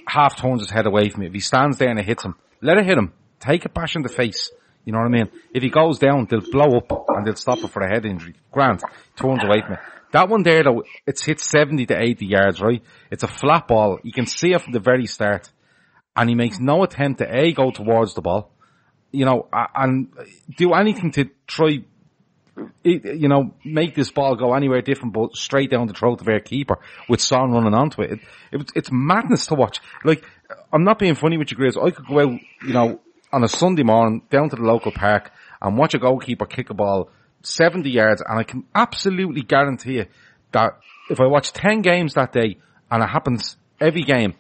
half 0.07 0.37
turns 0.37 0.61
his 0.61 0.71
head 0.71 0.87
away 0.87 1.09
from 1.09 1.21
it. 1.21 1.27
If 1.27 1.33
he 1.33 1.39
stands 1.39 1.77
there 1.77 1.89
and 1.89 1.99
it 1.99 2.05
hits 2.05 2.25
him, 2.25 2.33
let 2.63 2.79
it 2.79 2.85
hit 2.87 2.97
him. 2.97 3.13
Take 3.39 3.63
a 3.63 3.69
bash 3.69 3.95
in 3.95 4.01
the 4.01 4.09
face. 4.09 4.49
You 4.85 4.93
know 4.93 4.97
what 4.97 5.05
I 5.05 5.09
mean? 5.09 5.29
If 5.53 5.61
he 5.61 5.69
goes 5.69 5.99
down, 5.99 6.25
they'll 6.27 6.41
blow 6.41 6.77
up 6.77 6.91
and 7.09 7.23
they'll 7.23 7.35
stop 7.35 7.59
it 7.59 7.69
for 7.69 7.83
a 7.83 7.93
head 7.93 8.07
injury. 8.07 8.33
Grant 8.51 8.81
turns 9.15 9.43
away 9.43 9.61
from 9.61 9.73
it. 9.73 9.79
That 10.13 10.29
one 10.29 10.41
there 10.41 10.63
though, 10.63 10.83
it's 11.05 11.23
hit 11.23 11.39
70 11.39 11.85
to 11.85 12.01
80 12.01 12.25
yards, 12.25 12.59
right? 12.59 12.81
It's 13.11 13.21
a 13.21 13.27
flat 13.27 13.67
ball. 13.67 13.99
You 14.01 14.13
can 14.13 14.25
see 14.25 14.53
it 14.53 14.61
from 14.61 14.73
the 14.73 14.79
very 14.79 15.05
start. 15.05 15.51
And 16.15 16.27
he 16.27 16.33
makes 16.33 16.59
no 16.59 16.81
attempt 16.81 17.19
to 17.19 17.27
A, 17.31 17.51
go 17.51 17.69
towards 17.69 18.15
the 18.15 18.21
ball, 18.21 18.51
you 19.11 19.25
know, 19.25 19.47
and 19.75 20.11
do 20.57 20.73
anything 20.73 21.11
to 21.11 21.29
try 21.45 21.83
you 22.83 23.27
know, 23.27 23.53
make 23.63 23.95
this 23.95 24.11
ball 24.11 24.35
go 24.35 24.53
anywhere 24.53 24.81
different, 24.81 25.13
but 25.13 25.35
straight 25.35 25.69
down 25.69 25.87
the 25.87 25.93
throat 25.93 26.19
of 26.19 26.25
their 26.25 26.39
keeper 26.39 26.79
with 27.07 27.21
Son 27.21 27.51
running 27.51 27.73
onto 27.73 28.01
it. 28.01 28.11
It, 28.11 28.19
it. 28.51 28.71
It's 28.75 28.89
madness 28.91 29.47
to 29.47 29.55
watch. 29.55 29.79
Like, 30.03 30.25
I'm 30.71 30.83
not 30.83 30.99
being 30.99 31.15
funny 31.15 31.37
with 31.37 31.51
you, 31.51 31.57
Grizz. 31.57 31.81
I 31.81 31.91
could 31.91 32.07
go 32.07 32.19
out, 32.19 32.39
you 32.65 32.73
know, 32.73 33.01
on 33.31 33.43
a 33.43 33.47
Sunday 33.47 33.83
morning 33.83 34.23
down 34.29 34.49
to 34.49 34.55
the 34.55 34.63
local 34.63 34.91
park 34.91 35.31
and 35.61 35.77
watch 35.77 35.93
a 35.93 35.99
goalkeeper 35.99 36.45
kick 36.45 36.69
a 36.69 36.73
ball 36.73 37.09
70 37.43 37.89
yards, 37.89 38.21
and 38.27 38.39
I 38.39 38.43
can 38.43 38.65
absolutely 38.75 39.41
guarantee 39.41 39.93
you 39.93 40.05
that 40.51 40.77
if 41.09 41.19
I 41.19 41.25
watch 41.27 41.53
10 41.53 41.81
games 41.81 42.13
that 42.13 42.31
day 42.31 42.57
and 42.89 43.03
it 43.03 43.07
happens 43.07 43.57
every 43.79 44.03
game, 44.03 44.35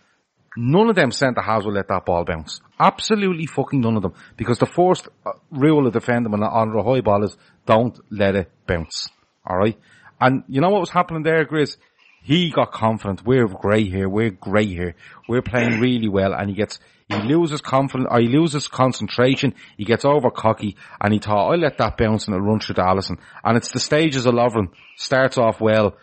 None 0.57 0.89
of 0.89 0.95
them 0.95 1.11
centre 1.11 1.41
halves 1.41 1.65
will 1.65 1.73
let 1.73 1.87
that 1.87 2.05
ball 2.05 2.25
bounce. 2.25 2.59
Absolutely 2.79 3.45
fucking 3.45 3.79
none 3.79 3.95
of 3.95 4.01
them. 4.01 4.13
Because 4.35 4.59
the 4.59 4.65
first 4.65 5.07
uh, 5.25 5.31
rule 5.49 5.87
of 5.87 5.93
defending 5.93 6.33
on, 6.33 6.43
a 6.43 6.83
high 6.83 7.01
ball 7.01 7.23
is 7.23 7.37
don't 7.65 7.97
let 8.11 8.35
it 8.35 8.51
bounce. 8.67 9.09
Alright? 9.49 9.79
And 10.19 10.43
you 10.47 10.59
know 10.59 10.69
what 10.69 10.81
was 10.81 10.89
happening 10.89 11.23
there, 11.23 11.45
Grizz? 11.45 11.77
He 12.23 12.51
got 12.51 12.71
confident. 12.71 13.25
We're 13.25 13.47
grey 13.47 13.85
here. 13.85 14.07
We're 14.09 14.29
grey 14.29 14.65
here. 14.65 14.95
We're 15.27 15.41
playing 15.41 15.79
really 15.79 16.09
well. 16.09 16.33
And 16.33 16.49
he 16.49 16.55
gets, 16.55 16.79
he 17.07 17.15
loses 17.15 17.61
confidence, 17.61 18.09
or 18.11 18.19
he 18.19 18.27
loses 18.27 18.67
concentration. 18.67 19.55
He 19.77 19.85
gets 19.85 20.05
over 20.05 20.29
cocky 20.29 20.75
and 20.99 21.13
he 21.13 21.19
thought, 21.19 21.49
I'll 21.51 21.57
let 21.57 21.77
that 21.79 21.97
bounce 21.97 22.27
and 22.27 22.35
it'll 22.35 22.45
run 22.45 22.59
through 22.59 22.75
to 22.75 22.81
Alisson. 22.81 23.17
And 23.43 23.57
it's 23.57 23.71
the 23.71 23.79
stages 23.79 24.25
of 24.25 24.35
Lovren. 24.35 24.67
Starts 24.97 25.37
off 25.37 25.61
well. 25.61 25.95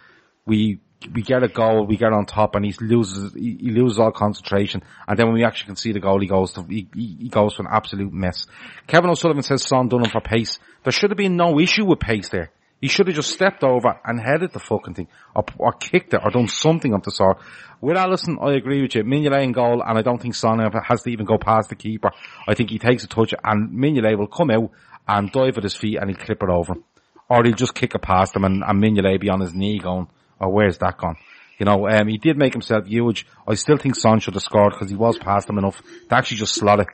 We 0.46 0.80
we 1.14 1.22
get 1.22 1.42
a 1.42 1.48
goal, 1.48 1.86
we 1.86 1.96
get 1.96 2.12
on 2.12 2.26
top, 2.26 2.54
and 2.54 2.64
he 2.64 2.74
loses 2.80 3.32
he, 3.32 3.70
loses 3.70 3.98
all 3.98 4.10
concentration. 4.10 4.82
And 5.06 5.18
then 5.18 5.26
when 5.26 5.34
we 5.34 5.44
actually 5.44 5.66
can 5.66 5.76
see 5.76 5.92
the 5.92 6.00
goal, 6.00 6.20
he 6.20 6.26
goes 6.26 6.52
to 6.52 6.62
he, 6.64 6.88
he 6.94 7.28
goes 7.28 7.54
to 7.54 7.62
an 7.62 7.68
absolute 7.70 8.12
mess. 8.12 8.46
Kevin 8.86 9.10
O'Sullivan 9.10 9.42
says 9.42 9.62
Son 9.62 9.88
done 9.88 10.04
him 10.04 10.10
for 10.10 10.20
pace. 10.20 10.58
There 10.82 10.92
should 10.92 11.10
have 11.10 11.16
been 11.16 11.36
no 11.36 11.60
issue 11.60 11.84
with 11.84 12.00
pace 12.00 12.28
there. 12.28 12.50
He 12.80 12.88
should 12.88 13.08
have 13.08 13.16
just 13.16 13.30
stepped 13.30 13.64
over 13.64 14.00
and 14.04 14.20
headed 14.20 14.52
the 14.52 14.60
fucking 14.60 14.94
thing, 14.94 15.08
or, 15.34 15.44
or 15.58 15.72
kicked 15.72 16.14
it, 16.14 16.20
or 16.22 16.30
done 16.30 16.46
something 16.46 16.94
of 16.94 17.02
the 17.02 17.10
sort. 17.10 17.38
With 17.80 17.96
Alisson, 17.96 18.36
I 18.40 18.54
agree 18.54 18.82
with 18.82 18.94
you. 18.94 19.02
Mignolet 19.02 19.42
in 19.42 19.52
goal, 19.52 19.82
and 19.84 19.98
I 19.98 20.02
don't 20.02 20.20
think 20.22 20.34
Son 20.34 20.60
has 20.84 21.02
to 21.02 21.10
even 21.10 21.26
go 21.26 21.38
past 21.38 21.70
the 21.70 21.74
keeper. 21.74 22.10
I 22.46 22.54
think 22.54 22.70
he 22.70 22.78
takes 22.78 23.02
a 23.02 23.08
touch, 23.08 23.34
and 23.42 23.70
Mignolet 23.70 24.16
will 24.16 24.28
come 24.28 24.50
out 24.50 24.70
and 25.08 25.32
dive 25.32 25.58
at 25.58 25.64
his 25.64 25.74
feet, 25.74 25.98
and 26.00 26.08
he'll 26.08 26.24
clip 26.24 26.42
it 26.42 26.48
over. 26.48 26.74
Or 27.28 27.44
he'll 27.44 27.54
just 27.54 27.74
kick 27.74 27.96
it 27.96 28.02
past 28.02 28.36
him, 28.36 28.44
and, 28.44 28.62
and 28.64 28.82
Mignolet 28.82 29.20
be 29.20 29.28
on 29.28 29.40
his 29.40 29.54
knee 29.54 29.80
going, 29.80 30.06
or 30.40 30.50
where's 30.50 30.78
that 30.78 30.98
gone? 30.98 31.16
You 31.58 31.66
know, 31.66 31.88
um, 31.88 32.06
he 32.06 32.18
did 32.18 32.38
make 32.38 32.52
himself 32.52 32.86
huge. 32.86 33.26
I 33.46 33.54
still 33.54 33.76
think 33.76 33.96
Son 33.96 34.20
should 34.20 34.34
have 34.34 34.42
scored 34.42 34.72
because 34.72 34.90
he 34.90 34.96
was 34.96 35.18
past 35.18 35.48
him 35.50 35.58
enough 35.58 35.82
to 36.08 36.14
actually 36.14 36.36
just 36.36 36.54
slot 36.54 36.80
it 36.80 36.86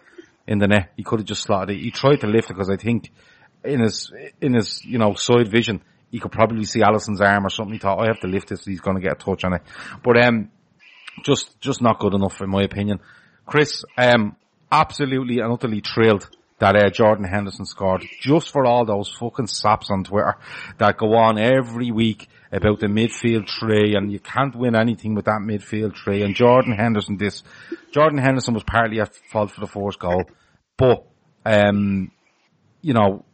in 0.46 0.59
the 0.59 0.66
net. 0.66 0.92
He 0.96 1.02
could 1.02 1.20
have 1.20 1.28
just 1.28 1.42
slotted 1.42 1.76
it. 1.76 1.83
He 1.83 1.90
tried 1.90 2.20
to 2.20 2.26
lift 2.26 2.50
it 2.50 2.54
because 2.54 2.70
I 2.70 2.76
think 2.76 3.11
in 3.62 3.80
his, 3.80 4.11
in 4.40 4.54
his, 4.54 4.83
you 4.85 4.98
know, 4.98 5.14
side 5.14 5.48
vision, 5.48 5.83
he 6.11 6.18
could 6.18 6.33
probably 6.33 6.64
see 6.64 6.80
Alisson's 6.80 7.20
arm 7.20 7.44
or 7.44 7.50
something. 7.50 7.74
He 7.74 7.78
thought, 7.78 8.00
I 8.00 8.07
have 8.07 8.20
to 8.20 8.26
lift 8.26 8.48
this. 8.48 8.64
He's 8.64 8.80
going 8.80 8.96
to 8.96 9.02
get 9.02 9.12
a 9.12 9.16
touch 9.16 9.44
on 9.44 9.54
it. 9.54 9.62
But, 10.02 10.22
um, 10.22 10.50
just, 11.24 11.61
just 11.61 11.83
not 11.83 11.98
good 11.98 12.14
enough 12.14 12.40
in 12.40 12.50
my 12.50 12.62
opinion. 12.62 13.00
Chris, 13.46 13.85
um, 13.98 14.37
absolutely 14.72 15.40
and 15.40 15.52
utterly 15.52 15.80
thrilled 15.80 16.28
that 16.59 16.76
uh, 16.76 16.90
Jordan 16.90 17.24
Henderson 17.24 17.66
scored 17.66 18.04
just 18.20 18.50
for 18.50 18.64
all 18.64 18.85
those 18.85 19.12
fucking 19.18 19.48
saps 19.48 19.90
on 19.90 20.04
Twitter 20.04 20.37
that 20.78 20.96
go 20.96 21.14
on 21.14 21.38
every 21.38 21.90
week 21.90 22.28
about 22.55 22.81
the 22.81 22.87
midfield 22.87 23.49
three 23.49 23.95
and 23.97 24.12
you 24.12 24.21
can't 24.21 24.55
win 24.55 24.77
anything 24.77 25.14
with 25.14 25.25
that 25.25 25.40
midfield 25.43 25.97
three. 25.97 26.23
And 26.23 26.35
Jordan 26.35 26.73
Henderson 26.73 27.17
this 27.17 27.43
Jordan 27.93 28.19
Henderson 28.19 28.55
was 28.55 28.62
partly 28.64 29.01
at 29.01 29.14
fault 29.31 29.51
for 29.51 29.61
the 29.61 29.67
first 29.67 29.99
goal. 29.99 30.25
But 30.77 31.05
um 31.45 32.11
you 32.81 32.95
know 32.95 33.25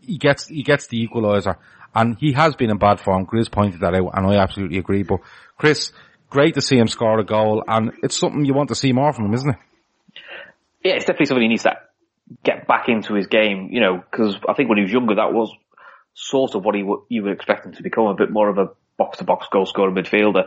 he 0.00 0.18
gets 0.18 0.46
he 0.48 0.62
gets 0.62 0.86
the 0.86 1.06
equaliser. 1.06 1.56
And 1.96 2.16
he 2.18 2.32
has 2.32 2.56
been 2.56 2.70
in 2.70 2.78
bad 2.78 2.98
form. 2.98 3.24
Chris 3.24 3.48
pointed 3.48 3.80
that 3.80 3.94
out 3.94 4.10
and 4.14 4.26
I 4.26 4.36
absolutely 4.36 4.78
agree. 4.78 5.02
But 5.02 5.20
Chris 5.56 5.92
great 6.30 6.54
to 6.54 6.62
see 6.62 6.76
him 6.76 6.88
score 6.88 7.18
a 7.20 7.24
goal 7.24 7.62
and 7.66 7.92
it's 8.02 8.18
something 8.18 8.44
you 8.44 8.54
want 8.54 8.68
to 8.68 8.74
see 8.74 8.92
more 8.92 9.12
from 9.12 9.26
him 9.26 9.34
isn't 9.34 9.50
it? 9.50 9.56
Yeah, 10.84 10.94
it's 10.94 11.04
definitely 11.04 11.26
something 11.26 11.42
he 11.42 11.48
needs 11.48 11.62
to 11.62 11.76
get 12.42 12.66
back 12.66 12.88
into 12.88 13.14
his 13.14 13.26
game, 13.26 13.68
you 13.70 13.80
know, 13.80 14.02
because 14.10 14.36
I 14.48 14.54
think 14.54 14.68
when 14.68 14.78
he 14.78 14.84
was 14.84 14.92
younger, 14.92 15.14
that 15.16 15.32
was 15.32 15.52
sort 16.14 16.54
of 16.54 16.64
what 16.64 16.74
he 16.74 16.82
w- 16.82 17.04
you 17.08 17.22
would 17.24 17.32
expect 17.32 17.66
him 17.66 17.72
to 17.72 17.82
become, 17.82 18.06
a 18.06 18.14
bit 18.14 18.30
more 18.30 18.48
of 18.48 18.58
a 18.58 18.70
box-to-box 18.96 19.48
goal 19.52 19.66
scorer 19.66 19.90
midfielder. 19.90 20.44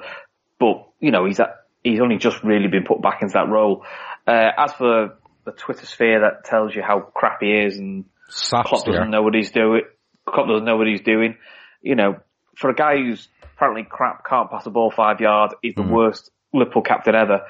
But, 0.60 0.88
you 1.00 1.12
know, 1.12 1.26
he's 1.26 1.40
at, 1.40 1.56
he's 1.84 2.00
only 2.00 2.18
just 2.18 2.44
really 2.44 2.68
been 2.68 2.86
put 2.86 3.02
back 3.02 3.22
into 3.22 3.34
that 3.34 3.50
role. 3.50 3.86
Uh, 4.26 4.50
as 4.58 4.74
for 4.74 5.18
the 5.46 5.52
Twitter 5.52 5.86
sphere 5.86 6.22
that 6.22 6.46
tells 6.46 6.76
you 6.76 6.82
how 6.82 7.00
crap 7.00 7.42
he 7.42 7.52
is 7.52 7.78
and 7.78 8.06
Saps 8.30 8.70
Klopp 8.70 8.86
doesn't 8.86 9.12
know 9.12 9.22
what 9.22 9.36
he's 9.36 9.52
doing, 9.52 9.84
Klopp 10.26 10.48
doesn't 10.48 10.66
know 10.66 10.78
what 10.78 10.88
he's 10.88 11.02
doing, 11.02 11.38
you 11.82 11.96
know, 11.96 12.20
for 12.56 12.70
a 12.70 12.76
guy 12.76 12.98
who's 12.98 13.28
apparently 13.56 13.86
crap, 13.90 14.26
can't 14.26 14.50
pass 14.50 14.66
a 14.66 14.70
ball 14.70 14.92
five 14.92 15.22
yards, 15.22 15.54
he's 15.62 15.76
the 15.76 15.84
worst 15.84 16.32
Liverpool 16.54 16.82
captain 16.82 17.16
ever 17.16 17.42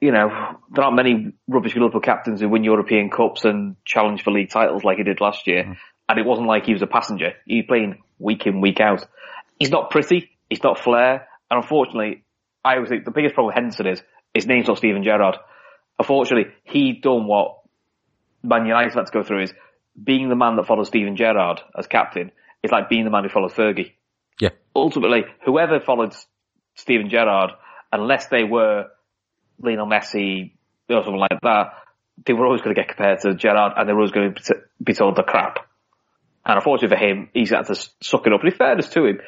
you 0.00 0.12
know, 0.12 0.56
there 0.70 0.84
aren't 0.84 0.96
many 0.96 1.32
rubbish 1.46 1.74
Liverpool 1.74 2.00
captains 2.00 2.40
who 2.40 2.48
win 2.48 2.64
European 2.64 3.10
Cups 3.10 3.44
and 3.44 3.76
challenge 3.84 4.22
for 4.22 4.32
league 4.32 4.50
titles 4.50 4.82
like 4.82 4.96
he 4.96 5.04
did 5.04 5.20
last 5.20 5.46
year. 5.46 5.76
And 6.10 6.18
it 6.18 6.26
wasn't 6.26 6.48
like 6.48 6.66
he 6.66 6.72
was 6.72 6.82
a 6.82 6.88
passenger. 6.88 7.34
He 7.46 7.58
was 7.58 7.66
playing 7.68 8.02
week 8.18 8.44
in, 8.44 8.60
week 8.60 8.80
out. 8.80 9.06
He's 9.60 9.70
not 9.70 9.90
pretty. 9.90 10.28
He's 10.48 10.62
not 10.64 10.80
flair. 10.80 11.28
And 11.48 11.62
unfortunately, 11.62 12.24
I 12.64 12.74
always 12.74 12.88
think 12.88 13.04
the 13.04 13.12
biggest 13.12 13.34
problem 13.34 13.46
with 13.46 13.54
Henderson 13.54 13.86
is 13.86 14.02
his 14.34 14.44
name's 14.44 14.66
not 14.66 14.78
Steven 14.78 15.04
Gerrard. 15.04 15.36
Unfortunately, 16.00 16.52
he 16.64 16.94
done 17.00 17.28
what 17.28 17.60
Man 18.42 18.66
United 18.66 18.92
had 18.92 19.06
to 19.06 19.12
go 19.12 19.22
through 19.22 19.44
is 19.44 19.54
being 20.02 20.28
the 20.28 20.34
man 20.34 20.56
that 20.56 20.66
follows 20.66 20.88
Steven 20.88 21.14
Gerrard 21.14 21.60
as 21.78 21.86
captain 21.86 22.32
is 22.64 22.72
like 22.72 22.88
being 22.88 23.04
the 23.04 23.10
man 23.10 23.22
who 23.22 23.28
follows 23.28 23.52
Fergie. 23.52 23.92
Yeah. 24.40 24.50
Ultimately, 24.74 25.26
whoever 25.44 25.78
followed 25.78 26.12
Steven 26.74 27.08
Gerrard, 27.08 27.52
unless 27.92 28.26
they 28.26 28.42
were 28.42 28.86
Lionel 29.60 29.86
Messi 29.86 30.54
or 30.88 31.04
something 31.04 31.20
like 31.20 31.40
that, 31.42 31.74
they 32.26 32.32
were 32.32 32.46
always 32.46 32.62
going 32.62 32.74
to 32.74 32.80
get 32.80 32.88
compared 32.88 33.20
to 33.20 33.34
Gerrard 33.34 33.74
and 33.76 33.88
they 33.88 33.92
were 33.92 34.00
always 34.00 34.12
going 34.12 34.34
to 34.34 34.56
be 34.82 34.94
told 34.94 35.14
the 35.14 35.22
crap. 35.22 35.69
And 36.44 36.56
unfortunately 36.56 36.96
for 36.96 37.04
him, 37.04 37.28
he's 37.34 37.50
had 37.50 37.66
to 37.66 37.74
suck 37.74 38.26
it 38.26 38.32
up. 38.32 38.40
And 38.40 38.52
in 38.52 38.58
fairness 38.58 38.88
to 38.90 39.04
him, 39.04 39.20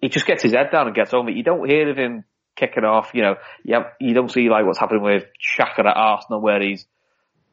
he 0.00 0.08
just 0.08 0.26
gets 0.26 0.42
his 0.42 0.52
head 0.52 0.70
down 0.70 0.86
and 0.86 0.94
gets 0.94 1.12
on 1.12 1.26
with 1.26 1.34
it. 1.34 1.38
You 1.38 1.42
don't 1.42 1.68
hear 1.68 1.90
of 1.90 1.96
him 1.96 2.24
kicking 2.56 2.84
off, 2.84 3.10
you 3.14 3.22
know, 3.22 3.36
you, 3.64 3.74
have, 3.74 3.86
you 4.00 4.14
don't 4.14 4.30
see 4.30 4.48
like 4.48 4.66
what's 4.66 4.78
happening 4.78 5.02
with 5.02 5.24
Xhaka 5.58 5.80
at 5.80 5.96
Arsenal 5.96 6.40
where 6.40 6.60
he's 6.60 6.86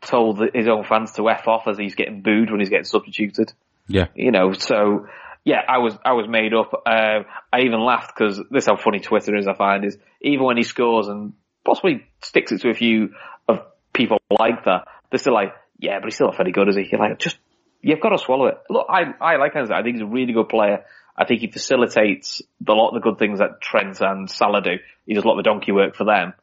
told 0.02 0.42
his 0.54 0.68
own 0.68 0.84
fans 0.84 1.14
to 1.14 1.30
f 1.30 1.48
off 1.48 1.68
as 1.68 1.78
he's 1.78 1.96
getting 1.96 2.22
booed 2.22 2.52
when 2.52 2.60
he's 2.60 2.70
getting 2.70 2.86
substituted. 2.86 3.54
Yeah. 3.88 4.08
You 4.16 4.32
know, 4.32 4.54
so 4.54 5.08
yeah, 5.44 5.62
I 5.68 5.78
was 5.78 5.98
I 6.04 6.12
was 6.12 6.28
made 6.28 6.54
up. 6.54 6.74
Uh, 6.86 7.24
I 7.54 7.62
even 7.62 7.80
laughed 7.80 8.14
because 8.16 8.38
this 8.52 8.66
is 8.66 8.68
how 8.68 8.76
funny 8.76 9.00
Twitter 9.00 9.36
is. 9.36 9.48
I 9.48 9.54
find 9.54 9.86
is 9.86 9.98
even 10.22 10.46
when 10.46 10.58
he 10.58 10.64
scores 10.64 11.08
and 11.08 11.34
possibly 11.64 12.06
sticks 12.22 12.52
it 12.52 12.62
to 12.62 12.70
a 12.70 12.74
few 12.74 13.14
of 13.48 13.60
people 13.94 14.18
like 14.30 14.66
that, 14.66 14.88
they're 15.10 15.20
still 15.20 15.34
like, 15.34 15.54
yeah, 15.80 16.00
but 16.00 16.06
he's 16.06 16.16
still 16.16 16.28
not 16.28 16.38
very 16.38 16.52
good, 16.52 16.68
is 16.68 16.76
he? 16.76 16.88
You're 16.92 17.00
like, 17.00 17.18
just 17.20 17.38
you've 17.82 18.02
got 18.02 18.10
to 18.10 18.18
swallow 18.18 18.48
it. 18.48 18.58
Look, 18.70 18.88
I 18.90 19.14
I 19.20 19.36
like 19.38 19.54
Hendo. 19.54 19.72
I 19.72 19.84
think 19.84 19.96
he's 19.96 20.04
a 20.04 20.08
really 20.08 20.34
good 20.34 20.50
player. 20.50 20.84
I 21.18 21.26
think 21.26 21.42
he 21.42 21.48
facilitates 21.48 22.42
a 22.68 22.74
lot 22.74 22.90
of 22.90 22.96
the 22.96 23.00
good 23.00 23.18
things 23.18 23.40
that 23.40 23.60
Trent 23.62 24.00
and 24.02 24.30
Salah 24.30 24.62
do. 24.62 24.78
He 25.06 25.16
does 25.16 25.24
a 25.24 25.28
lot 25.28 25.38
of 25.38 25.44
the 25.44 25.50
donkey 25.50 25.72
work 25.72 25.96
for 25.96 26.04
them. 26.04 26.34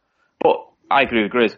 But 0.41 0.67
I 0.91 1.03
agree 1.03 1.23
with 1.23 1.33
Grizz. 1.33 1.57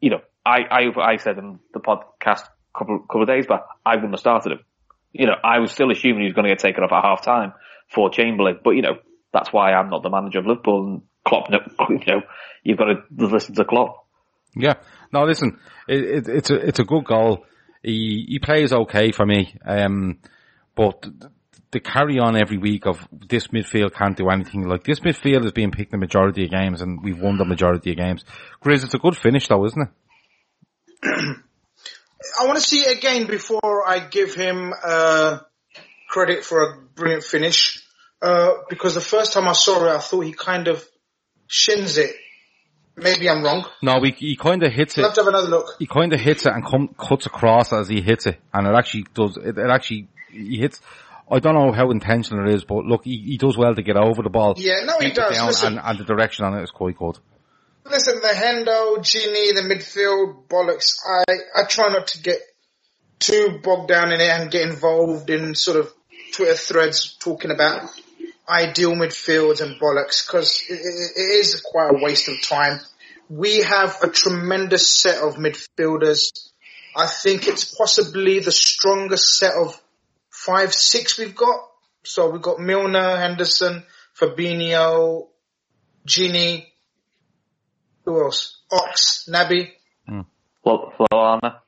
You 0.00 0.10
know, 0.10 0.20
I, 0.44 0.60
I, 0.70 1.12
I 1.12 1.16
said 1.16 1.38
in 1.38 1.58
the 1.74 1.80
podcast 1.80 2.44
a 2.44 2.78
couple, 2.78 3.00
couple 3.00 3.22
of 3.22 3.28
days 3.28 3.46
back, 3.46 3.62
I 3.84 3.96
wouldn't 3.96 4.12
have 4.12 4.20
started 4.20 4.52
him. 4.52 4.60
You 5.12 5.26
know, 5.26 5.36
I 5.44 5.58
was 5.58 5.70
still 5.70 5.90
assuming 5.90 6.20
he 6.20 6.26
was 6.26 6.34
going 6.34 6.44
to 6.44 6.50
get 6.50 6.60
taken 6.60 6.82
off 6.82 6.92
at 6.92 7.04
half 7.04 7.22
time 7.22 7.52
for 7.88 8.10
Chamberlain. 8.10 8.58
But, 8.62 8.70
you 8.70 8.82
know, 8.82 8.98
that's 9.32 9.52
why 9.52 9.72
I'm 9.72 9.90
not 9.90 10.02
the 10.02 10.10
manager 10.10 10.38
of 10.38 10.46
Liverpool 10.46 10.86
and 10.86 11.02
Klopp, 11.26 11.50
you 11.90 12.00
know, 12.06 12.22
you've 12.62 12.78
got 12.78 12.86
to 12.86 13.02
listen 13.10 13.54
to 13.56 13.64
Klopp. 13.64 14.06
Yeah. 14.54 14.74
No, 15.12 15.24
listen, 15.24 15.58
it, 15.88 16.04
it, 16.04 16.28
it's 16.28 16.50
a, 16.50 16.54
it's 16.54 16.78
a 16.78 16.84
good 16.84 17.04
goal. 17.04 17.44
He, 17.82 18.26
he 18.28 18.38
plays 18.38 18.72
okay 18.72 19.12
for 19.12 19.26
me. 19.26 19.56
Um, 19.64 20.18
but 20.74 21.06
the 21.72 21.80
carry 21.80 22.18
on 22.18 22.36
every 22.36 22.58
week 22.58 22.86
of 22.86 23.06
this 23.10 23.48
midfield 23.48 23.94
can't 23.94 24.16
do 24.16 24.28
anything. 24.28 24.68
Like 24.68 24.84
this 24.84 25.00
midfield 25.00 25.44
is 25.44 25.52
being 25.52 25.72
picked 25.72 25.90
the 25.90 25.98
majority 25.98 26.44
of 26.44 26.50
games 26.50 26.80
and 26.80 27.02
we've 27.02 27.18
won 27.18 27.38
the 27.38 27.44
majority 27.44 27.90
of 27.90 27.96
games. 27.96 28.24
Grizz, 28.64 28.84
it's 28.84 28.94
a 28.94 28.98
good 28.98 29.16
finish 29.16 29.48
though, 29.48 29.64
isn't 29.64 29.82
it? 29.82 29.88
I 32.40 32.46
want 32.46 32.58
to 32.58 32.64
see 32.64 32.80
it 32.80 32.96
again 32.98 33.26
before 33.26 33.88
I 33.88 34.00
give 34.00 34.34
him 34.34 34.72
uh, 34.84 35.38
credit 36.08 36.44
for 36.44 36.62
a 36.62 36.78
brilliant 36.94 37.24
finish. 37.24 37.82
Uh, 38.20 38.52
because 38.68 38.94
the 38.94 39.00
first 39.00 39.32
time 39.32 39.46
I 39.46 39.52
saw 39.52 39.84
it, 39.84 39.94
I 39.94 39.98
thought 39.98 40.20
he 40.20 40.32
kind 40.32 40.68
of 40.68 40.84
shins 41.46 41.98
it. 41.98 42.14
Maybe 42.96 43.28
I'm 43.28 43.42
wrong. 43.42 43.66
No, 43.82 43.98
we, 43.98 44.12
he 44.12 44.36
kind 44.36 44.62
of 44.62 44.72
hits 44.72 44.96
it. 44.96 45.02
I'll 45.02 45.08
have 45.08 45.14
to 45.16 45.20
have 45.20 45.28
another 45.28 45.48
look. 45.48 45.76
He 45.78 45.86
kind 45.86 46.12
of 46.14 46.20
hits 46.20 46.46
it 46.46 46.52
and 46.52 46.64
come, 46.64 46.88
cuts 46.98 47.26
across 47.26 47.72
as 47.72 47.88
he 47.88 48.00
hits 48.00 48.26
it, 48.26 48.40
and 48.54 48.66
it 48.66 48.74
actually 48.74 49.04
does. 49.12 49.36
It, 49.36 49.58
it 49.58 49.70
actually 49.70 50.08
he 50.30 50.56
hits. 50.58 50.80
I 51.30 51.40
don't 51.40 51.54
know 51.54 51.72
how 51.72 51.90
intentional 51.90 52.48
it 52.48 52.54
is, 52.54 52.64
but 52.64 52.84
look, 52.84 53.04
he, 53.04 53.18
he 53.18 53.36
does 53.36 53.58
well 53.58 53.74
to 53.74 53.82
get 53.82 53.96
over 53.96 54.22
the 54.22 54.30
ball. 54.30 54.54
Yeah, 54.56 54.84
no, 54.84 54.98
he 54.98 55.10
does. 55.10 55.38
Listen. 55.42 55.78
and, 55.78 55.82
and 55.84 55.98
the 55.98 56.04
direction 56.04 56.44
on 56.44 56.54
it 56.54 56.62
is 56.62 56.70
quite 56.70 56.96
good. 56.96 57.18
Listen, 57.84 58.20
the 58.20 58.28
Hendo, 58.28 58.98
Gini, 58.98 59.54
the 59.54 59.62
midfield 59.62 60.48
bollocks. 60.48 60.94
I 61.06 61.24
I 61.54 61.64
try 61.66 61.90
not 61.90 62.06
to 62.08 62.22
get 62.22 62.40
too 63.18 63.60
bogged 63.62 63.88
down 63.88 64.12
in 64.12 64.20
it 64.20 64.28
and 64.28 64.50
get 64.50 64.68
involved 64.68 65.28
in 65.28 65.54
sort 65.54 65.78
of 65.78 65.92
Twitter 66.32 66.54
threads 66.54 67.16
talking 67.18 67.50
about 67.50 67.90
ideal 68.48 68.92
midfields 68.92 69.60
and 69.60 69.80
bollocks 69.80 70.26
because 70.26 70.62
it, 70.68 70.74
it, 70.74 71.20
is 71.40 71.60
quite 71.64 71.90
a 71.90 72.04
waste 72.04 72.28
of 72.28 72.40
time. 72.42 72.80
We 73.28 73.62
have 73.62 73.96
a 74.02 74.08
tremendous 74.08 74.90
set 74.90 75.22
of 75.22 75.36
midfielders. 75.36 76.30
I 76.96 77.06
think 77.06 77.48
it's 77.48 77.74
possibly 77.74 78.38
the 78.38 78.52
strongest 78.52 79.36
set 79.36 79.54
of 79.54 79.80
five, 80.30 80.72
six 80.72 81.18
we've 81.18 81.34
got. 81.34 81.60
So 82.04 82.30
we've 82.30 82.42
got 82.42 82.60
Milner, 82.60 83.16
Henderson, 83.16 83.84
Fabinho, 84.18 85.26
Gini, 86.06 86.66
who 88.04 88.22
else? 88.22 88.60
Ox, 88.70 89.28
Naby, 89.28 89.72
Well, 90.64 90.92
Lallana. 91.12 91.60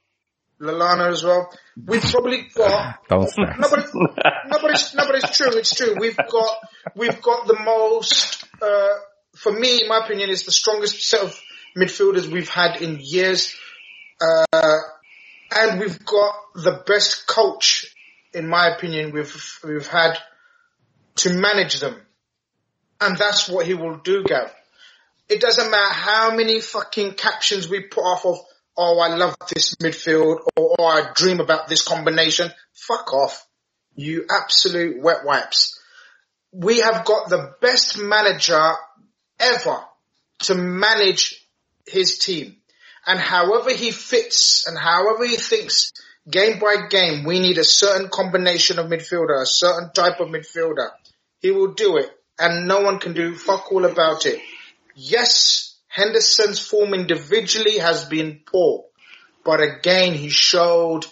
Lallana 0.61 1.11
as 1.11 1.23
well. 1.23 1.51
We've 1.87 2.03
probably 2.03 2.49
got 2.55 2.99
Don't 3.09 3.29
start. 3.29 3.59
no, 3.59 3.69
but, 3.71 3.95
no, 3.95 4.59
but 4.61 4.71
it's, 4.73 4.95
no, 4.95 5.07
but 5.07 5.15
it's 5.17 5.37
true. 5.37 5.53
It's 5.53 5.75
true. 5.75 5.97
We've 5.99 6.17
got 6.17 6.57
we've 6.95 7.21
got 7.23 7.47
the 7.47 7.59
most. 7.59 8.45
Uh, 8.61 8.89
for 9.37 9.53
me, 9.53 9.83
in 9.83 9.89
my 9.89 9.99
opinion, 10.05 10.31
is 10.31 10.45
the 10.45 10.53
strongest 10.53 11.01
set 11.03 11.21
of 11.21 11.41
midfielders 11.77 12.27
we've 12.27 12.49
had 12.49 12.83
in 12.83 12.99
years, 13.01 13.55
uh, 14.21 14.79
and 15.53 15.81
we've 15.81 16.05
got 16.05 16.35
the 16.55 16.83
best 16.87 17.27
coach, 17.29 17.87
in 18.35 18.49
my 18.49 18.69
opinion, 18.75 19.13
we've 19.13 19.59
we've 19.65 19.87
had 19.87 20.19
to 21.17 21.33
manage 21.35 21.79
them, 21.79 22.01
and 23.01 23.17
that's 23.17 23.49
what 23.49 23.67
he 23.67 23.75
will 23.75 23.99
do, 23.99 24.25
Gav. 24.25 24.53
It 25.29 25.41
doesn't 25.41 25.71
matter 25.71 25.95
how 25.95 26.35
many 26.35 26.61
fucking 26.61 27.13
captions 27.15 27.69
we 27.69 27.81
put 27.81 28.01
off 28.01 28.25
of, 28.25 28.39
oh, 28.79 29.01
I 29.01 29.15
love 29.15 29.37
this 29.53 29.75
midfield, 29.75 30.39
or 30.57 30.77
oh, 30.79 30.85
I 30.87 31.11
dream 31.15 31.41
about 31.41 31.69
this 31.69 31.83
combination. 31.83 32.51
Fuck 32.73 33.13
off. 33.13 33.45
You 33.95 34.25
absolute 34.31 35.03
wet 35.03 35.25
wipes. 35.25 35.81
We 36.53 36.79
have 36.79 37.05
got 37.05 37.29
the 37.29 37.55
best 37.61 37.99
manager 37.99 38.73
ever 39.41 39.81
to 40.45 40.55
manage 40.55 41.45
his 41.87 42.19
team. 42.19 42.57
And 43.07 43.19
however 43.19 43.71
he 43.71 43.91
fits 43.91 44.67
and 44.67 44.79
however 44.79 45.27
he 45.27 45.37
thinks 45.37 45.93
game 46.31 46.59
by 46.59 46.87
game, 46.89 47.25
we 47.25 47.41
need 47.41 47.59
a 47.59 47.65
certain 47.65 48.09
combination 48.09 48.79
of 48.79 48.87
midfielder, 48.87 49.43
a 49.43 49.47
certain 49.47 49.91
type 49.93 50.21
of 50.21 50.29
midfielder. 50.29 50.91
He 51.41 51.51
will 51.51 51.73
do 51.75 51.97
it 51.97 52.11
and 52.39 52.69
no 52.69 52.81
one 52.81 52.99
can 52.99 53.15
do 53.15 53.35
fuck 53.35 53.73
all 53.73 53.85
about 53.85 54.27
it. 54.27 54.41
Yes, 54.95 55.68
Henderson's 55.89 56.61
form 56.61 56.95
individually 56.95 57.79
has 57.79 58.05
been 58.05 58.41
poor, 58.47 58.85
but 59.45 59.61
again, 59.61 60.15
he 60.15 60.29
showed 60.29 61.07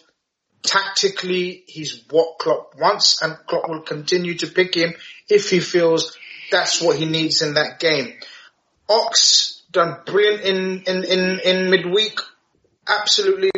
tactically 0.62 1.64
he's 1.66 2.05
what 2.11 2.39
Klopp 2.39 2.74
wants 2.79 3.22
and 3.22 3.37
Klopp 3.47 3.68
will 3.68 3.83
continue 3.83 4.35
to 4.35 4.47
pick 4.47 4.74
him 4.74 4.95
if 5.29 5.51
he 5.51 5.61
feels 5.61 6.16
that's 6.51 6.81
what 6.81 6.97
he 6.97 7.07
needs 7.07 7.43
in 7.43 7.55
that 7.55 7.81
game. 7.81 8.14
Ox 8.89 9.62
done 9.70 9.99
brilliant 10.05 10.45
in, 10.45 10.83
in, 10.87 11.05
in, 11.05 11.41
in 11.41 11.70
midweek. 11.70 12.20
Absolutely 12.87 13.51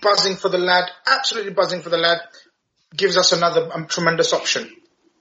buzzing 0.00 0.36
for 0.36 0.48
the 0.48 0.58
lad. 0.58 0.90
Absolutely 1.06 1.52
buzzing 1.52 1.82
for 1.82 1.90
the 1.90 1.98
lad. 1.98 2.18
Gives 2.94 3.16
us 3.16 3.32
another 3.32 3.70
um, 3.72 3.86
tremendous 3.86 4.32
option. 4.32 4.70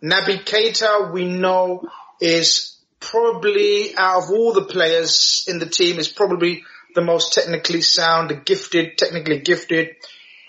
Naby 0.03 0.45
Keita, 0.45 1.11
we 1.11 1.26
know 1.26 1.84
is 2.21 2.74
probably 3.10 3.95
out 3.97 4.24
of 4.24 4.30
all 4.32 4.53
the 4.53 4.64
players 4.64 5.45
in 5.47 5.60
the 5.60 5.66
team 5.66 5.99
is 5.99 6.10
probably 6.10 6.64
the 6.95 7.01
most 7.01 7.34
technically 7.34 7.82
sound, 7.82 8.45
gifted, 8.45 8.97
technically 8.97 9.39
gifted, 9.39 9.95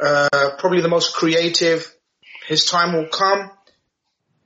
uh, 0.00 0.28
probably 0.58 0.80
the 0.80 0.88
most 0.88 1.14
creative. 1.14 1.92
His 2.48 2.64
time 2.64 2.94
will 2.94 3.08
come. 3.08 3.50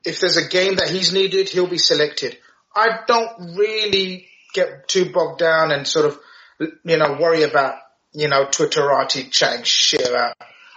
If 0.05 0.21
there's 0.21 0.39
a 0.39 0.49
game 0.49 0.77
that 0.77 0.89
he's 0.89 1.13
needed, 1.13 1.49
he'll 1.51 1.67
be 1.67 1.79
selected. 1.79 2.39
I 2.75 3.01
don't 3.07 3.57
really 3.57 4.27
get 4.55 4.89
too 4.89 5.13
bogged 5.13 5.39
down 5.39 5.71
and 5.71 5.87
sort 5.87 6.07
of, 6.07 6.19
you 6.59 6.97
know, 6.97 7.17
worry 7.21 7.43
about, 7.43 7.75
you 8.13 8.29
know, 8.29 8.47
Twitterati 8.47 9.31
chatting 9.31 9.65
shit 9.65 10.09
about, 10.09 10.35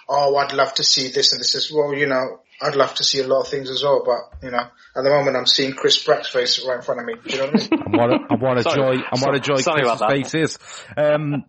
oh, 0.10 0.36
I'd 0.36 0.54
love 0.54 0.74
to 0.76 0.84
see 0.84 1.10
this 1.10 1.32
and 1.32 1.40
this 1.40 1.56
is, 1.56 1.72
well, 1.72 1.94
you 1.94 2.08
know, 2.08 2.42
I'd 2.64 2.76
love 2.76 2.94
to 2.96 3.04
see 3.04 3.20
a 3.20 3.28
lot 3.28 3.42
of 3.42 3.48
things 3.50 3.70
as 3.70 3.84
well, 3.84 4.04
but, 4.06 4.42
you 4.42 4.52
know, 4.52 4.58
at 4.60 5.04
the 5.04 5.10
moment 5.10 5.36
I'm 5.36 5.46
seeing 5.46 5.74
Chris 5.74 6.02
Pratt's 6.02 6.30
face 6.30 6.64
right 6.66 6.78
in 6.78 6.82
front 6.82 7.02
of 7.02 7.06
me. 7.08 7.14
Do 7.16 7.30
you 7.30 7.38
know 7.38 7.46
what 7.52 7.56
I 7.56 7.58
mean? 7.76 7.84
And 7.86 7.98
what 7.98 8.10
a, 8.12 8.34
and 8.34 8.42
what 8.42 8.58
a 8.58 8.64
Sorry. 8.64 8.76
joy, 8.98 9.04
and 9.12 9.22
what 9.22 9.36
a 9.36 9.40
joy 9.40 9.56
Sorry 9.58 9.82
Chris's 9.84 10.02
about 10.02 10.12
face 10.12 10.34
is. 10.36 10.58
Um, 10.96 11.46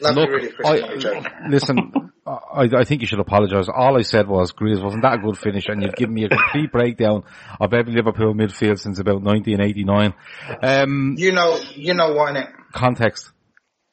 Love 0.00 0.14
look, 0.16 0.28
really, 0.30 0.52
Chris. 0.52 0.68
I'm 0.68 1.50
listen, 1.50 2.10
I, 2.26 2.68
I 2.78 2.84
think 2.84 3.00
you 3.00 3.06
should 3.06 3.20
apologise. 3.20 3.68
All 3.74 3.96
I 3.98 4.02
said 4.02 4.28
was, 4.28 4.52
Grizz 4.52 4.82
wasn't 4.82 5.02
that 5.02 5.14
a 5.14 5.18
good 5.18 5.38
finish, 5.38 5.64
and 5.68 5.82
you've 5.82 5.94
given 5.94 6.14
me 6.14 6.24
a 6.24 6.28
complete 6.28 6.70
breakdown 6.72 7.24
of 7.60 7.72
every 7.74 7.92
Liverpool 7.94 8.34
midfield 8.34 8.78
since 8.78 8.98
about 8.98 9.22
1989. 9.22 10.14
Um, 10.62 11.14
You 11.18 11.32
know, 11.32 11.58
you 11.74 11.94
know 11.94 12.12
what, 12.14 12.34
innit? 12.34 12.50
context. 12.72 13.30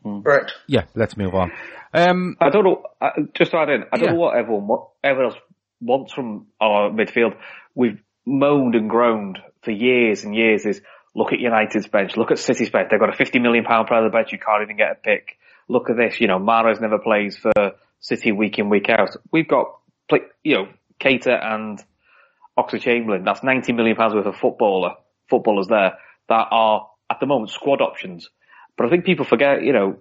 right? 0.03 0.51
Yeah, 0.67 0.85
let's 0.95 1.15
move 1.17 1.33
on. 1.35 1.51
Um, 1.93 2.35
I 2.39 2.49
don't 2.49 2.63
know. 2.63 2.83
uh, 3.01 3.09
Just 3.35 3.51
to 3.51 3.57
add 3.57 3.69
in, 3.69 3.83
I 3.91 3.97
don't 3.97 4.05
Yeah. 4.05 4.11
know 4.13 4.19
what 4.19 4.37
everyone, 4.37 4.67
wa- 4.67 4.87
everyone 5.03 5.33
else 5.33 5.41
wants 5.81 6.13
from 6.13 6.47
our 6.59 6.89
midfield. 6.89 7.35
We've 7.75 8.01
moaned 8.25 8.75
and 8.75 8.89
groaned 8.89 9.39
for 9.63 9.71
years 9.71 10.23
and 10.23 10.35
years. 10.35 10.65
Is 10.65 10.81
look 11.15 11.33
at 11.33 11.39
United's 11.39 11.87
bench, 11.87 12.15
look 12.15 12.31
at 12.31 12.39
City's 12.39 12.69
bench. 12.69 12.89
They've 12.89 12.99
got 12.99 13.13
a 13.13 13.17
fifty 13.17 13.39
million 13.39 13.65
pound 13.65 13.87
player 13.87 13.99
on 13.99 14.05
the 14.05 14.11
bench. 14.11 14.31
You 14.31 14.39
can't 14.39 14.63
even 14.63 14.77
get 14.77 14.91
a 14.91 14.95
pick. 14.95 15.37
Look 15.67 15.89
at 15.89 15.97
this. 15.97 16.19
You 16.19 16.27
know, 16.27 16.39
Mahrez 16.39 16.81
never 16.81 16.99
plays 16.99 17.37
for 17.37 17.51
City 17.99 18.31
week 18.31 18.59
in 18.59 18.69
week 18.69 18.89
out. 18.89 19.15
We've 19.31 19.47
got, 19.47 19.67
you 20.43 20.55
know, 20.55 20.67
Keita 20.99 21.43
and 21.43 21.83
Oxlade-Chamberlain. 22.57 23.23
That's 23.23 23.43
ninety 23.43 23.73
million 23.73 23.95
pounds 23.95 24.13
worth 24.13 24.25
of 24.25 24.35
footballer 24.35 24.95
footballers 25.29 25.67
there 25.67 25.93
that 26.27 26.47
are 26.51 26.89
at 27.09 27.19
the 27.19 27.25
moment 27.25 27.51
squad 27.51 27.81
options. 27.81 28.29
But 28.77 28.87
I 28.87 28.89
think 28.89 29.05
people 29.05 29.25
forget, 29.25 29.63
you 29.63 29.73
know, 29.73 29.97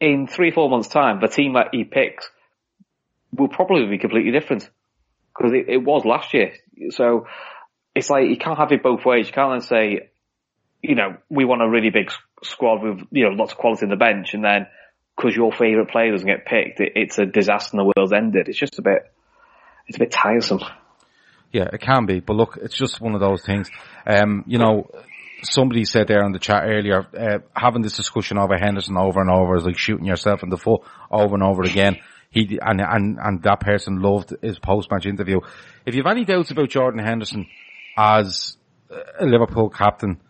in 0.00 0.26
three, 0.26 0.50
four 0.50 0.68
months 0.68 0.88
time, 0.88 1.20
the 1.20 1.28
team 1.28 1.54
that 1.54 1.68
he 1.72 1.84
picks 1.84 2.28
will 3.32 3.48
probably 3.48 3.86
be 3.86 3.98
completely 3.98 4.32
different 4.32 4.68
because 5.36 5.52
it, 5.52 5.68
it 5.68 5.78
was 5.78 6.04
last 6.04 6.34
year. 6.34 6.52
So 6.90 7.26
it's 7.94 8.10
like 8.10 8.28
you 8.28 8.36
can't 8.36 8.58
have 8.58 8.72
it 8.72 8.82
both 8.82 9.04
ways. 9.04 9.26
You 9.26 9.32
can't 9.32 9.52
then 9.52 9.60
say, 9.66 10.10
you 10.82 10.94
know, 10.94 11.16
we 11.28 11.44
want 11.44 11.62
a 11.62 11.68
really 11.68 11.90
big 11.90 12.10
squad 12.42 12.82
with 12.82 13.06
you 13.10 13.24
know 13.24 13.30
lots 13.30 13.52
of 13.52 13.58
quality 13.58 13.84
in 13.84 13.90
the 13.90 13.96
bench, 13.96 14.34
and 14.34 14.44
then 14.44 14.66
because 15.16 15.34
your 15.34 15.52
favourite 15.52 15.90
player 15.90 16.12
doesn't 16.12 16.26
get 16.26 16.44
picked, 16.44 16.80
it, 16.80 16.92
it's 16.94 17.18
a 17.18 17.26
disaster 17.26 17.76
and 17.76 17.80
the 17.80 17.92
world's 17.96 18.12
ended. 18.12 18.48
It's 18.48 18.58
just 18.58 18.78
a 18.78 18.82
bit, 18.82 19.10
it's 19.86 19.96
a 19.96 20.00
bit 20.00 20.10
tiresome. 20.10 20.60
Yeah, 21.52 21.68
it 21.72 21.80
can 21.80 22.06
be, 22.06 22.20
but 22.20 22.36
look, 22.36 22.58
it's 22.60 22.76
just 22.76 23.00
one 23.00 23.14
of 23.14 23.20
those 23.20 23.42
things. 23.42 23.70
Um, 24.06 24.44
you 24.46 24.58
know, 24.58 24.90
somebody 25.42 25.84
said 25.84 26.08
there 26.08 26.24
in 26.24 26.32
the 26.32 26.38
chat 26.38 26.64
earlier, 26.66 27.06
uh, 27.16 27.38
having 27.54 27.82
this 27.82 27.96
discussion 27.96 28.36
over 28.36 28.56
Henderson 28.58 28.96
over 28.98 29.20
and 29.20 29.30
over 29.30 29.56
is 29.56 29.64
like 29.64 29.78
shooting 29.78 30.06
yourself 30.06 30.42
in 30.42 30.50
the 30.50 30.58
foot 30.58 30.82
over 31.10 31.34
and 31.34 31.42
over 31.42 31.62
again. 31.62 31.96
He 32.30 32.58
and 32.60 32.80
and 32.80 33.18
and 33.22 33.42
that 33.42 33.60
person 33.60 34.00
loved 34.00 34.34
his 34.42 34.58
post 34.58 34.90
match 34.90 35.06
interview. 35.06 35.40
If 35.84 35.94
you 35.94 36.02
have 36.02 36.10
any 36.10 36.24
doubts 36.24 36.50
about 36.50 36.70
Jordan 36.70 37.04
Henderson 37.04 37.46
as 37.96 38.56
a 39.18 39.24
Liverpool 39.24 39.70
captain, 39.70 40.20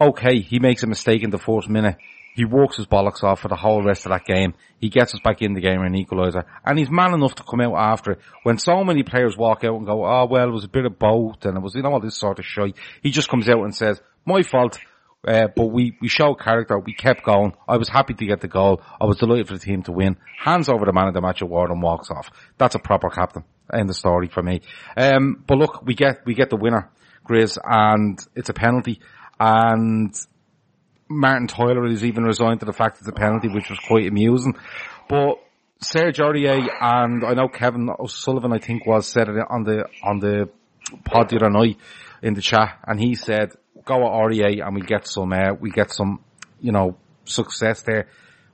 okay, 0.00 0.40
he 0.40 0.58
makes 0.58 0.82
a 0.82 0.86
mistake 0.86 1.22
in 1.22 1.30
the 1.30 1.38
fourth 1.38 1.68
minute. 1.68 1.96
He 2.34 2.44
walks 2.44 2.76
his 2.76 2.86
bollocks 2.86 3.24
off 3.24 3.40
for 3.40 3.48
the 3.48 3.56
whole 3.56 3.82
rest 3.82 4.04
of 4.04 4.12
that 4.12 4.26
game. 4.26 4.52
He 4.78 4.90
gets 4.90 5.14
us 5.14 5.20
back 5.20 5.40
in 5.40 5.54
the 5.54 5.60
game 5.62 5.80
and 5.80 5.96
an 5.96 6.04
equaliser. 6.04 6.44
And 6.66 6.78
he's 6.78 6.90
man 6.90 7.14
enough 7.14 7.34
to 7.36 7.42
come 7.42 7.62
out 7.62 7.76
after 7.76 8.12
it. 8.12 8.18
When 8.42 8.58
so 8.58 8.84
many 8.84 9.02
players 9.02 9.38
walk 9.38 9.64
out 9.64 9.76
and 9.76 9.86
go, 9.86 10.04
oh 10.04 10.26
well, 10.30 10.46
it 10.46 10.52
was 10.52 10.64
a 10.64 10.68
bit 10.68 10.84
of 10.84 10.98
both 10.98 11.46
and 11.46 11.56
it 11.56 11.62
was, 11.62 11.74
you 11.74 11.80
know, 11.80 11.94
all 11.94 12.00
this 12.00 12.18
sort 12.18 12.38
of 12.38 12.44
shit. 12.44 12.76
He 13.02 13.10
just 13.10 13.30
comes 13.30 13.48
out 13.48 13.62
and 13.62 13.74
says, 13.74 14.02
my 14.26 14.42
fault. 14.42 14.78
Uh, 15.26 15.48
but 15.54 15.66
we, 15.66 15.96
we 16.00 16.08
showed 16.08 16.36
character. 16.36 16.78
We 16.78 16.94
kept 16.94 17.24
going. 17.24 17.54
I 17.66 17.76
was 17.76 17.88
happy 17.88 18.14
to 18.14 18.26
get 18.26 18.40
the 18.40 18.48
goal. 18.48 18.80
I 19.00 19.06
was 19.06 19.16
delighted 19.16 19.48
for 19.48 19.54
the 19.54 19.60
team 19.60 19.82
to 19.84 19.92
win. 19.92 20.16
Hands 20.38 20.68
over 20.68 20.84
the 20.84 20.92
man 20.92 21.08
of 21.08 21.14
the 21.14 21.20
match 21.20 21.42
award 21.42 21.70
and 21.70 21.82
walks 21.82 22.10
off. 22.10 22.30
That's 22.58 22.74
a 22.74 22.78
proper 22.78 23.10
captain. 23.10 23.44
End 23.72 23.88
the 23.88 23.94
story 23.94 24.28
for 24.28 24.42
me. 24.42 24.60
Um, 24.96 25.42
but 25.46 25.58
look, 25.58 25.84
we 25.84 25.94
get, 25.94 26.24
we 26.24 26.34
get 26.34 26.50
the 26.50 26.56
winner, 26.56 26.90
Grizz, 27.28 27.58
and 27.64 28.18
it's 28.36 28.48
a 28.48 28.54
penalty. 28.54 29.00
And 29.40 30.14
Martin 31.08 31.48
Tyler 31.48 31.86
is 31.86 32.04
even 32.04 32.24
resigned 32.24 32.60
to 32.60 32.66
the 32.66 32.72
fact 32.72 32.98
it's 32.98 33.08
a 33.08 33.12
penalty, 33.12 33.48
which 33.48 33.68
was 33.68 33.78
quite 33.80 34.06
amusing. 34.06 34.54
But 35.08 35.38
Serge 35.80 36.18
Aurier 36.18 36.68
and 36.80 37.24
I 37.24 37.34
know 37.34 37.48
Kevin 37.48 37.88
O'Sullivan, 37.98 38.52
I 38.52 38.58
think, 38.58 38.86
was 38.86 39.06
said 39.06 39.28
it 39.28 39.36
on 39.50 39.64
the 39.64 39.84
on 40.02 40.20
the 40.20 40.48
pod 41.04 41.28
the 41.28 41.36
other 41.36 41.50
night 41.50 41.78
in 42.22 42.34
the 42.34 42.40
chat, 42.40 42.78
and 42.86 42.98
he 43.00 43.14
said, 43.14 43.52
"Go 43.86 43.94
at 44.06 44.12
Aurier, 44.12 44.66
and 44.66 44.74
we 44.74 44.82
get 44.82 45.06
some, 45.06 45.32
uh, 45.32 45.54
we 45.54 45.70
get 45.70 45.90
some, 45.90 46.20
you 46.60 46.72
know, 46.72 46.98
success 47.24 47.80
there." 47.82 48.08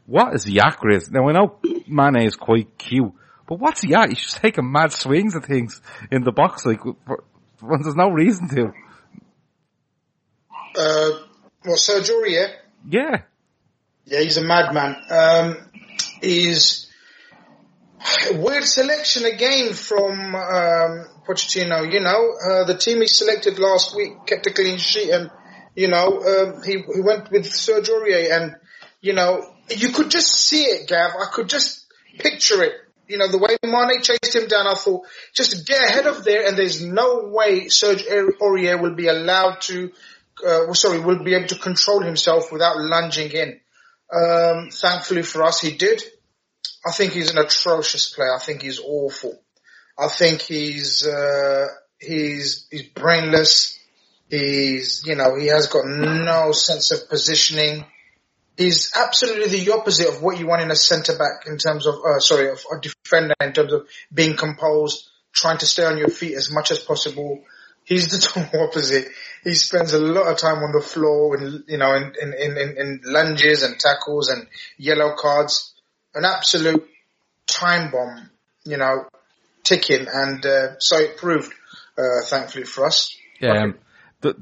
What 0.07 0.35
is 0.35 0.45
the 0.45 0.57
Yakris? 0.57 1.11
Now 1.11 1.29
I 1.29 1.33
know 1.33 1.59
Mane 1.89 2.27
is 2.27 2.37
quite 2.37 2.79
cute, 2.79 3.13
but 3.49 3.59
what's 3.59 3.81
he 3.81 3.95
at? 3.95 4.11
He's 4.11 4.21
just 4.21 4.37
taking 4.37 4.71
mad 4.71 4.93
swings 4.93 5.35
at 5.35 5.45
things 5.45 5.81
in 6.11 6.23
the 6.23 6.33
box, 6.33 6.65
like 6.65 6.85
when 6.85 7.83
there's 7.83 7.97
no 7.97 8.11
reason 8.11 8.49
to. 8.49 8.73
Uh, 10.77 11.11
well, 11.65 11.77
Serge 11.77 12.11
Aurier? 12.11 12.49
Yeah. 12.89 13.23
Yeah, 14.05 14.21
he's 14.21 14.37
a 14.37 14.45
madman. 14.45 14.97
Um, 15.11 15.71
he's 16.21 16.91
weird 18.33 18.65
selection 18.65 19.25
again 19.25 19.73
from 19.75 20.35
um, 20.35 21.07
Pochettino. 21.27 21.91
You 21.93 22.01
know, 22.01 22.35
uh, 22.45 22.65
the 22.65 22.77
team 22.77 23.01
he 23.01 23.07
selected 23.07 23.59
last 23.59 23.95
week 23.97 24.27
kept 24.27 24.47
a 24.47 24.53
clean 24.53 24.79
sheet, 24.79 25.11
and 25.11 25.31
you 25.75 25.89
know 25.89 26.21
um, 26.23 26.63
he 26.63 26.83
he 26.95 27.01
went 27.01 27.31
with 27.31 27.53
Serge 27.53 27.89
Aurier, 27.89 28.33
and 28.33 28.57
you 29.01 29.13
know 29.13 29.45
you 29.69 29.91
could 29.91 30.11
just 30.11 30.29
see 30.29 30.63
it, 30.65 30.89
Gav. 30.89 31.13
I 31.19 31.27
could 31.33 31.49
just 31.49 31.87
picture 32.19 32.63
it. 32.63 32.73
You 33.09 33.19
know, 33.19 33.29
the 33.29 33.39
way 33.39 33.57
Mane 33.63 34.01
chased 34.01 34.35
him 34.35 34.47
down, 34.47 34.67
I 34.67 34.75
thought, 34.75 35.07
just 35.35 35.67
get 35.67 35.83
ahead 35.85 36.07
of 36.07 36.25
there, 36.25 36.47
and 36.47 36.57
there's 36.57 36.83
no 36.83 37.25
way 37.25 37.69
Serge 37.69 38.05
Aurier 38.05 38.81
will 38.81 38.95
be 38.95 39.09
allowed 39.09 39.61
to 39.63 39.93
uh, 40.47 40.73
sorry, 40.75 41.01
will 41.01 41.23
be 41.23 41.35
able 41.35 41.49
to 41.49 41.59
control 41.59 42.01
himself 42.01 42.53
without 42.53 42.79
lunging 42.79 43.31
in. 43.31 43.61
Um, 44.13 44.71
thankfully 44.71 45.23
for 45.23 45.43
us, 45.43 45.61
he 45.61 45.77
did. 45.77 46.03
I 46.85 46.91
think 46.93 47.13
he's 47.13 47.31
an 47.31 47.39
atrocious 47.39 48.13
player. 48.13 48.35
I 48.35 48.39
think 48.39 48.63
he's 48.63 48.81
awful. 48.81 49.41
I 50.03 50.09
think 50.09 50.43
he's 50.43 51.07
uh, 51.07 51.67
he's 51.99 52.67
he's 52.71 52.89
brainless. 52.89 53.79
He's 54.29 55.03
you 55.07 55.15
know 55.15 55.37
he 55.37 55.47
has 55.49 55.69
got 55.69 55.87
no 55.87 56.53
sense 56.53 56.91
of 56.93 57.09
positioning. 57.09 57.85
He's 58.57 58.93
absolutely 58.95 59.61
the 59.61 59.73
opposite 59.73 60.09
of 60.09 60.23
what 60.23 60.39
you 60.39 60.47
want 60.47 60.63
in 60.63 60.71
a 60.71 60.77
centre 60.77 61.17
back 61.17 61.47
in 61.47 61.57
terms 61.57 61.87
of 61.87 61.95
uh, 61.95 62.21
sorry, 62.21 62.51
of 62.51 62.61
a 62.71 62.81
defender 62.81 63.35
in 63.41 63.53
terms 63.53 63.73
of 63.73 63.87
being 64.13 64.37
composed, 64.37 65.09
trying 65.33 65.59
to 65.59 65.67
stay 65.67 65.85
on 65.85 65.99
your 65.99 66.09
feet 66.09 66.35
as 66.35 66.51
much 66.51 66.71
as 66.71 66.79
possible. 66.79 67.43
He's 67.85 68.11
the 68.11 68.19
total 68.43 68.69
opposite 68.69 69.09
he 69.45 69.55
spends 69.55 69.93
a 69.93 69.99
lot 69.99 70.31
of 70.31 70.39
time 70.39 70.63
on 70.63 70.73
the 70.73 70.81
floor 70.81 71.37
and 71.37 71.65
you 71.67 71.79
know 71.79 71.95
in 71.95 72.13
in, 72.21 72.57
in, 72.57 72.77
in 72.79 73.01
lunges 73.05 73.63
and 73.63 73.79
tackles 73.79 74.29
and 74.29 74.47
yellow 74.79 75.15
cards. 75.17 75.75
An 76.15 76.25
absolute 76.27 76.87
time 77.47 77.91
bomb, 77.91 78.31
you 78.67 78.77
know, 78.77 79.07
ticking, 79.65 80.07
and 80.13 80.45
uh, 80.45 80.79
so 80.79 80.99
it 80.99 81.17
proved. 81.17 81.53
Uh, 81.97 82.25
thankfully 82.25 82.65
for 82.65 82.87
us. 82.87 83.15
Yeah. 83.39 83.65
Um, 83.65 83.75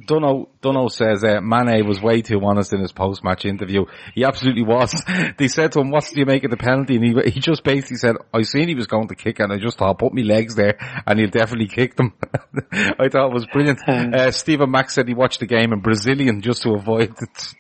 Dunno, 0.07 0.51
Dunno 0.61 0.89
says 0.89 1.25
uh, 1.25 1.41
Mane 1.41 1.87
was 1.87 2.03
way 2.03 2.21
too 2.21 2.39
honest 2.45 2.73
in 2.73 2.81
his 2.81 2.93
post-match 2.93 3.47
interview. 3.47 3.87
He 4.15 4.25
absolutely 4.25 4.63
was. 4.63 4.93
they 5.39 5.49
said 5.49 5.73
to 5.73 5.81
him, 5.81 5.91
what 5.91 6.09
do 6.13 6.21
you 6.21 6.27
make 6.27 6.45
of 6.45 6.51
the 6.51 6.59
penalty? 6.59 6.97
And 6.97 7.05
he, 7.05 7.31
he 7.31 7.41
just 7.41 7.65
basically 7.65 7.97
said, 7.97 8.17
I 8.35 8.43
seen 8.43 8.69
he 8.69 8.75
was 8.75 8.87
going 8.87 9.09
to 9.09 9.15
kick 9.15 9.41
and 9.41 9.51
I 9.51 9.57
just 9.57 9.79
thought, 9.79 9.99
put 9.99 10.13
me 10.13 10.23
legs 10.23 10.55
there 10.55 10.77
and 11.07 11.19
he'll 11.19 11.31
definitely 11.31 11.69
kick 11.69 11.97
them. 11.97 12.13
I 12.73 13.09
thought 13.09 13.31
it 13.31 13.35
was 13.35 13.47
brilliant. 13.47 13.81
Hmm. 13.85 14.11
Uh, 14.21 14.31
Stephen 14.31 14.71
Mack 14.71 14.91
said 14.91 15.09
he 15.09 15.15
watched 15.15 15.41
the 15.41 15.47
game 15.47 15.73
in 15.73 15.81
Brazilian 15.81 16.43
just 16.43 16.63
to 16.63 16.75
avoid, 16.75 17.15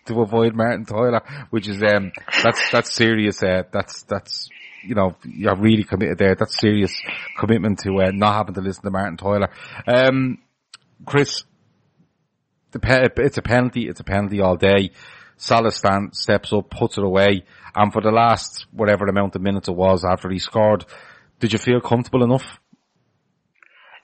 to 0.06 0.20
avoid 0.20 0.54
Martin 0.54 0.84
Tyler, 0.84 1.22
which 1.50 1.68
is, 1.68 1.82
um, 1.82 2.12
that's, 2.42 2.70
that's 2.70 2.92
serious, 2.92 3.42
uh, 3.42 3.62
that's, 3.72 4.02
that's, 4.02 4.50
you 4.83 4.95
know, 4.95 5.16
you're 5.24 5.57
really 5.57 5.85
committed 5.85 6.18
there. 6.18 6.35
That's 6.35 6.59
serious 6.59 6.93
commitment 7.39 7.81
to, 7.81 8.01
uh, 8.03 8.11
not 8.12 8.35
having 8.35 8.55
to 8.55 8.61
listen 8.61 8.85
to 8.85 8.91
Martin 8.91 9.16
Tyler. 9.16 9.51
Um, 9.87 10.39
Chris, 11.07 11.45
the 12.72 13.11
it's 13.16 13.39
a 13.39 13.43
penalty. 13.43 13.89
It's 13.89 14.01
a 14.01 14.05
penalty 14.05 14.41
all 14.41 14.57
day. 14.57 14.91
Salah 15.37 15.70
stand, 15.70 16.14
steps 16.14 16.53
up, 16.53 16.68
puts 16.70 16.99
it 16.99 17.05
away, 17.05 17.45
and 17.74 17.93
for 17.93 18.03
the 18.03 18.11
last 18.11 18.66
whatever 18.72 19.07
amount 19.07 19.37
of 19.37 19.43
minutes 19.43 19.68
it 19.68 19.74
was 19.74 20.05
after 20.05 20.28
he 20.28 20.39
scored, 20.39 20.85
did 21.39 21.53
you 21.53 21.59
feel 21.59 21.81
comfortable 21.81 22.22
enough? 22.22 22.61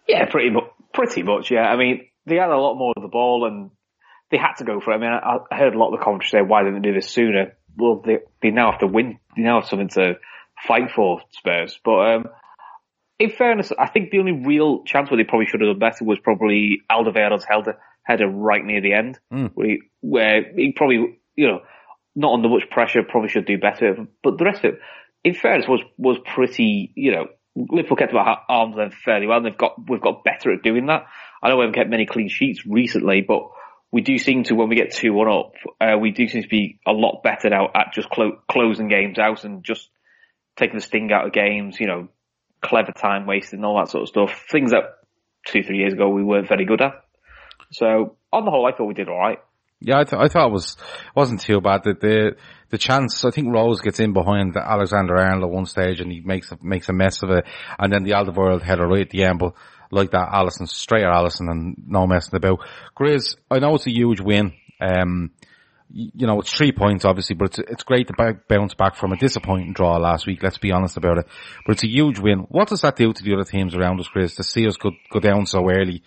Yeah, 0.08 0.24
pretty 0.30 0.50
much. 0.50 0.64
Pretty 0.94 1.22
much, 1.22 1.50
yeah. 1.50 1.66
I 1.66 1.76
mean, 1.76 2.06
they 2.24 2.36
had 2.36 2.48
a 2.48 2.56
lot 2.56 2.78
more 2.78 2.94
of 2.96 3.02
the 3.02 3.08
ball, 3.08 3.46
and 3.46 3.70
they 4.30 4.38
had 4.38 4.54
to 4.54 4.64
go 4.64 4.80
for 4.80 4.92
it. 4.92 4.96
I 4.96 4.98
mean, 4.98 5.10
I, 5.10 5.36
I 5.50 5.58
heard 5.58 5.74
a 5.74 5.78
lot 5.78 5.92
of 5.92 5.98
the 5.98 6.04
commentary 6.04 6.30
say, 6.30 6.40
"Why 6.40 6.62
didn't 6.62 6.80
they 6.80 6.88
do 6.88 6.94
this 6.94 7.10
sooner?" 7.10 7.52
Well, 7.76 8.02
they 8.04 8.20
they 8.40 8.50
now 8.50 8.70
have 8.70 8.80
to 8.80 8.86
win. 8.86 9.18
They 9.36 9.42
now 9.42 9.60
have 9.60 9.68
something 9.68 9.90
to 9.90 10.14
fight 10.66 10.90
for, 10.94 11.20
Spurs. 11.30 11.78
But 11.84 12.14
um, 12.14 12.24
in 13.18 13.30
fairness, 13.30 13.72
I 13.78 13.88
think 13.88 14.10
the 14.10 14.18
only 14.18 14.32
real 14.32 14.84
chance 14.84 15.10
where 15.10 15.18
they 15.18 15.24
probably 15.24 15.46
should 15.46 15.60
have 15.60 15.70
done 15.70 15.78
better 15.78 16.04
was 16.04 16.18
probably 16.18 16.82
Alderweireld's 16.90 17.44
header 17.44 17.78
header 18.04 18.28
right 18.28 18.64
near 18.64 18.80
the 18.80 18.92
end, 18.92 19.18
mm. 19.32 19.50
where, 19.54 19.66
he, 19.66 19.80
where 20.00 20.52
he 20.54 20.72
probably, 20.72 21.18
you 21.34 21.48
know, 21.48 21.60
not 22.14 22.34
under 22.34 22.48
much 22.48 22.70
pressure, 22.70 23.02
probably 23.02 23.28
should 23.28 23.46
do 23.46 23.58
better. 23.58 24.06
But 24.22 24.38
the 24.38 24.44
rest 24.44 24.64
of 24.64 24.74
it, 24.74 24.80
in 25.24 25.34
fairness, 25.34 25.66
was 25.68 25.80
was 25.98 26.18
pretty, 26.34 26.92
you 26.94 27.12
know, 27.12 27.26
Liverpool 27.56 27.96
kept 27.96 28.12
about 28.12 28.42
arms 28.48 28.76
length 28.76 28.96
fairly 29.04 29.26
well. 29.26 29.38
And 29.38 29.46
they've 29.46 29.58
got 29.58 29.88
we've 29.88 30.00
got 30.00 30.24
better 30.24 30.52
at 30.52 30.62
doing 30.62 30.86
that. 30.86 31.06
I 31.42 31.48
know 31.48 31.56
we 31.56 31.62
haven't 31.62 31.74
kept 31.74 31.90
many 31.90 32.06
clean 32.06 32.28
sheets 32.28 32.64
recently, 32.66 33.22
but 33.26 33.50
we 33.92 34.02
do 34.02 34.18
seem 34.18 34.44
to 34.44 34.54
when 34.54 34.68
we 34.68 34.76
get 34.76 34.92
two 34.92 35.12
one 35.12 35.28
up, 35.28 35.52
uh, 35.80 35.96
we 35.98 36.10
do 36.10 36.28
seem 36.28 36.42
to 36.42 36.48
be 36.48 36.80
a 36.86 36.92
lot 36.92 37.22
better 37.22 37.48
now 37.48 37.70
at 37.74 37.92
just 37.94 38.10
clo- 38.10 38.38
closing 38.50 38.88
games 38.88 39.18
out 39.18 39.44
and 39.44 39.64
just 39.64 39.88
taking 40.56 40.76
the 40.76 40.82
sting 40.82 41.10
out 41.12 41.26
of 41.26 41.32
games. 41.32 41.78
You 41.80 41.86
know, 41.86 42.08
clever 42.62 42.92
time 42.92 43.26
wasting, 43.26 43.58
and 43.58 43.66
all 43.66 43.78
that 43.78 43.90
sort 43.90 44.02
of 44.02 44.08
stuff. 44.08 44.44
Things 44.50 44.72
that 44.72 44.98
two 45.46 45.62
three 45.62 45.78
years 45.78 45.92
ago 45.92 46.08
we 46.08 46.24
weren't 46.24 46.48
very 46.48 46.64
good 46.64 46.82
at. 46.82 46.92
So 47.72 48.16
on 48.32 48.44
the 48.44 48.50
whole, 48.50 48.66
I 48.66 48.76
thought 48.76 48.86
we 48.86 48.94
did 48.94 49.08
all 49.08 49.18
right. 49.18 49.38
Yeah, 49.80 49.98
I, 49.98 50.04
th- 50.04 50.20
I 50.20 50.28
thought 50.28 50.48
it 50.48 50.52
was 50.52 50.76
wasn't 51.14 51.40
too 51.40 51.60
bad. 51.60 51.82
The, 51.84 51.94
the 51.94 52.36
the 52.70 52.78
chance, 52.78 53.24
I 53.24 53.30
think 53.30 53.52
Rose 53.52 53.80
gets 53.80 54.00
in 54.00 54.12
behind 54.12 54.56
Alexander 54.56 55.16
Arnold 55.16 55.44
at 55.44 55.50
one 55.50 55.66
stage 55.66 56.00
and 56.00 56.10
he 56.10 56.20
makes 56.20 56.50
a, 56.50 56.58
makes 56.62 56.88
a 56.88 56.92
mess 56.92 57.22
of 57.22 57.30
it, 57.30 57.44
and 57.78 57.92
then 57.92 58.04
the 58.04 58.12
Alderweireld 58.12 58.62
header 58.62 58.86
right 58.86 59.02
at 59.02 59.10
the 59.10 59.24
end. 59.24 59.38
But 59.38 59.52
like 59.90 60.12
that, 60.12 60.30
Allison 60.32 60.66
straight 60.66 61.04
at 61.04 61.12
Alisson 61.12 61.50
and 61.50 61.76
no 61.86 62.06
messing 62.06 62.34
about. 62.34 62.60
Grizz, 62.98 63.36
I 63.50 63.58
know 63.58 63.74
it's 63.74 63.86
a 63.86 63.92
huge 63.92 64.20
win. 64.20 64.54
Um, 64.80 65.30
you 65.90 66.26
know, 66.26 66.40
it's 66.40 66.52
three 66.52 66.72
points 66.72 67.04
obviously, 67.04 67.36
but 67.36 67.58
it's, 67.58 67.58
it's 67.70 67.82
great 67.84 68.08
to 68.08 68.12
back, 68.14 68.48
bounce 68.48 68.74
back 68.74 68.96
from 68.96 69.12
a 69.12 69.16
disappointing 69.16 69.72
draw 69.72 69.96
last 69.96 70.26
week. 70.26 70.42
Let's 70.42 70.58
be 70.58 70.72
honest 70.72 70.96
about 70.96 71.18
it. 71.18 71.26
But 71.64 71.72
it's 71.72 71.84
a 71.84 71.88
huge 71.88 72.18
win. 72.18 72.40
What 72.48 72.68
does 72.68 72.82
that 72.82 72.96
do 72.96 73.12
to 73.12 73.22
the 73.22 73.34
other 73.34 73.44
teams 73.44 73.74
around 73.74 74.00
us, 74.00 74.08
Chris, 74.08 74.34
to 74.36 74.44
see 74.44 74.66
us 74.66 74.76
go, 74.76 74.90
go 75.10 75.20
down 75.20 75.46
so 75.46 75.68
early? 75.70 76.02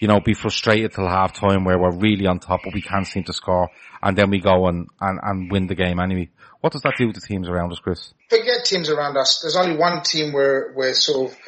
you 0.00 0.08
know, 0.08 0.18
be 0.18 0.34
frustrated 0.34 0.92
till 0.92 1.06
half 1.06 1.34
time 1.34 1.64
where 1.64 1.78
we're 1.78 1.94
really 1.94 2.26
on 2.26 2.38
top 2.38 2.60
but 2.64 2.72
we 2.72 2.80
can't 2.80 3.06
seem 3.06 3.22
to 3.22 3.34
score 3.34 3.68
and 4.02 4.16
then 4.16 4.30
we 4.30 4.40
go 4.40 4.66
and, 4.66 4.88
and, 5.00 5.20
and 5.22 5.52
win 5.52 5.66
the 5.66 5.74
game 5.74 6.00
anyway. 6.00 6.30
What 6.60 6.72
does 6.72 6.82
that 6.82 6.94
do 6.96 7.12
to 7.12 7.20
teams 7.20 7.48
around 7.48 7.70
us, 7.70 7.78
Chris? 7.78 8.12
Forget 8.28 8.64
teams 8.64 8.90
around 8.90 9.16
us. 9.16 9.40
There's 9.42 9.56
only 9.56 9.76
one 9.76 10.02
team 10.02 10.32
where 10.32 10.72
we're 10.74 10.94
sort 10.94 11.30
of 11.30 11.38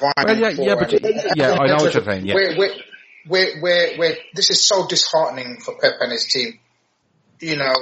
vying 0.00 0.40
well, 0.40 0.54
yeah, 0.54 0.62
yeah, 0.62 0.74
but 0.74 1.36
yeah, 1.36 1.52
I 1.52 1.66
know 1.66 1.76
what 1.76 1.94
you're 1.94 2.04
saying. 2.04 2.26
Yeah, 2.26 2.34
we're, 2.34 2.58
we're, 2.58 2.74
we're, 3.28 3.60
we're, 3.60 3.98
we're, 3.98 4.16
this 4.34 4.50
is 4.50 4.66
so 4.66 4.86
disheartening 4.86 5.58
for 5.60 5.74
Pep 5.78 5.94
and 6.00 6.10
his 6.10 6.26
team. 6.26 6.58
You 7.40 7.56
know, 7.56 7.74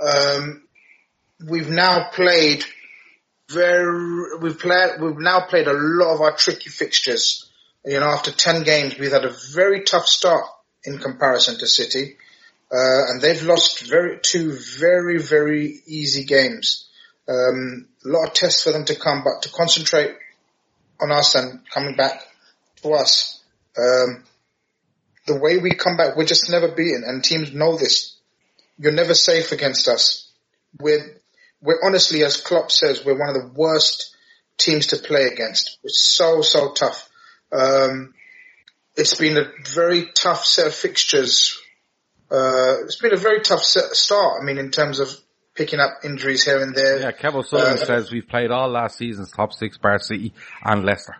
um, 0.00 0.62
we've 1.46 1.70
now 1.70 2.08
played 2.12 2.64
very, 3.50 4.38
we've 4.40 4.58
played, 4.58 5.00
we've 5.00 5.18
now 5.18 5.40
played 5.40 5.66
a 5.66 5.74
lot 5.74 6.14
of 6.14 6.20
our 6.20 6.36
tricky 6.36 6.70
fixtures. 6.70 7.50
You 7.84 8.00
know, 8.00 8.06
after 8.06 8.32
10 8.32 8.62
games, 8.62 8.98
we've 8.98 9.12
had 9.12 9.24
a 9.24 9.34
very 9.52 9.84
tough 9.84 10.06
start 10.06 10.46
in 10.84 10.98
comparison 10.98 11.58
to 11.58 11.66
City. 11.66 12.16
Uh, 12.72 13.10
and 13.10 13.20
they've 13.20 13.42
lost 13.42 13.86
very, 13.86 14.18
two 14.20 14.56
very, 14.80 15.18
very 15.18 15.80
easy 15.86 16.24
games. 16.24 16.88
Um, 17.28 17.86
a 18.04 18.08
lot 18.08 18.28
of 18.28 18.34
tests 18.34 18.64
for 18.64 18.72
them 18.72 18.84
to 18.86 18.94
come, 18.94 19.22
but 19.22 19.42
to 19.42 19.50
concentrate 19.50 20.16
on 21.00 21.12
us 21.12 21.34
and 21.34 21.60
coming 21.70 21.94
back 21.94 22.22
to 22.82 22.92
us. 22.92 23.42
Um, 23.76 24.24
the 25.26 25.38
way 25.38 25.58
we 25.58 25.70
come 25.74 25.96
back, 25.96 26.16
we're 26.16 26.24
just 26.24 26.50
never 26.50 26.68
beaten 26.68 27.04
and 27.06 27.22
teams 27.22 27.52
know 27.52 27.76
this. 27.76 28.13
You're 28.78 28.92
never 28.92 29.14
safe 29.14 29.52
against 29.52 29.88
us. 29.88 30.30
We're, 30.80 31.20
we're 31.60 31.80
honestly, 31.84 32.24
as 32.24 32.40
Klopp 32.40 32.70
says, 32.70 33.04
we're 33.04 33.18
one 33.18 33.28
of 33.28 33.34
the 33.34 33.52
worst 33.54 34.14
teams 34.58 34.88
to 34.88 34.96
play 34.96 35.24
against. 35.24 35.78
We're 35.82 35.90
so, 35.90 36.42
so 36.42 36.72
tough. 36.72 37.08
Um, 37.52 38.14
it's 38.96 39.14
been 39.14 39.36
a 39.36 39.50
very 39.72 40.06
tough 40.14 40.44
set 40.44 40.66
of 40.66 40.74
fixtures. 40.74 41.58
Uh, 42.30 42.82
it's 42.84 43.00
been 43.00 43.14
a 43.14 43.18
very 43.18 43.40
tough 43.40 43.62
set, 43.62 43.94
start. 43.94 44.40
I 44.40 44.44
mean, 44.44 44.58
in 44.58 44.70
terms 44.70 45.00
of 45.00 45.08
picking 45.54 45.78
up 45.80 46.04
injuries 46.04 46.44
here 46.44 46.62
and 46.62 46.74
there. 46.74 47.00
Yeah, 47.00 47.12
Kevin 47.12 47.42
Sullivan 47.42 47.74
uh, 47.74 47.84
says 47.84 48.10
we've 48.10 48.28
played 48.28 48.50
all 48.50 48.68
last 48.68 48.98
season's 48.98 49.30
top 49.30 49.52
six 49.52 49.78
Bar 49.78 50.00
City 50.00 50.32
and 50.64 50.84
Leicester. 50.84 51.16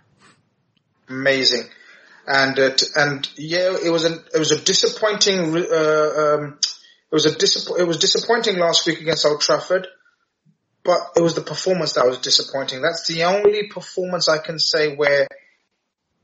Amazing. 1.09 1.65
And, 2.27 2.59
uh, 2.59 2.71
and 2.97 3.29
yeah, 3.37 3.77
it 3.85 3.91
was 3.91 4.05
a, 4.05 4.15
it 4.35 4.39
was 4.39 4.51
a 4.51 4.61
disappointing, 4.61 5.57
uh, 5.57 6.37
um, 6.37 6.59
it 7.11 7.15
was 7.15 7.27
a 7.27 7.31
disapp- 7.31 7.79
it 7.79 7.85
was 7.85 7.99
disappointing 7.99 8.59
last 8.59 8.87
week 8.87 9.01
against 9.01 9.27
Old 9.27 9.41
Trafford, 9.41 9.87
but 10.83 10.99
it 11.17 11.21
was 11.21 11.35
the 11.35 11.41
performance 11.41 11.95
that 11.95 12.07
was 12.07 12.19
disappointing. 12.19 12.83
That's 12.83 13.07
the 13.07 13.25
only 13.25 13.69
performance 13.69 14.29
I 14.29 14.39
can 14.39 14.59
say 14.59 14.95
where 14.97 15.29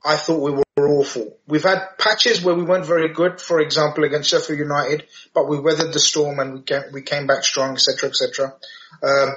I 0.04 0.16
thought 0.16 0.40
we 0.40 0.52
were 0.52 0.88
awful. 0.88 1.38
We've 1.46 1.62
had 1.62 1.98
patches 1.98 2.42
where 2.42 2.54
we 2.54 2.62
weren't 2.62 2.86
very 2.86 3.12
good, 3.12 3.40
for 3.40 3.60
example, 3.60 4.04
against 4.04 4.30
Sheffield 4.30 4.58
United, 4.58 5.06
but 5.34 5.48
we 5.48 5.60
weathered 5.60 5.92
the 5.92 6.00
storm 6.00 6.38
and 6.38 6.54
we 6.54 6.62
came, 6.62 6.82
we 6.92 7.02
came 7.02 7.26
back 7.26 7.44
strong, 7.44 7.72
etc., 7.72 8.08
etc. 8.08 8.54
Um, 9.02 9.28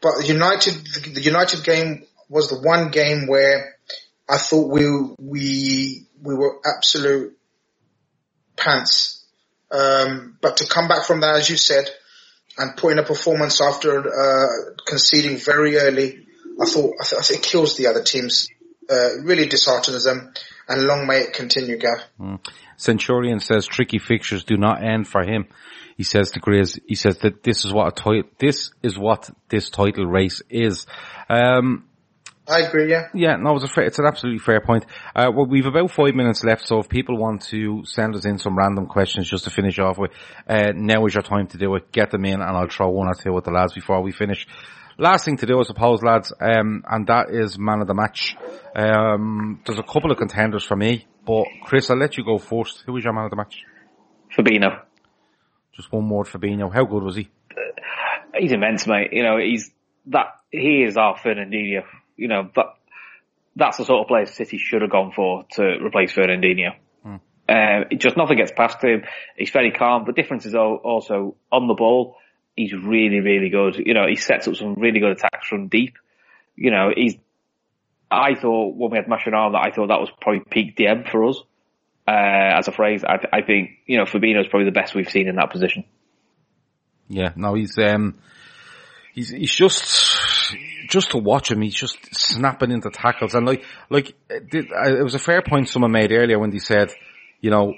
but 0.00 0.18
the 0.18 0.26
United, 0.26 0.74
the 1.14 1.20
United 1.20 1.64
game 1.64 2.06
was 2.28 2.48
the 2.48 2.60
one 2.60 2.90
game 2.90 3.26
where 3.26 3.76
I 4.28 4.38
thought 4.38 4.70
we 4.70 4.86
we 5.18 6.06
we 6.22 6.34
were 6.34 6.60
absolute 6.64 7.36
pants. 8.56 9.23
Um, 9.74 10.38
but 10.40 10.58
to 10.58 10.66
come 10.66 10.86
back 10.88 11.04
from 11.04 11.20
that, 11.20 11.34
as 11.36 11.50
you 11.50 11.56
said, 11.56 11.90
and 12.56 12.76
put 12.76 12.92
in 12.92 12.98
a 12.98 13.02
performance 13.02 13.60
after 13.60 13.98
uh, 13.98 14.46
conceding 14.86 15.36
very 15.36 15.76
early, 15.76 16.26
I 16.60 16.66
thought 16.66 16.94
I, 17.00 17.04
th- 17.04 17.20
I 17.20 17.22
think 17.22 17.40
it 17.40 17.46
kills 17.46 17.76
the 17.76 17.88
other 17.88 18.02
teams. 18.02 18.48
Uh, 18.88 19.22
really 19.22 19.46
disheartens 19.46 20.04
them, 20.04 20.34
and 20.68 20.82
long 20.82 21.06
may 21.06 21.20
it 21.20 21.32
continue, 21.32 21.78
Gav. 21.78 22.04
Mm. 22.20 22.46
Centurion 22.76 23.40
says 23.40 23.66
tricky 23.66 23.98
fixtures 23.98 24.44
do 24.44 24.58
not 24.58 24.84
end 24.84 25.08
for 25.08 25.22
him. 25.22 25.46
He 25.96 26.02
says 26.02 26.32
to 26.32 26.40
Grizz, 26.40 26.80
he 26.86 26.94
says 26.94 27.16
that 27.18 27.42
this 27.42 27.64
is 27.64 27.72
what 27.72 27.98
a 27.98 28.22
this 28.38 28.72
is 28.82 28.98
what 28.98 29.30
this 29.48 29.70
title 29.70 30.04
race 30.04 30.42
is. 30.50 30.86
Um, 31.30 31.86
I 32.46 32.60
agree, 32.60 32.90
yeah. 32.90 33.08
Yeah, 33.14 33.36
no, 33.36 33.56
it's, 33.56 33.64
a 33.64 33.68
fair, 33.68 33.84
it's 33.84 33.98
an 33.98 34.04
absolutely 34.04 34.38
fair 34.38 34.60
point. 34.60 34.84
Uh, 35.16 35.30
well, 35.34 35.46
we've 35.46 35.64
about 35.64 35.90
five 35.90 36.14
minutes 36.14 36.44
left, 36.44 36.66
so 36.66 36.78
if 36.78 36.90
people 36.90 37.16
want 37.16 37.42
to 37.46 37.82
send 37.86 38.14
us 38.14 38.26
in 38.26 38.38
some 38.38 38.56
random 38.56 38.86
questions 38.86 39.30
just 39.30 39.44
to 39.44 39.50
finish 39.50 39.78
off 39.78 39.96
with, 39.96 40.10
uh, 40.46 40.72
now 40.74 41.06
is 41.06 41.14
your 41.14 41.22
time 41.22 41.46
to 41.48 41.58
do 41.58 41.74
it. 41.74 41.90
Get 41.90 42.10
them 42.10 42.26
in 42.26 42.34
and 42.34 42.42
I'll 42.42 42.68
throw 42.68 42.90
one 42.90 43.08
or 43.08 43.14
two 43.14 43.32
with 43.32 43.44
the 43.44 43.50
lads 43.50 43.72
before 43.72 44.02
we 44.02 44.12
finish. 44.12 44.46
Last 44.98 45.24
thing 45.24 45.38
to 45.38 45.46
do, 45.46 45.58
I 45.58 45.62
suppose, 45.62 46.02
lads, 46.02 46.34
um, 46.38 46.84
and 46.86 47.06
that 47.06 47.30
is 47.30 47.58
man 47.58 47.80
of 47.80 47.86
the 47.86 47.94
match. 47.94 48.36
Um, 48.76 49.62
there's 49.64 49.78
a 49.78 49.82
couple 49.82 50.12
of 50.12 50.18
contenders 50.18 50.64
for 50.64 50.76
me, 50.76 51.06
but 51.26 51.46
Chris, 51.64 51.88
I'll 51.88 51.96
let 51.96 52.18
you 52.18 52.24
go 52.24 52.38
first. 52.38 52.82
Who 52.84 52.92
was 52.92 53.04
your 53.04 53.14
man 53.14 53.24
of 53.24 53.30
the 53.30 53.36
match? 53.36 53.62
Fabinho. 54.36 54.82
Just 55.72 55.90
one 55.90 56.08
word, 56.10 56.26
Fabinho. 56.26 56.72
How 56.72 56.84
good 56.84 57.02
was 57.02 57.16
he? 57.16 57.30
He's 58.38 58.52
immense, 58.52 58.86
mate. 58.86 59.12
You 59.12 59.22
know, 59.22 59.38
he's 59.38 59.70
that, 60.06 60.26
he 60.50 60.84
is 60.86 60.96
our 60.96 61.16
Fernandinho 61.16 61.84
you 62.16 62.28
know, 62.28 62.50
that, 62.54 62.66
that's 63.56 63.78
the 63.78 63.84
sort 63.84 64.00
of 64.00 64.08
player 64.08 64.26
City 64.26 64.58
should 64.58 64.82
have 64.82 64.90
gone 64.90 65.12
for 65.14 65.44
to 65.52 65.62
replace 65.84 66.12
Fernandinho. 66.12 66.74
Hmm. 67.02 67.16
Uh, 67.48 67.84
just 67.96 68.16
nothing 68.16 68.36
gets 68.36 68.52
past 68.52 68.82
him. 68.82 69.04
He's 69.36 69.50
very 69.50 69.70
calm. 69.70 70.04
The 70.06 70.12
difference 70.12 70.46
is 70.46 70.54
also 70.54 71.36
on 71.52 71.68
the 71.68 71.74
ball. 71.74 72.16
He's 72.56 72.72
really, 72.72 73.20
really 73.20 73.50
good. 73.50 73.76
You 73.84 73.94
know, 73.94 74.06
he 74.06 74.16
sets 74.16 74.46
up 74.48 74.56
some 74.56 74.74
really 74.74 75.00
good 75.00 75.12
attacks 75.12 75.48
from 75.48 75.68
deep. 75.68 75.94
You 76.56 76.70
know, 76.70 76.90
he's, 76.94 77.16
I 78.10 78.34
thought 78.34 78.76
when 78.76 78.92
we 78.92 78.96
had 78.96 79.06
Mascherano 79.06 79.52
that 79.52 79.66
I 79.66 79.70
thought 79.74 79.88
that 79.88 80.00
was 80.00 80.10
probably 80.20 80.42
peak 80.48 80.76
DM 80.76 81.10
for 81.10 81.24
us. 81.24 81.38
Uh, 82.06 82.58
as 82.58 82.68
a 82.68 82.72
phrase, 82.72 83.02
I, 83.02 83.16
I 83.32 83.42
think, 83.42 83.70
you 83.86 83.96
know, 83.96 84.04
Fabinho 84.04 84.40
is 84.40 84.46
probably 84.48 84.66
the 84.66 84.78
best 84.78 84.94
we've 84.94 85.10
seen 85.10 85.26
in 85.26 85.36
that 85.36 85.50
position. 85.50 85.84
Yeah, 87.08 87.32
no, 87.34 87.54
he's, 87.54 87.78
um, 87.78 88.18
he's, 89.14 89.30
he's 89.30 89.54
just, 89.54 89.82
just 90.94 91.10
to 91.10 91.18
watch 91.18 91.50
him, 91.50 91.60
he's 91.60 91.74
just 91.74 91.98
snapping 92.14 92.70
into 92.70 92.88
tackles. 92.88 93.34
And 93.34 93.44
like, 93.44 93.64
like, 93.90 94.14
it 94.30 95.02
was 95.02 95.16
a 95.16 95.18
fair 95.18 95.42
point 95.42 95.68
someone 95.68 95.90
made 95.90 96.12
earlier 96.12 96.38
when 96.38 96.50
they 96.50 96.60
said, 96.60 96.92
you 97.40 97.50
know, 97.50 97.74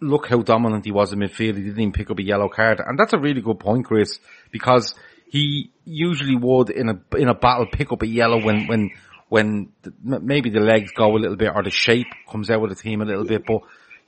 look 0.00 0.28
how 0.28 0.40
dominant 0.40 0.84
he 0.84 0.92
was 0.92 1.12
in 1.12 1.18
midfield. 1.18 1.56
He 1.56 1.64
didn't 1.64 1.80
even 1.80 1.92
pick 1.92 2.10
up 2.10 2.18
a 2.20 2.22
yellow 2.22 2.48
card. 2.48 2.80
And 2.80 2.96
that's 2.96 3.12
a 3.12 3.18
really 3.18 3.40
good 3.40 3.58
point, 3.58 3.86
Chris, 3.86 4.20
because 4.52 4.94
he 5.28 5.72
usually 5.84 6.36
would 6.36 6.70
in 6.70 6.88
a, 6.88 7.16
in 7.18 7.28
a 7.28 7.34
battle 7.34 7.66
pick 7.70 7.90
up 7.90 8.02
a 8.02 8.06
yellow 8.06 8.40
when, 8.40 8.68
when, 8.68 8.90
when 9.28 9.72
the, 9.82 10.20
maybe 10.20 10.50
the 10.50 10.60
legs 10.60 10.92
go 10.92 11.16
a 11.16 11.18
little 11.18 11.36
bit 11.36 11.50
or 11.52 11.64
the 11.64 11.70
shape 11.70 12.06
comes 12.30 12.50
out 12.50 12.60
with 12.60 12.70
the 12.70 12.80
team 12.80 13.02
a 13.02 13.04
little 13.04 13.24
bit. 13.24 13.42
But, 13.44 13.62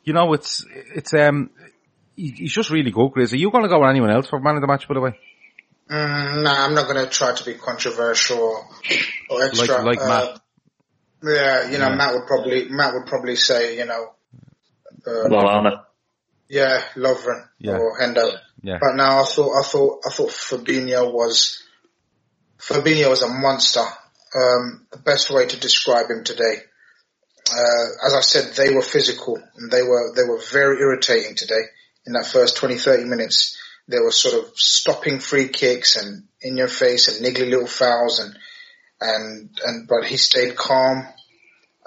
you 0.05 0.13
know, 0.13 0.33
it's, 0.35 0.65
it's, 0.95 1.13
um, 1.15 1.51
he's 2.15 2.53
just 2.53 2.71
really 2.71 2.93
good, 2.93 3.11
Chris. 3.11 3.33
Are 3.33 3.37
you 3.37 3.51
going 3.51 3.65
to 3.65 3.69
go 3.69 3.81
with 3.81 3.91
anyone 3.91 4.11
else 4.11 4.29
for 4.29 4.39
man 4.39 4.55
of 4.55 4.61
the 4.61 4.69
match, 4.69 4.87
by 4.87 4.95
the 4.95 5.01
way? 5.01 5.19
Mm, 5.91 6.43
nah, 6.43 6.65
I'm 6.65 6.75
not 6.75 6.89
going 6.89 7.05
to 7.05 7.11
try 7.11 7.35
to 7.35 7.45
be 7.45 7.55
controversial 7.55 8.39
or, 8.39 8.69
or 9.31 9.45
extra. 9.45 9.83
Like, 9.83 9.99
like 9.99 10.01
uh, 10.01 10.09
Matt. 10.09 10.41
Yeah, 11.23 11.71
you 11.71 11.79
know, 11.79 11.89
yeah. 11.89 11.95
Matt 11.95 12.15
would 12.15 12.27
probably 12.27 12.69
Matt 12.69 12.95
would 12.95 13.07
probably 13.07 13.37
say, 13.37 13.79
you 13.79 13.87
know, 13.87 14.13
uh, 15.07 15.29
Lallana. 15.29 15.83
Yeah, 16.49 16.83
Lovren 16.97 17.49
yeah. 17.59 17.79
or 17.79 17.99
Hendo. 17.99 18.33
Yeah. 18.63 18.79
But 18.81 18.95
now 18.95 19.23
I 19.23 19.25
thought 19.25 19.59
I 19.59 19.63
thought 19.63 20.03
I 20.07 20.11
thought 20.11 20.31
Fabinho 20.31 21.13
was 21.13 21.63
Fabinho 22.59 23.11
was 23.11 23.23
a 23.23 23.29
monster. 23.29 23.81
Um, 23.81 24.87
the 24.91 24.99
best 24.99 25.31
way 25.31 25.47
to 25.47 25.59
describe 25.59 26.11
him 26.11 26.25
today. 26.25 26.57
Uh, 27.51 28.07
as 28.07 28.13
I 28.13 28.21
said, 28.21 28.55
they 28.55 28.75
were 28.75 28.83
physical 28.83 29.39
and 29.57 29.71
they 29.71 29.83
were 29.83 30.13
they 30.15 30.25
were 30.25 30.41
very 30.53 30.81
irritating 30.81 31.37
today 31.37 31.63
in 32.07 32.13
that 32.13 32.27
first 32.27 32.57
20, 32.57 32.77
30 32.77 33.05
minutes 33.05 33.57
there 33.89 34.05
was 34.05 34.19
sort 34.19 34.35
of 34.35 34.51
stopping 34.57 35.21
free 35.21 35.49
kicks 35.49 35.97
and 35.97 36.25
in 36.41 36.57
your 36.57 36.69
face 36.69 37.09
and 37.09 37.25
niggly 37.25 37.49
little 37.49 37.67
fouls 37.67 38.21
and 38.21 38.37
and 39.01 39.51
and 39.65 39.89
but 39.89 40.05
he 40.05 40.17
stayed 40.17 40.57
calm. 40.57 41.07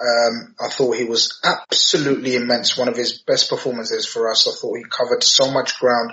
Um, 0.00 0.54
I 0.58 0.68
thought 0.70 0.96
he 0.96 1.04
was 1.04 1.40
absolutely 1.44 2.34
immense. 2.34 2.76
One 2.76 2.88
of 2.88 2.96
his 2.96 3.20
best 3.20 3.50
performances 3.50 4.06
for 4.06 4.30
us. 4.30 4.48
I 4.48 4.52
thought 4.58 4.78
he 4.78 4.84
covered 4.84 5.22
so 5.22 5.50
much 5.50 5.78
ground, 5.78 6.12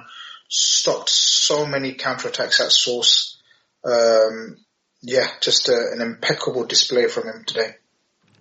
stopped 0.50 1.10
so 1.10 1.66
many 1.66 1.94
counterattacks 1.94 2.60
at 2.60 2.72
source. 2.72 3.42
Um, 3.86 4.58
yeah, 5.02 5.28
just 5.42 5.70
a, 5.70 5.92
an 5.94 6.02
impeccable 6.02 6.66
display 6.66 7.08
from 7.08 7.28
him 7.28 7.46
today. 7.46 7.76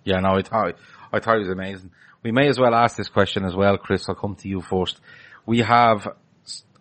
Yeah, 0.03 0.19
no, 0.19 0.31
I 0.31 0.41
thought 0.41 0.75
I 1.13 1.19
thought 1.19 1.35
he 1.35 1.43
was 1.43 1.49
amazing. 1.49 1.91
We 2.23 2.31
may 2.31 2.49
as 2.49 2.59
well 2.59 2.75
ask 2.75 2.97
this 2.97 3.07
question 3.09 3.45
as 3.45 3.55
well, 3.55 3.77
Chris. 3.77 4.09
I'll 4.09 4.15
come 4.15 4.35
to 4.35 4.49
you 4.49 4.61
first. 4.61 4.99
We 5.45 5.59
have 5.59 6.09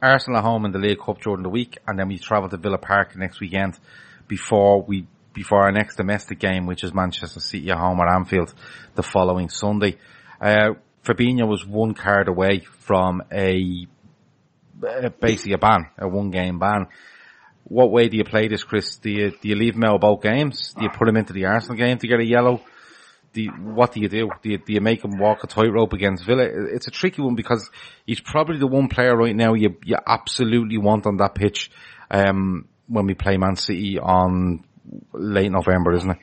Arsenal 0.03 0.39
at 0.39 0.45
home 0.45 0.65
in 0.65 0.73
the 0.73 0.79
League 0.79 0.99
Cup 0.99 1.21
during 1.21 1.43
the 1.43 1.49
week, 1.49 1.79
and 1.87 1.99
then 1.99 2.09
we 2.09 2.19
travel 2.19 2.49
to 2.49 2.57
Villa 2.57 2.79
Park 2.79 3.17
next 3.17 3.41
weekend 3.41 3.79
before 4.29 4.83
we 4.83 5.07
before 5.33 5.63
our 5.63 5.73
next 5.73 5.97
domestic 5.97 6.39
game, 6.39 6.67
which 6.67 6.83
is 6.83 6.95
Manchester 6.95 7.41
City 7.41 7.71
at 7.71 7.77
home 7.77 8.01
at 8.01 8.09
Anfield 8.09 8.55
the 8.95 9.03
following 9.03 9.51
Sunday. 9.51 9.99
Uh, 10.41 10.71
Fabinho 11.05 11.47
was 11.47 11.65
one 11.67 11.95
card 11.95 12.29
away 12.29 12.61
from 12.61 13.23
a 13.31 13.87
basically 15.21 15.53
a 15.53 15.59
ban, 15.59 15.87
a 15.99 16.09
one 16.09 16.31
game 16.31 16.59
ban. 16.59 16.87
What 17.65 17.91
way 17.91 18.09
do 18.09 18.17
you 18.17 18.25
play 18.25 18.49
this, 18.49 18.65
Chris? 18.65 18.97
Do 18.97 19.11
you 19.11 19.31
do 19.31 19.49
you 19.49 19.57
leave 19.57 19.75
him 19.75 19.85
out 19.85 20.01
both 20.01 20.23
games? 20.23 20.75
Do 20.75 20.85
you 20.85 20.91
put 20.91 21.09
him 21.09 21.17
into 21.17 21.33
the 21.33 21.47
Arsenal 21.47 21.77
game 21.77 21.99
to 21.99 22.09
get 22.09 22.21
a 22.21 22.25
yellow? 22.25 22.61
Do 23.37 23.43
you, 23.43 23.51
what 23.51 23.93
do 23.93 24.01
you 24.01 24.09
do? 24.09 24.31
Do 24.43 24.49
you, 24.49 24.57
do 24.57 24.73
you 24.73 24.81
make 24.81 25.05
him 25.05 25.19
walk 25.19 25.45
a 25.45 25.47
tightrope 25.47 25.93
against 25.93 26.25
Villa? 26.25 26.49
It's 26.73 26.87
a 26.87 26.91
tricky 26.91 27.21
one 27.21 27.35
because 27.35 27.71
he's 28.07 28.19
probably 28.19 28.57
the 28.57 28.67
one 28.67 28.89
player 28.89 29.15
right 29.15 29.37
now 29.37 29.53
you, 29.53 29.77
you 29.85 29.97
absolutely 30.07 30.79
want 30.79 31.05
on 31.05 31.19
that 31.19 31.35
pitch, 31.35 31.71
um, 32.11 32.67
when 32.89 33.05
we 33.05 33.13
play 33.13 33.37
Man 33.37 33.57
City 33.57 33.99
on 33.99 34.65
late 35.13 35.53
November, 35.53 35.93
isn't 35.93 36.13
it? 36.13 36.19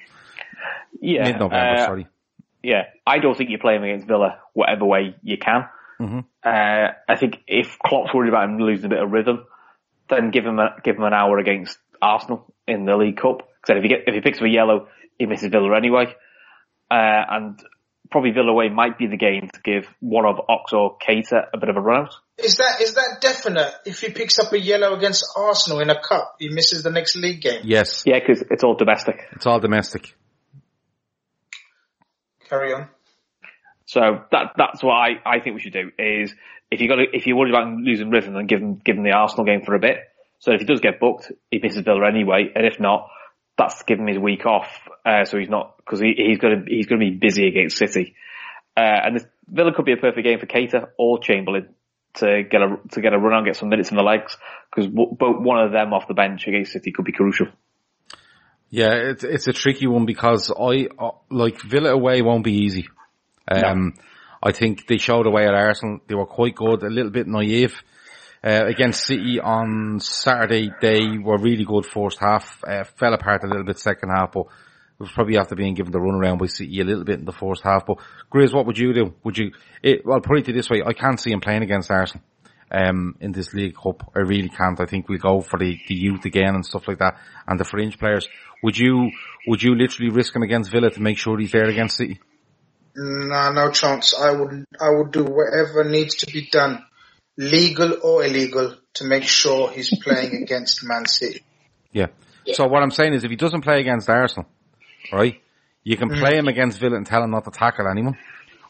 Yeah. 1.00 1.26
Mid-November, 1.26 1.56
uh, 1.56 1.86
sorry. 1.86 2.08
Yeah. 2.64 2.86
I 3.06 3.20
don't 3.20 3.38
think 3.38 3.52
you 3.52 3.60
play 3.60 3.76
him 3.76 3.84
against 3.84 4.08
Villa 4.08 4.40
whatever 4.54 4.86
way 4.86 5.16
you 5.22 5.38
can. 5.38 5.66
Mm-hmm. 6.02 6.20
Uh, 6.44 6.88
I 7.08 7.16
think 7.16 7.44
if 7.48 7.78
Klopp's 7.78 8.12
worried 8.12 8.30
about 8.30 8.50
him 8.50 8.58
losing 8.58 8.86
a 8.86 8.90
bit 8.90 9.04
of 9.04 9.12
rhythm, 9.12 9.46
then 10.10 10.32
give 10.32 10.48
him 10.48 10.58
a, 10.58 10.78
give 10.84 10.96
him 10.96 11.04
an 11.04 11.14
hour 11.14 11.38
against 11.38 11.78
Arsenal 12.02 12.52
in 12.68 12.86
the 12.86 12.98
League 12.98 13.18
Cup. 13.18 13.48
Because 13.62 13.78
if 13.78 13.84
he 13.84 13.90
get 13.90 14.08
if 14.08 14.16
he 14.16 14.22
picks 14.22 14.40
up 14.40 14.46
a 14.46 14.50
yellow, 14.50 14.88
he 15.20 15.28
misses 15.28 15.50
Villa 15.50 15.78
anyway. 15.78 16.16
Uh, 16.94 17.26
and 17.30 17.60
probably 18.12 18.30
Villa 18.30 18.52
away 18.52 18.70
might 18.70 19.00
be 19.00 19.08
the 19.08 19.18
game 19.18 19.50
to 19.52 19.60
give 19.64 19.88
one 20.00 20.26
of 20.28 20.36
Ox 20.48 20.72
or 20.74 20.96
Keita 21.00 21.48
a 21.52 21.58
bit 21.58 21.70
of 21.70 21.76
a 21.76 21.82
run 21.82 22.06
out. 22.06 22.14
Is 22.38 22.58
that 22.58 22.82
is 22.82 22.94
that 22.94 23.18
definite? 23.20 23.74
If 23.86 24.02
he 24.02 24.12
picks 24.12 24.38
up 24.38 24.54
a 24.54 24.60
yellow 24.60 24.96
against 24.96 25.26
Arsenal 25.36 25.80
in 25.80 25.90
a 25.90 26.00
cup, 26.00 26.36
he 26.38 26.50
misses 26.50 26.84
the 26.84 26.92
next 26.92 27.16
league 27.16 27.42
game. 27.42 27.62
Yes, 27.64 28.04
Yeah, 28.06 28.20
because 28.20 28.44
it's 28.52 28.64
all 28.64 28.76
domestic. 28.76 29.16
it's 29.32 29.48
all 29.48 29.60
domestic. 29.60 30.16
Carry 32.48 32.74
on. 32.74 32.90
So 33.86 34.02
that 34.32 34.52
that's 34.56 34.84
what 34.84 34.94
I, 34.94 35.10
I 35.26 35.40
think 35.40 35.56
we 35.56 35.62
should 35.62 35.74
do 35.74 35.90
is 35.98 36.34
if 36.70 36.80
you 36.80 36.88
got 36.88 36.98
to, 36.98 37.06
if 37.12 37.26
you're 37.26 37.36
worried 37.36 37.54
about 37.54 37.74
losing 37.74 38.12
rhythm, 38.12 38.36
then 38.36 38.46
give 38.46 38.62
him 38.62 38.80
give 38.86 38.98
him 38.98 39.04
the 39.04 39.14
Arsenal 39.14 39.46
game 39.46 39.62
for 39.66 39.74
a 39.74 39.80
bit. 39.80 39.98
So 40.38 40.52
if 40.52 40.60
he 40.60 40.66
does 40.66 40.82
get 40.82 41.00
booked, 41.00 41.32
he 41.50 41.60
misses 41.64 41.82
Villa 41.84 42.08
anyway, 42.08 42.52
and 42.54 42.66
if 42.68 42.80
not, 42.80 43.10
that's 43.58 43.84
giving 43.84 44.08
him 44.08 44.16
his 44.16 44.20
week 44.20 44.46
off. 44.46 44.68
Uh, 45.06 45.26
so 45.26 45.38
he's 45.38 45.50
not 45.50 45.78
because 45.78 46.00
he, 46.00 46.14
he's 46.16 46.40
going 46.40 46.66
to 46.66 46.72
he's 46.74 46.88
going 46.88 47.00
to 47.00 47.06
be 47.06 47.16
busy 47.16 47.48
against 47.48 47.78
City, 47.78 48.16
uh, 48.78 48.80
and 48.80 49.16
this, 49.18 49.26
Villa 49.48 49.74
could 49.74 49.86
be 49.86 49.94
a 49.94 49.98
perfect 49.98 50.26
game 50.26 50.40
for 50.40 50.46
Keita 50.46 50.90
or 50.98 51.20
Chamberlain 51.20 51.70
to 52.16 52.44
get 52.44 52.62
a 52.62 52.78
to 52.92 53.02
get 53.02 53.14
a 53.14 53.18
run 53.18 53.34
on, 53.34 53.46
get 53.46 53.56
some 53.56 53.70
minutes 53.70 53.92
in 53.92 53.98
the 53.98 54.04
legs 54.04 54.38
because 54.70 54.90
both 54.90 55.42
one 55.42 55.64
of 55.64 55.72
them 55.72 55.94
off 55.94 56.08
the 56.08 56.14
bench 56.14 56.48
against 56.48 56.72
City 56.72 56.92
could 56.92 57.06
be 57.06 57.12
crucial. 57.12 57.48
Yeah, 58.70 58.94
it's 58.94 59.24
it's 59.24 59.48
a 59.48 59.54
tricky 59.54 59.88
one 59.88 60.06
because 60.06 60.52
I 60.52 60.88
uh, 60.98 61.12
like 61.30 61.62
Villa 61.62 61.92
away 61.92 62.22
won't 62.22 62.44
be 62.44 62.64
easy. 62.64 62.88
Um, 63.48 63.94
I 64.42 64.52
think 64.52 64.88
they 64.88 64.98
showed 64.98 65.28
away 65.28 65.46
at 65.46 65.54
Arsenal. 65.54 66.00
They 66.08 66.16
were 66.16 66.26
quite 66.26 66.56
good, 66.56 66.84
a 66.84 66.90
little 66.90 67.12
bit 67.12 67.28
naive. 67.28 67.76
Uh, 68.46 68.66
against 68.66 69.06
City 69.06 69.40
on 69.40 70.00
Saturday, 70.02 70.70
they 70.82 71.18
were 71.18 71.38
really 71.38 71.64
good 71.64 71.86
first 71.86 72.20
half, 72.20 72.62
uh, 72.68 72.84
fell 72.84 73.14
apart 73.14 73.44
a 73.44 73.48
little 73.48 73.64
bit 73.64 73.80
second 73.80 74.10
half, 74.10 74.34
but 74.34 74.48
was 75.00 75.12
probably 75.12 75.38
after 75.38 75.56
being 75.56 75.74
given 75.76 75.92
the 75.92 76.00
run 76.00 76.16
around 76.16 76.40
by 76.40 76.48
City 76.48 76.80
a 76.82 76.84
little 76.84 77.04
bit 77.04 77.20
in 77.20 77.26
the 77.26 77.32
first 77.32 77.64
half. 77.64 77.86
But 77.86 77.98
Grizz, 78.34 78.54
what 78.54 78.66
would 78.66 78.78
you 78.78 78.94
do? 78.94 79.14
Would 79.24 79.38
you, 79.38 79.52
it, 79.82 80.06
well, 80.06 80.20
put 80.20 80.48
it 80.48 80.54
this 80.54 80.70
way, 80.70 80.82
I 80.86 80.94
can't 80.94 81.20
see 81.20 81.32
him 81.32 81.42
playing 81.42 81.64
against 81.64 81.92
Arsenal. 81.92 82.24
Um, 82.72 83.16
in 83.20 83.34
this 83.34 83.54
League 83.54 83.76
Cup, 83.76 84.12
I 84.16 84.20
really 84.22 84.50
can't. 84.50 84.82
I 84.82 84.86
think 84.86 85.08
we'll 85.08 85.20
go 85.20 85.42
for 85.42 85.60
the, 85.60 85.80
the 85.88 85.94
youth 85.94 86.26
again 86.26 86.56
and 86.56 86.66
stuff 86.66 86.88
like 86.88 86.98
that, 87.00 87.20
and 87.46 87.60
the 87.60 87.66
fringe 87.66 88.00
players. 88.00 88.28
Would 88.64 88.76
you, 88.76 89.12
would 89.46 89.62
you 89.62 89.76
literally 89.76 90.10
risk 90.10 90.36
him 90.36 90.42
against 90.42 90.72
Villa 90.72 90.90
to 90.90 91.00
make 91.00 91.20
sure 91.20 91.38
he's 91.38 91.52
there 91.52 91.70
against 91.70 91.98
City? 91.98 92.20
Nah, 92.96 93.52
no 93.52 93.70
chance. 93.70 94.16
I 94.20 94.32
would 94.32 94.66
I 94.80 94.90
would 94.90 95.12
do 95.12 95.24
whatever 95.24 95.84
needs 95.84 96.16
to 96.16 96.32
be 96.32 96.48
done, 96.52 96.84
legal 97.38 97.98
or 98.04 98.24
illegal, 98.24 98.76
to 98.96 99.06
make 99.06 99.24
sure 99.24 99.72
he's 99.72 99.92
playing 100.04 100.36
against 100.44 100.84
Man 100.84 101.06
City. 101.06 101.44
Yeah. 101.92 102.08
So 102.54 102.68
what 102.68 102.84
I'm 102.84 102.92
saying 102.92 103.14
is 103.14 103.24
if 103.24 103.30
he 103.30 103.38
doesn't 103.38 103.62
play 103.62 103.80
against 103.80 104.10
Arsenal, 104.10 104.48
right, 105.12 105.42
you 105.84 105.98
can 105.98 106.10
play 106.10 106.38
him 106.38 106.48
against 106.48 106.80
Villa 106.80 106.98
and 106.98 107.06
tell 107.06 107.24
him 107.24 107.32
not 107.32 107.46
to 107.46 107.52
tackle 107.52 107.88
anyone. 107.88 108.18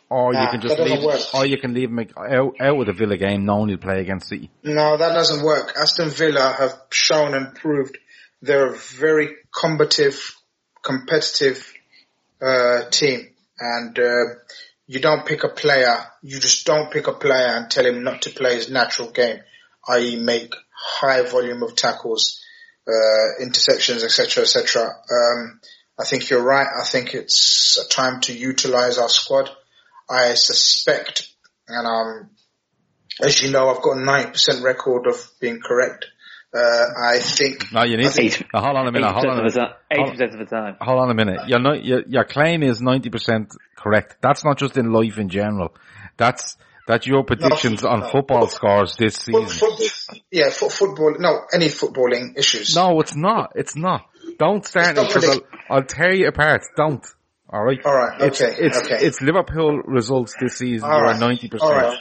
Or 0.10 0.32
you 0.32 0.48
can 0.52 0.62
just 0.62 0.78
leave, 0.78 1.04
work. 1.04 1.22
or 1.34 1.46
you 1.46 1.58
can 1.58 1.74
leave 1.74 1.90
him 1.90 2.00
out, 2.00 2.56
out 2.60 2.80
of 2.80 2.86
the 2.86 2.94
Villa 2.94 3.18
game 3.18 3.46
knowing 3.46 3.70
he'll 3.70 3.80
play 3.80 4.00
against 4.00 4.30
City. 4.30 4.52
No, 4.62 4.96
that 4.96 5.14
doesn't 5.14 5.44
work. 5.44 5.74
Aston 5.76 6.12
Villa 6.12 6.56
have 6.56 6.80
shown 6.92 7.34
and 7.34 7.56
proved 7.56 7.98
they're 8.44 8.74
a 8.74 8.78
very 8.78 9.30
combative, 9.52 10.36
competitive 10.84 11.74
uh, 12.40 12.90
team, 12.92 13.30
and 13.60 13.98
uh, 13.98 14.24
you 14.88 15.00
don't 15.00 15.26
pick 15.26 15.44
a 15.44 15.50
player. 15.50 15.98
You 16.22 16.40
just 16.40 16.66
don't 16.66 16.92
pick 16.92 17.08
a 17.08 17.14
player 17.14 17.56
and 17.56 17.70
tell 17.70 17.86
him 17.86 18.04
not 18.04 18.24
to 18.24 18.30
play 18.32 18.56
his 18.56 18.70
natural 18.70 19.12
game, 19.12 19.40
i.e., 19.88 20.18
make 20.18 20.54
high 20.72 21.22
volume 21.22 21.64
of 21.64 21.76
tackles, 21.76 22.42
uh, 22.88 23.44
etc., 23.44 23.96
etc. 23.96 24.84
Um, 24.84 25.60
I 26.00 26.06
think 26.06 26.30
you're 26.30 26.44
right. 26.44 26.68
I 26.68 26.84
think 26.84 27.14
it's 27.14 27.78
a 27.78 27.88
time 27.88 28.22
to 28.22 28.34
utilize 28.34 28.98
our 28.98 29.10
squad. 29.10 29.50
I 30.10 30.34
suspect, 30.34 31.30
and 31.68 31.88
um, 31.88 32.30
as 33.22 33.42
you 33.42 33.52
know, 33.52 33.70
I've 33.70 33.82
got 33.82 33.98
a 33.98 34.02
90% 34.02 34.64
record 34.64 35.08
of 35.08 35.26
being 35.40 35.62
correct. 35.62 36.08
Uh, 36.56 36.86
I 37.06 37.20
think 37.20 37.72
No, 37.74 37.84
you 37.84 37.98
need 37.98 38.06
I 38.08 38.10
think- 38.10 38.34
to. 38.34 38.46
Now, 38.54 38.62
hold 38.62 38.78
on 38.78 38.88
a 38.88 38.92
minute. 38.92 39.12
Hold 39.12 39.26
on 39.26 39.34
a 39.40 39.44
minute. 39.44 39.54
time. 39.56 39.74
Eighty 39.92 40.12
percent 40.12 40.34
of 40.34 40.40
the 40.40 40.46
time. 40.46 40.76
Hold 40.82 41.00
on 41.00 41.10
a 41.10 41.14
minute. 41.16 41.48
Your, 41.48 41.60
no- 41.60 41.74
your, 41.74 42.04
your 42.08 42.24
claim 42.26 42.62
is 42.64 42.80
90% 42.82 43.56
correct. 43.76 44.18
That's 44.22 44.46
not 44.46 44.58
just 44.60 44.78
in 44.78 44.92
life 44.92 45.18
in 45.18 45.30
general. 45.30 45.76
That's, 46.18 46.56
that's 46.88 47.08
your 47.08 47.24
predictions 47.24 47.82
No, 47.82 47.90
on 47.90 48.00
no. 48.02 48.10
football 48.10 48.48
scores 48.48 48.96
this 48.98 49.16
season. 49.16 49.48
foot, 49.48 49.80
yeah, 50.32 50.50
foot, 50.52 50.72
football. 50.72 51.16
No, 51.18 51.42
any 51.54 51.68
footballing 51.70 52.38
issues. 52.38 52.76
No, 52.76 53.00
it's 53.00 53.16
not. 53.16 53.54
It's 53.56 53.76
not. 53.76 54.06
Don't 54.38 54.64
start 54.66 54.90
It's 54.90 54.96
not 54.98 55.08
because 55.08 55.30
I'll, 55.70 55.78
I'll 55.78 55.84
tear 55.84 56.14
you 56.14 56.28
apart. 56.28 56.62
Don't. 56.78 57.04
Alright? 57.52 57.86
All 57.86 57.94
right, 57.96 58.20
okay, 58.20 58.56
it's, 58.58 58.78
okay. 58.80 58.98
it's 59.06 59.22
Liverpool 59.22 59.78
results 59.86 60.34
this 60.42 60.58
season. 60.58 60.90
All 60.90 61.00
You're 61.02 61.14
90%. 61.14 61.62
All 61.62 61.72
right. 61.72 61.98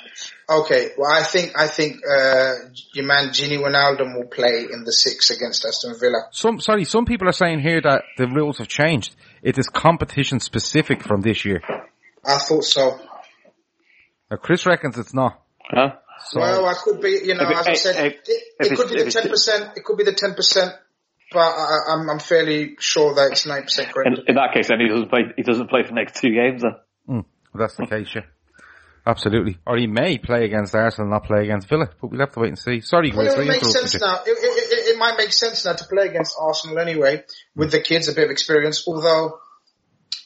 Okay. 0.60 0.90
Well, 0.98 1.10
I 1.10 1.22
think 1.22 1.52
I 1.58 1.66
think 1.68 1.96
uh, 2.04 2.52
your 2.92 3.06
man 3.06 3.28
Gini 3.28 3.58
Wijnaldum 3.58 4.14
will 4.16 4.26
play 4.28 4.66
in 4.70 4.84
the 4.84 4.92
six 4.92 5.30
against 5.30 5.64
Aston 5.64 5.94
Villa. 5.98 6.28
Some, 6.30 6.60
sorry, 6.60 6.84
some 6.84 7.06
people 7.06 7.28
are 7.28 7.32
saying 7.32 7.60
here 7.60 7.80
that 7.80 8.02
the 8.18 8.26
rules 8.28 8.58
have 8.58 8.68
changed. 8.68 9.16
It 9.42 9.58
is 9.58 9.68
competition 9.68 10.40
specific 10.40 11.02
from 11.02 11.22
this 11.22 11.44
year. 11.44 11.62
I 12.24 12.38
thought 12.38 12.64
so. 12.64 12.98
Now, 14.30 14.36
Chris 14.36 14.66
reckons 14.66 14.98
it's 14.98 15.14
not. 15.14 15.40
Huh? 15.70 15.92
So, 16.26 16.40
well, 16.40 16.66
I 16.66 16.74
could 16.74 17.00
be. 17.00 17.20
You 17.24 17.34
know, 17.34 17.44
If 17.44 17.50
it- 17.50 17.56
as 17.58 17.66
I 17.68 17.74
said, 17.74 17.96
eh, 17.96 18.06
it, 18.26 18.42
it 18.60 18.76
could 18.76 18.90
be 18.90 19.02
the 19.02 19.10
ten 19.10 19.28
percent. 19.28 19.76
It 19.76 19.84
could 19.84 19.96
be 19.96 20.04
the 20.04 20.12
ten 20.14 20.34
percent. 20.34 20.72
But 21.32 21.40
I, 21.40 21.78
I'm, 21.94 22.10
I'm 22.10 22.18
fairly 22.18 22.76
sure 22.78 23.14
that 23.14 23.32
it's 23.32 23.46
nine 23.46 23.62
percent 23.62 23.90
correct. 23.92 24.18
In, 24.18 24.24
in 24.28 24.34
that 24.34 24.52
case, 24.52 24.68
then 24.68 24.80
he 24.80 24.88
doesn't 24.88 25.08
play. 25.08 25.22
He 25.36 25.42
doesn't 25.42 25.68
play 25.70 25.82
for 25.82 25.88
the 25.88 25.94
next 25.94 26.20
two 26.20 26.30
games. 26.34 26.60
Then. 26.62 26.74
mm, 27.08 27.24
that's 27.54 27.76
the 27.76 27.86
case, 27.86 28.08
yeah. 28.14 28.22
Absolutely. 29.04 29.58
Or 29.66 29.76
he 29.76 29.86
may 29.86 30.18
play 30.18 30.44
against 30.44 30.74
Arsenal 30.74 31.06
and 31.06 31.10
not 31.10 31.24
play 31.24 31.42
against 31.42 31.68
Villa, 31.68 31.88
but 32.00 32.10
we'll 32.10 32.20
have 32.20 32.32
to 32.32 32.40
wait 32.40 32.48
and 32.48 32.58
see. 32.58 32.80
Sorry, 32.80 33.10
Well, 33.10 33.26
Chris, 33.26 33.34
it 33.34 33.40
I 33.40 33.44
makes 33.44 33.72
sense 33.72 34.00
now. 34.00 34.20
It, 34.24 34.30
it, 34.30 34.72
it, 34.72 34.94
it 34.94 34.98
might 34.98 35.16
make 35.18 35.32
sense 35.32 35.64
now 35.64 35.72
to 35.72 35.84
play 35.86 36.06
against 36.06 36.36
Arsenal 36.40 36.78
anyway, 36.78 37.24
with 37.56 37.72
the 37.72 37.80
kids, 37.80 38.08
a 38.08 38.14
bit 38.14 38.24
of 38.24 38.30
experience. 38.30 38.84
Although 38.86 39.40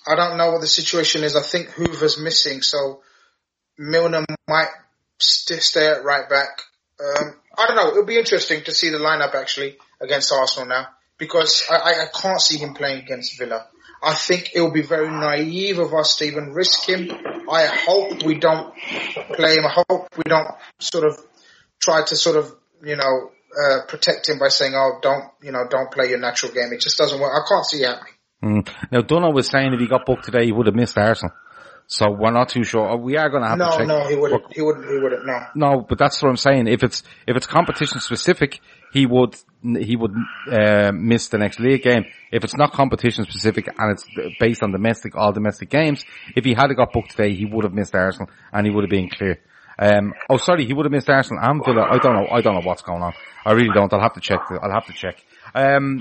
I 0.07 0.15
don't 0.15 0.37
know 0.37 0.53
what 0.53 0.61
the 0.61 0.67
situation 0.67 1.25
is. 1.25 1.35
I 1.35 1.43
think 1.43 1.69
Hoover's 1.71 2.19
missing, 2.19 2.63
so 2.63 3.03
Milner 3.79 4.25
might 4.49 4.71
st- 5.19 5.63
stay 5.63 5.87
at 5.87 6.05
right 6.05 6.29
back. 6.29 6.63
Um, 7.01 7.35
I 7.59 7.67
don't 7.67 7.77
know. 7.77 7.89
It'll 7.89 8.05
be 8.05 8.19
interesting 8.19 8.63
to 8.65 8.73
see 8.73 8.91
the 8.91 8.99
lineup 8.99 9.35
actually 9.35 9.77
against 10.01 10.33
Arsenal 10.33 10.69
now 10.69 10.89
because 11.19 11.65
I, 11.71 11.77
I, 11.77 11.91
I 12.05 12.07
can't 12.15 12.41
see 12.41 12.59
him 12.59 12.75
playing 12.75 13.03
against 13.03 13.39
Villa. 13.39 13.67
I 14.07 14.15
think 14.15 14.53
it 14.55 14.61
will 14.61 14.73
be 14.73 14.83
very 14.83 15.09
naive 15.09 15.79
of 15.81 15.93
us 15.93 16.17
to 16.19 16.25
even 16.25 16.53
risk 16.53 16.89
him. 16.89 17.11
I 17.51 17.67
hope 17.67 18.23
we 18.23 18.39
don't 18.39 18.73
play 19.35 19.55
him. 19.57 19.67
I 19.67 19.83
hope 19.89 20.09
we 20.17 20.23
don't 20.25 20.47
sort 20.79 21.05
of 21.05 21.19
try 21.81 22.05
to 22.05 22.15
sort 22.15 22.37
of, 22.37 22.55
you 22.85 22.95
know, 22.97 23.31
uh, 23.61 23.87
protect 23.89 24.29
him 24.29 24.39
by 24.39 24.49
saying, 24.49 24.75
oh, 24.77 24.99
don't, 25.03 25.25
you 25.43 25.51
know, 25.51 25.65
don't 25.69 25.91
play 25.91 26.11
your 26.11 26.21
natural 26.21 26.53
game. 26.53 26.73
It 26.73 26.81
just 26.81 26.97
doesn't 26.97 27.21
work. 27.21 27.33
I 27.35 27.49
can't 27.49 27.67
see 27.67 27.79
it 27.79 27.89
happening. 27.89 28.13
Mm. 28.45 28.69
Now, 28.93 29.01
Dunno 29.01 29.33
was 29.33 29.49
saying 29.49 29.73
if 29.75 29.81
he 29.81 29.89
got 29.89 30.07
booked 30.07 30.25
today, 30.25 30.45
he 30.45 30.53
would 30.53 30.67
have 30.67 30.77
missed 30.77 30.97
Arsenal. 30.97 31.35
So 31.89 32.11
we're 32.11 32.33
not 32.33 32.49
too 32.49 32.65
sure. 32.65 32.97
We 32.97 33.17
are 33.17 33.31
going 33.31 33.43
to 33.43 33.49
have 33.49 33.59
No, 33.59 33.71
to 33.71 33.77
check. 33.79 33.87
no, 33.87 34.09
he 34.09 34.17
wouldn't. 34.17 34.43
He 34.53 34.61
wouldn't. 34.61 34.89
He 34.89 34.99
wouldn't. 34.99 35.25
No. 35.27 35.39
No, 35.55 35.87
but 35.89 35.99
that's 35.99 36.21
what 36.21 36.29
I'm 36.29 36.37
saying. 36.37 36.67
If 36.67 36.83
it's 36.83 37.03
if 37.27 37.37
it's 37.37 37.47
competition 37.47 38.01
specific, 38.01 38.61
he 38.93 39.07
would 39.07 39.37
he 39.75 39.97
would 39.97 40.15
uh, 40.51 40.93
miss 40.93 41.29
the 41.29 41.39
next 41.39 41.59
league 41.59 41.83
game. 41.83 42.05
If 42.31 42.45
it's 42.45 42.57
not 42.57 42.73
competition 42.73 43.25
specific 43.25 43.69
and 43.79 43.93
it's 43.93 44.05
based 44.39 44.63
on 44.63 44.73
domestic 44.73 45.17
all 45.17 45.33
domestic 45.33 45.71
games, 45.71 46.05
if 46.37 46.45
he 46.45 46.55
had 46.55 46.69
got 46.77 46.93
booked 46.93 47.11
today, 47.13 47.35
he 47.35 47.45
would 47.45 47.65
have 47.65 47.75
missed 47.75 47.95
Arsenal 47.95 48.31
and 48.53 48.67
he 48.67 48.73
would 48.73 48.85
have 48.85 48.91
been 48.91 49.09
clear. 49.11 49.41
Um, 49.79 50.15
oh, 50.31 50.39
sorry, 50.39 50.65
he 50.65 50.73
would 50.73 50.87
have 50.87 50.93
missed 50.93 51.11
Arsenal 51.11 51.43
and 51.43 51.63
Villa. 51.65 51.87
I 51.91 51.99
don't 51.99 52.15
know. 52.15 52.29
I 52.31 52.41
don't 52.41 52.55
know 52.55 52.67
what's 52.67 52.83
going 52.83 53.03
on. 53.03 53.13
I 53.45 53.53
really 53.53 53.73
don't. 53.75 53.93
I'll 53.93 54.01
have 54.01 54.15
to 54.15 54.21
check. 54.21 54.41
I'll 54.51 54.71
have 54.71 54.87
to 54.87 54.93
check. 54.93 55.23
Um, 55.55 56.01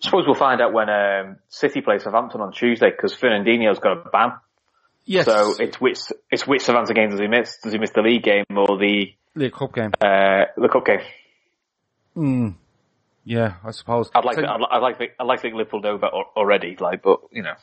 suppose 0.00 0.24
we'll 0.26 0.36
find 0.36 0.60
out 0.60 0.72
when 0.72 0.88
um, 0.88 1.36
City 1.48 1.80
plays 1.80 2.04
Southampton 2.04 2.40
on 2.40 2.52
Tuesday 2.52 2.90
because 2.90 3.14
Fernandinho's 3.16 3.78
got 3.78 4.06
a 4.06 4.08
ban. 4.10 4.32
yes. 5.04 5.24
So 5.24 5.54
it's 5.58 5.80
which 5.80 5.98
it's 6.30 6.46
which 6.46 6.62
Southampton 6.62 6.94
game 6.94 7.10
does 7.10 7.20
he 7.20 7.26
miss? 7.28 7.56
Does 7.62 7.72
he 7.72 7.78
miss 7.78 7.90
the 7.90 8.02
league 8.02 8.22
game 8.22 8.44
or 8.56 8.78
the 8.78 9.14
League 9.34 9.52
Cup 9.52 9.74
game. 9.74 9.90
uh, 10.00 10.44
the 10.56 10.68
cup 10.70 10.86
game? 10.86 11.00
Mm. 12.16 12.54
Yeah, 13.24 13.54
I 13.64 13.70
suppose. 13.70 14.10
I'd 14.14 14.24
like 14.24 14.36
So- 14.36 14.42
to, 14.42 14.50
I'd, 14.50 14.60
li- 14.60 14.68
I'd 14.70 14.78
like 14.82 14.98
to, 14.98 15.06
I'd 15.20 15.24
like 15.24 15.38
to 15.38 15.42
think 15.42 15.54
Liverpool 15.54 15.80
know 15.80 15.98
that 15.98 16.10
al- 16.12 16.32
already. 16.36 16.76
Like, 16.78 17.02
but 17.02 17.20
you 17.30 17.42
know, 17.42 17.54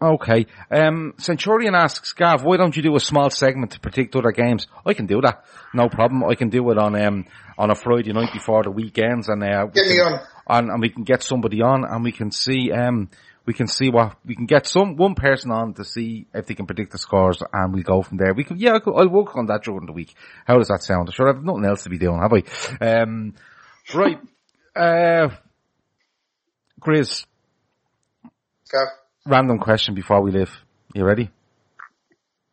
Okay. 0.00 0.46
Um, 0.68 1.14
Centurion 1.18 1.76
asks, 1.76 2.12
Gav, 2.12 2.42
why 2.42 2.56
don't 2.56 2.76
you 2.76 2.82
do 2.82 2.96
a 2.96 3.00
small 3.00 3.30
segment 3.30 3.70
to 3.72 3.78
predict 3.80 4.16
other 4.16 4.32
games? 4.32 4.66
I 4.84 4.94
can 4.94 5.06
do 5.06 5.20
that. 5.20 5.44
No 5.72 5.88
problem. 5.88 6.24
I 6.24 6.34
can 6.34 6.48
do 6.48 6.68
it 6.72 6.78
on, 6.78 7.00
um, 7.00 7.26
on 7.56 7.70
a 7.70 7.76
Friday 7.76 8.12
night 8.12 8.32
before 8.32 8.64
the 8.64 8.72
weekends 8.72 9.28
and, 9.28 9.44
uh, 9.44 9.66
we 9.66 9.72
Get 9.80 9.86
me 9.88 9.96
can- 9.98 10.12
on. 10.14 10.20
and, 10.48 10.70
and 10.70 10.80
we 10.80 10.88
can 10.88 11.04
get 11.04 11.22
somebody 11.22 11.62
on 11.62 11.84
and 11.84 12.02
we 12.02 12.10
can 12.10 12.32
see, 12.32 12.72
um, 12.72 13.10
we 13.46 13.54
can 13.54 13.68
see 13.68 13.90
what, 13.90 14.16
we 14.24 14.34
can 14.34 14.46
get 14.46 14.66
some, 14.66 14.96
one 14.96 15.14
person 15.14 15.52
on 15.52 15.74
to 15.74 15.84
see 15.84 16.26
if 16.34 16.46
they 16.46 16.54
can 16.54 16.66
predict 16.66 16.90
the 16.90 16.98
scores 16.98 17.40
and 17.52 17.72
we 17.72 17.84
go 17.84 18.02
from 18.02 18.16
there. 18.18 18.34
We 18.34 18.42
can, 18.42 18.58
yeah, 18.58 18.78
I'll, 18.84 18.98
I'll 18.98 19.08
work 19.08 19.36
on 19.36 19.46
that 19.46 19.62
during 19.62 19.86
the 19.86 19.92
week. 19.92 20.14
How 20.46 20.58
does 20.58 20.66
that 20.68 20.82
sound? 20.82 21.14
Sure, 21.14 21.28
I've 21.28 21.44
nothing 21.44 21.64
else 21.64 21.84
to 21.84 21.90
be 21.90 21.98
doing, 21.98 22.20
have 22.20 22.32
I? 22.32 23.02
Um, 23.02 23.34
right. 23.94 24.18
Uh, 24.74 25.28
Grizz, 26.80 27.26
Go. 28.70 28.78
random 29.26 29.58
question 29.58 29.94
before 29.94 30.22
we 30.22 30.32
leave. 30.32 30.50
You 30.94 31.04
ready? 31.04 31.30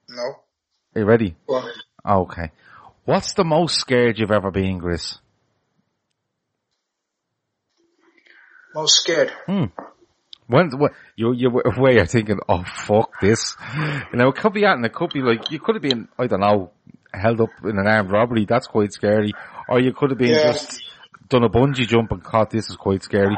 No. 0.09 0.23
Are 0.95 0.99
you 1.01 1.05
ready? 1.05 1.35
Go 1.47 1.55
on. 1.55 1.71
Okay. 2.23 2.51
What's 3.05 3.33
the 3.33 3.43
most 3.43 3.75
scared 3.79 4.19
you've 4.19 4.31
ever 4.31 4.51
been, 4.51 4.79
Grizz? 4.79 5.17
Most 8.75 8.97
scared. 9.01 9.31
Hmm. 9.45 9.65
When, 10.47 10.69
when 10.77 10.89
you 11.15 11.31
you 11.33 11.49
where 11.49 11.91
you're 11.93 12.05
thinking, 12.07 12.39
oh 12.49 12.63
fuck 12.63 13.11
this, 13.21 13.55
you 14.11 14.17
know, 14.17 14.29
it 14.29 14.35
could 14.35 14.53
be 14.53 14.61
that, 14.61 14.75
and 14.77 14.85
it 14.85 14.93
could 14.93 15.11
be 15.13 15.21
like 15.21 15.51
you 15.51 15.59
could 15.59 15.75
have 15.75 15.81
been, 15.83 16.07
I 16.17 16.25
don't 16.25 16.39
know, 16.39 16.71
held 17.13 17.39
up 17.41 17.49
in 17.63 17.77
an 17.77 17.87
armed 17.87 18.11
robbery. 18.11 18.45
That's 18.45 18.65
quite 18.65 18.91
scary, 18.91 19.31
or 19.67 19.79
you 19.79 19.93
could 19.93 20.09
have 20.09 20.17
been 20.17 20.29
Yeah. 20.31 20.51
just 20.51 20.81
done 21.29 21.43
a 21.43 21.49
bungee 21.49 21.87
jump 21.87 22.11
and 22.11 22.23
caught. 22.23 22.49
This 22.49 22.69
is 22.69 22.75
quite 22.75 23.03
scary. 23.03 23.37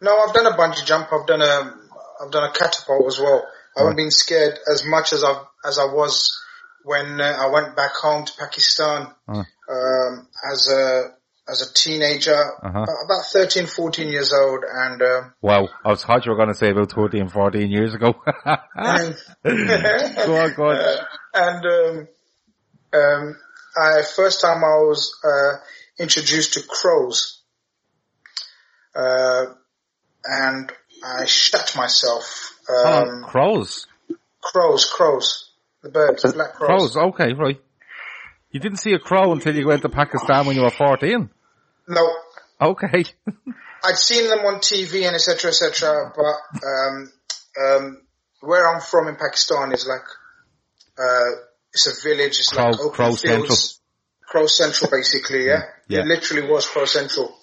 No, 0.00 0.18
I've 0.18 0.34
done 0.34 0.46
a 0.46 0.56
bungee 0.56 0.84
jump. 0.84 1.08
I've 1.12 1.26
done 1.26 1.42
a, 1.42 1.74
I've 2.22 2.30
done 2.30 2.44
a 2.44 2.52
catapult 2.52 3.06
as 3.06 3.18
well. 3.18 3.46
I 3.76 3.80
haven't 3.82 3.96
been 3.96 4.10
scared 4.10 4.58
as 4.70 4.84
much 4.84 5.12
as 5.12 5.22
I 5.24 5.42
as 5.64 5.78
I 5.78 5.84
was 5.84 6.36
when 6.84 7.20
uh, 7.20 7.24
I 7.24 7.48
went 7.50 7.76
back 7.76 7.92
home 7.94 8.24
to 8.24 8.32
Pakistan 8.38 9.06
Uh. 9.28 9.44
um, 9.70 10.28
as 10.52 10.68
a 10.72 11.12
as 11.48 11.62
a 11.68 11.74
teenager, 11.74 12.36
Uh-huh. 12.62 12.86
about 13.04 13.24
13, 13.32 13.66
14 13.66 14.08
years 14.08 14.32
old, 14.32 14.62
and. 14.72 15.02
Uh, 15.02 15.22
Wow, 15.42 15.68
I 15.84 15.88
was 15.88 16.04
thought 16.04 16.24
you 16.24 16.30
were 16.30 16.36
going 16.36 16.48
to 16.48 16.54
say 16.54 16.70
about 16.70 16.92
13, 16.92 17.28
14 17.28 17.68
years 17.70 17.92
ago. 17.94 18.14
and 18.44 19.16
go 19.44 20.36
on, 20.36 20.54
go 20.54 20.64
on. 20.70 20.98
and 21.34 21.66
um, 21.66 22.08
um, 22.92 23.36
I 23.76 24.02
first 24.02 24.40
time 24.40 24.58
I 24.58 24.78
was 24.86 25.12
uh, 25.24 25.56
introduced 26.00 26.54
to 26.54 26.62
crows, 26.66 27.42
uh, 28.94 29.46
and 30.24 30.72
I 31.04 31.24
shut 31.26 31.74
myself. 31.76 32.56
Um, 32.68 33.24
crows. 33.24 33.86
crows, 34.42 34.84
crows, 34.86 35.50
the 35.82 35.90
birds, 35.90 36.32
black 36.32 36.54
crows. 36.54 36.92
Crows, 36.92 36.96
okay, 36.96 37.32
right. 37.34 37.60
You 38.50 38.58
didn't 38.58 38.78
see 38.78 38.92
a 38.94 38.98
crow 38.98 39.32
until 39.32 39.54
you 39.54 39.66
went 39.66 39.82
to 39.82 39.88
Pakistan 39.88 40.46
when 40.46 40.56
you 40.56 40.62
were 40.62 40.70
14. 40.70 41.30
No, 41.88 42.08
Okay. 42.60 43.04
I'd 43.84 43.96
seen 43.96 44.28
them 44.28 44.40
on 44.40 44.60
TV 44.60 45.06
and 45.06 45.14
etc. 45.14 45.50
etc. 45.50 46.12
But 46.14 46.66
um, 46.66 47.12
um, 47.58 48.02
where 48.40 48.68
I'm 48.68 48.80
from 48.80 49.08
in 49.08 49.16
Pakistan 49.16 49.72
is 49.72 49.86
like 49.86 50.04
uh, 50.98 51.30
it's 51.72 51.86
a 51.86 52.08
village. 52.08 52.38
It's 52.38 52.54
like 52.54 52.74
open 52.74 52.90
Crow 52.90 53.12
fields. 53.14 53.79
Crow 54.30 54.46
Central, 54.46 54.90
basically. 54.90 55.46
Yeah, 55.46 55.62
Yeah. 55.88 56.00
it 56.00 56.06
literally 56.06 56.46
was 56.48 56.66
Crow 56.68 56.84
Central. 56.84 57.36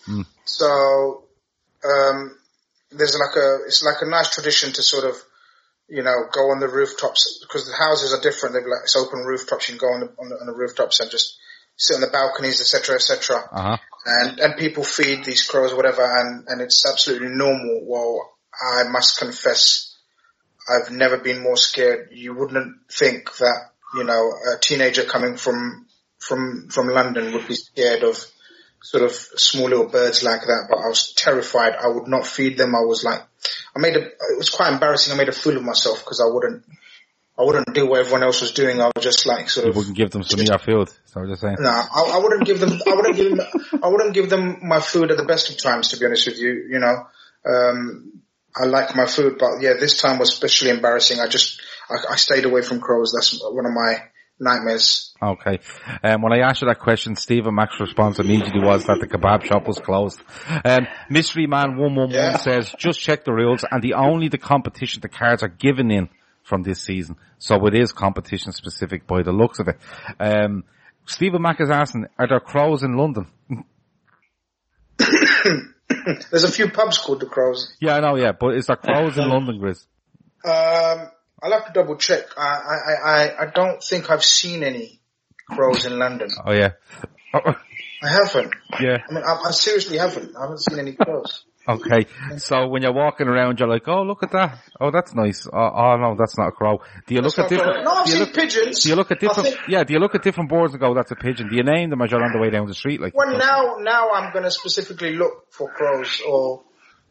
So 0.45 1.23
um, 1.83 2.37
there's 2.91 3.17
like 3.19 3.35
a 3.35 3.65
it's 3.67 3.83
like 3.83 4.01
a 4.01 4.09
nice 4.09 4.33
tradition 4.33 4.71
to 4.73 4.81
sort 4.81 5.03
of 5.05 5.15
you 5.89 6.01
know 6.03 6.15
go 6.31 6.51
on 6.51 6.59
the 6.59 6.67
rooftops 6.69 7.39
because 7.41 7.65
the 7.67 7.75
houses 7.75 8.13
are 8.13 8.21
different. 8.21 8.53
They've 8.55 8.63
like 8.63 8.83
it's 8.83 8.95
open 8.95 9.19
rooftops. 9.25 9.67
You 9.67 9.77
can 9.77 9.87
go 9.87 9.93
on 9.93 9.99
the, 9.99 10.07
on 10.21 10.29
the, 10.29 10.35
on 10.35 10.47
the 10.47 10.53
rooftops 10.53 10.99
and 11.01 11.11
just 11.11 11.37
sit 11.75 11.95
on 11.95 12.01
the 12.01 12.07
balconies, 12.07 12.61
etc. 12.61 12.95
etc 12.95 13.43
Uh 13.51 13.61
huh. 13.61 13.77
and 14.05 14.39
and 14.39 14.57
people 14.57 14.83
feed 14.85 15.25
these 15.25 15.45
crows 15.45 15.73
or 15.73 15.75
whatever, 15.75 16.03
and 16.03 16.47
and 16.47 16.61
it's 16.61 16.85
absolutely 16.89 17.29
normal. 17.29 17.81
Well, 17.83 18.31
I 18.79 18.83
must 18.89 19.19
confess, 19.19 19.93
I've 20.69 20.89
never 20.91 21.17
been 21.17 21.43
more 21.43 21.57
scared. 21.57 22.09
You 22.13 22.33
wouldn't 22.33 22.77
think 22.89 23.35
that 23.37 23.71
you 23.93 24.05
know 24.05 24.31
a 24.55 24.57
teenager 24.59 25.03
coming 25.03 25.35
from 25.35 25.86
from 26.19 26.69
from 26.69 26.87
London 26.87 27.33
would 27.33 27.47
be 27.47 27.55
scared 27.55 28.03
of 28.03 28.17
sort 28.81 29.03
of 29.03 29.11
small 29.11 29.69
little 29.69 29.87
birds 29.87 30.23
like 30.23 30.41
that, 30.41 30.67
but 30.69 30.77
I 30.77 30.87
was 30.87 31.13
terrified. 31.13 31.73
I 31.73 31.87
would 31.87 32.07
not 32.07 32.25
feed 32.25 32.57
them. 32.57 32.75
I 32.75 32.81
was 32.81 33.03
like, 33.03 33.21
I 33.75 33.79
made 33.79 33.95
a. 33.95 34.01
It 34.01 34.37
was 34.37 34.49
quite 34.49 34.71
embarrassing. 34.71 35.13
I 35.13 35.17
made 35.17 35.29
a 35.29 35.33
fool 35.33 35.57
of 35.57 35.63
myself 35.63 35.99
because 35.99 36.21
I 36.21 36.31
wouldn't. 36.31 36.63
I 37.39 37.43
wouldn't 37.43 37.71
do 37.75 37.87
what 37.87 37.99
everyone 37.99 38.23
else 38.23 38.41
was 38.41 38.51
doing. 38.51 38.81
I 38.81 38.89
was 38.95 39.03
just 39.03 39.27
like 39.27 39.49
sort 39.49 39.65
You 39.65 39.69
of 39.69 39.75
wouldn't 39.77 39.95
give 39.95 40.09
them 40.09 40.23
some 40.23 40.39
of 40.39 40.47
your 40.47 40.57
food. 40.57 40.87
Is 40.87 41.11
that 41.13 41.19
what 41.19 41.27
you're 41.27 41.37
saying? 41.37 41.57
no, 41.59 41.69
I, 41.69 42.11
I 42.15 42.17
wouldn't 42.17 42.45
give 42.45 42.59
them. 42.59 42.81
I 42.87 42.95
wouldn't 42.95 43.15
give 43.15 43.37
them. 43.37 43.47
I 43.83 43.87
wouldn't 43.87 44.13
give 44.13 44.29
them 44.29 44.67
my 44.67 44.79
food 44.79 45.11
at 45.11 45.17
the 45.17 45.25
best 45.25 45.51
of 45.51 45.57
times. 45.57 45.89
To 45.89 45.99
be 45.99 46.05
honest 46.05 46.27
with 46.27 46.39
you, 46.39 46.67
you 46.69 46.79
know, 46.79 47.07
um, 47.45 48.21
I 48.55 48.65
like 48.65 48.95
my 48.95 49.05
food, 49.05 49.37
but 49.37 49.61
yeah, 49.61 49.73
this 49.79 50.01
time 50.01 50.17
was 50.17 50.29
especially 50.29 50.71
embarrassing. 50.71 51.19
I 51.19 51.27
just 51.27 51.61
I, 51.89 52.13
I 52.13 52.15
stayed 52.15 52.45
away 52.45 52.61
from 52.63 52.79
crows. 52.79 53.13
That's 53.13 53.39
one 53.43 53.65
of 53.65 53.73
my 53.73 54.01
nightmares. 54.39 55.13
Okay. 55.21 55.59
Um, 56.03 56.21
when 56.21 56.31
I 56.33 56.39
asked 56.39 56.61
you 56.61 56.67
that 56.67 56.79
question, 56.79 57.15
Stephen 57.15 57.55
Mack's 57.55 57.79
response 57.79 58.19
immediately 58.19 58.61
was 58.63 58.85
that 58.85 58.99
the 58.99 59.07
kebab 59.07 59.43
shop 59.43 59.67
was 59.67 59.79
closed. 59.79 60.21
Um, 60.63 60.87
Mystery 61.09 61.47
Man 61.47 61.77
111 61.77 62.11
Yeah. 62.13 62.37
says, 62.37 62.73
just 62.77 62.99
check 62.99 63.23
the 63.25 63.33
rules 63.33 63.65
and 63.69 63.81
the 63.81 63.93
only 63.95 64.27
the 64.29 64.37
competition 64.37 65.01
the 65.01 65.09
cards 65.09 65.41
are 65.43 65.47
given 65.47 65.89
in 65.91 66.09
from 66.43 66.63
this 66.63 66.81
season. 66.81 67.15
So 67.39 67.65
it 67.67 67.73
is 67.75 67.91
competition 67.91 68.51
specific 68.51 69.05
by 69.07 69.23
the 69.23 69.31
looks 69.31 69.59
of 69.59 69.67
it. 69.67 69.77
Um, 70.19 70.63
Stephen 71.05 71.41
Mack 71.41 71.59
is 71.61 71.69
asking, 71.69 72.05
are 72.19 72.27
there 72.27 72.39
crows 72.39 72.83
in 72.83 72.95
London? 72.95 73.27
There's 76.31 76.43
a 76.43 76.51
few 76.51 76.69
pubs 76.69 76.97
called 76.97 77.21
the 77.21 77.25
Crows. 77.25 77.73
Yeah, 77.79 77.95
I 77.95 77.99
know, 78.01 78.15
yeah, 78.17 78.31
but 78.33 78.55
is 78.55 78.67
there 78.67 78.75
crows 78.75 79.17
in 79.17 79.29
London, 79.29 79.59
Grizz? 79.59 79.85
Um, 80.45 81.09
I'll 81.41 81.51
have 81.51 81.67
to 81.67 81.73
double 81.73 81.97
check. 81.97 82.25
I, 82.37 82.41
I, 82.41 83.09
I, 83.11 83.43
I 83.43 83.45
don't 83.53 83.81
think 83.83 84.09
I've 84.09 84.23
seen 84.23 84.63
any 84.63 84.99
crows 85.49 85.85
in 85.85 85.97
London. 85.99 86.29
Oh 86.45 86.51
yeah. 86.51 86.71
I 87.33 88.09
haven't. 88.09 88.53
yeah. 88.79 88.97
I 89.09 89.13
mean, 89.13 89.23
I, 89.23 89.47
I 89.47 89.51
seriously 89.51 89.97
haven't. 89.97 90.35
I 90.35 90.41
haven't 90.41 90.59
seen 90.59 90.79
any 90.79 90.93
crows. 90.93 91.43
Okay. 91.69 92.05
So 92.37 92.67
when 92.69 92.81
you're 92.81 92.93
walking 92.93 93.27
around, 93.27 93.59
you're 93.59 93.67
like, 93.67 93.87
oh, 93.89 94.03
look 94.03 94.23
at 94.23 94.31
that. 94.31 94.57
Oh, 94.79 94.89
that's 94.89 95.13
nice. 95.13 95.45
Oh, 95.51 95.57
oh 95.75 95.97
no, 95.97 96.15
that's 96.17 96.37
not 96.37 96.47
a 96.47 96.51
crow. 96.51 96.79
Do 97.05 97.13
you 97.13 97.19
look 97.21 97.37
at 97.37 97.49
different, 97.49 97.83
No, 97.83 97.91
I've 97.91 98.07
seen 98.07 98.19
look, 98.19 98.33
pigeons. 98.33 98.83
do 98.83 98.89
you 98.89 98.95
look 98.95 99.11
at 99.11 99.19
different, 99.19 99.49
think- 99.49 99.59
yeah, 99.67 99.83
do 99.83 99.93
you 99.93 99.99
look 99.99 100.15
at 100.15 100.23
different 100.23 100.49
boards 100.49 100.73
and 100.73 100.79
go, 100.79 100.93
that's 100.93 101.11
a 101.11 101.15
pigeon? 101.15 101.49
Do 101.49 101.55
you 101.57 101.63
name 101.63 101.89
them 101.89 102.01
as 102.01 102.09
you're 102.09 102.23
on 102.23 102.31
the 102.31 102.39
way 102.39 102.49
down 102.49 102.67
the 102.67 102.73
street? 102.73 103.01
Like, 103.01 103.13
Well, 103.13 103.37
now, 103.37 103.75
now 103.81 104.11
I'm 104.11 104.31
going 104.31 104.45
to 104.45 104.51
specifically 104.51 105.17
look 105.17 105.51
for 105.51 105.69
crows 105.69 106.21
or, 106.25 106.63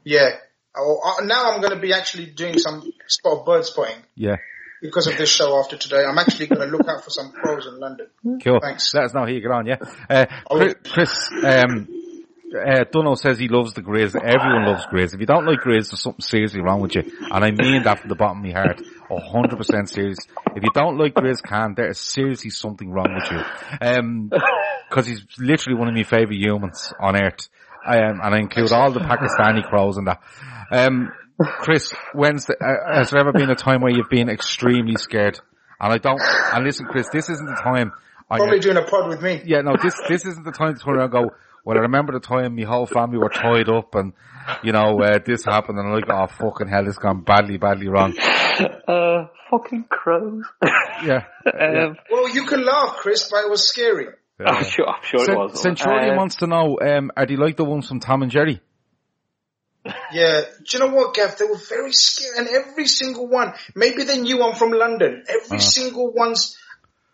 yeah. 0.05 0.31
Or, 0.77 1.01
uh, 1.07 1.25
now 1.25 1.53
I'm 1.53 1.61
going 1.61 1.75
to 1.75 1.81
be 1.81 1.93
actually 1.93 2.27
doing 2.27 2.59
some 2.59 2.91
spot 3.07 3.45
bird 3.47 3.65
spotting 3.65 3.97
yeah. 4.15 4.37
because 4.83 5.07
of 5.07 5.17
this 5.17 5.31
show 5.31 5.59
after 5.59 5.77
today. 5.77 6.05
I'm 6.05 6.19
actually 6.19 6.49
going 6.49 6.69
to 6.69 6.77
look 6.77 6.89
out 6.89 7.05
for 7.05 7.11
some 7.11 7.33
crows 7.33 7.67
in 7.67 7.79
London. 7.81 8.09
Cool. 8.43 8.61
Thanks. 8.63 8.93
Let 8.95 9.05
us 9.05 9.15
know 9.15 9.21
how 9.21 9.27
you 9.27 9.41
get 9.41 9.51
on, 9.51 9.67
yeah. 9.67 9.77
Uh, 10.09 10.27
Chris, 10.51 10.75
Chris 10.85 11.31
um, 11.45 11.89
uh, 12.55 12.85
Dunno 12.91 13.15
says 13.15 13.39
he 13.39 13.49
loves 13.49 13.75
the 13.75 13.83
Grizz. 13.83 14.15
Everyone 14.15 14.67
loves 14.67 14.87
Grizz. 14.87 15.15
If 15.15 15.21
you 15.21 15.27
don't 15.27 15.47
like 15.47 15.61
Grizz, 15.61 15.91
there's 15.91 16.03
something 16.03 16.21
seriously 16.21 16.61
wrong 16.61 16.81
with 16.81 16.95
you. 16.95 17.03
And 17.31 17.45
I 17.45 17.51
mean 17.51 17.83
that 17.83 18.01
from 18.01 18.09
the 18.09 18.15
bottom 18.15 18.39
of 18.39 18.45
my 18.45 18.53
heart. 18.53 18.81
Hundred 19.09 19.57
percent 19.57 19.89
serious. 19.89 20.19
If 20.55 20.63
you 20.63 20.71
don't 20.75 20.99
like 20.99 21.15
Grizz 21.15 21.43
Khan, 21.43 21.75
there 21.77 21.91
is 21.91 21.99
seriously 21.99 22.51
something 22.51 22.91
wrong 22.91 23.15
with 23.15 23.31
you. 23.31 23.87
Um, 23.87 24.31
cause 24.91 25.07
he's 25.07 25.25
literally 25.39 25.79
one 25.79 25.89
of 25.89 25.95
my 25.95 26.03
favourite 26.03 26.39
humans 26.39 26.93
on 27.01 27.17
earth. 27.17 27.49
Um, 27.87 28.21
and 28.23 28.35
I 28.35 28.39
include 28.39 28.73
all 28.73 28.91
the 28.91 29.01
Pakistani 29.01 29.63
crows 29.63 29.97
and 29.97 30.09
that. 30.09 30.21
Um, 30.71 31.13
Chris, 31.39 31.93
when's 32.15 32.47
the, 32.47 32.55
uh, 32.57 32.97
has 32.99 33.11
there 33.11 33.21
ever 33.21 33.33
been 33.33 33.51
a 33.51 33.55
time 33.55 33.81
where 33.83 33.93
you've 33.93 34.09
been 34.09 34.29
extremely 34.29 34.97
scared? 34.97 35.39
And 35.81 35.93
I 35.93 35.99
don't, 35.99 36.21
and 36.55 36.65
listen 36.65 36.87
Chris, 36.87 37.09
this 37.13 37.29
isn't 37.29 37.47
the 37.47 37.61
time 37.63 37.93
on 38.31 38.39
your- 38.39 38.47
Probably 38.47 38.61
doing 38.61 38.77
a 38.79 38.83
pod 38.83 39.09
with 39.09 39.21
me. 39.23 39.43
yeah, 39.45 39.61
no, 39.61 39.77
this 39.83 39.95
this 40.09 40.25
isn't 40.25 40.45
the 40.45 40.53
time 40.53 40.75
to 40.75 40.81
turn 40.83 40.95
around 40.97 41.05
and 41.05 41.13
go, 41.13 41.31
well, 41.65 41.77
I 41.77 41.81
remember 41.83 42.13
the 42.15 42.21
time 42.21 42.57
my 42.57 42.63
whole 42.63 42.87
family 42.87 43.19
were 43.19 43.29
tied 43.29 43.69
up 43.69 43.95
and, 43.95 44.13
you 44.63 44.73
know, 44.73 44.99
uh, 45.03 45.19
this 45.25 45.45
happened 45.45 45.79
and 45.79 45.89
I'm 45.89 45.95
like, 45.95 46.09
oh, 46.09 46.27
fucking 46.27 46.69
hell, 46.69 46.85
has 46.85 46.97
gone 46.97 47.23
badly, 47.23 47.59
badly 47.59 47.89
wrong. 47.89 48.17
Uh, 48.89 49.27
fucking 49.51 49.85
crows. 49.91 50.45
Yeah. 51.05 51.25
um, 51.53 51.97
Well, 52.11 52.35
you 52.35 52.47
can 52.47 52.65
laugh, 52.65 52.97
Chris, 53.01 53.29
but 53.31 53.45
it 53.45 53.51
was 53.51 53.69
scary. 53.69 54.07
I'm 54.47 54.65
sure, 54.65 54.89
I'm 54.89 55.03
sure 55.03 55.31
it 55.31 55.37
was. 55.37 55.61
Centurion 55.61 56.13
Um, 56.13 56.17
wants 56.17 56.37
to 56.37 56.47
know, 56.47 56.79
um, 56.81 57.11
are 57.15 57.27
they 57.27 57.37
like 57.37 57.57
the 57.57 57.65
ones 57.67 57.87
from 57.87 58.01
Tom 58.01 58.23
and 58.23 58.31
Jerry? 58.31 58.63
Yeah. 60.13 60.43
Do 60.59 60.65
you 60.73 60.79
know 60.79 60.95
what, 60.95 61.15
Gav? 61.15 61.37
They 61.39 61.45
were 61.45 61.57
very 61.69 61.93
scary, 61.93 62.39
and 62.39 62.49
every 62.49 62.87
single 62.87 63.27
one. 63.29 63.53
Maybe 63.75 64.05
they 64.05 64.19
knew 64.21 64.43
I'm 64.43 64.55
from 64.57 64.71
London. 64.73 65.25
Every 65.29 65.61
single 65.61 66.13
one's 66.13 66.57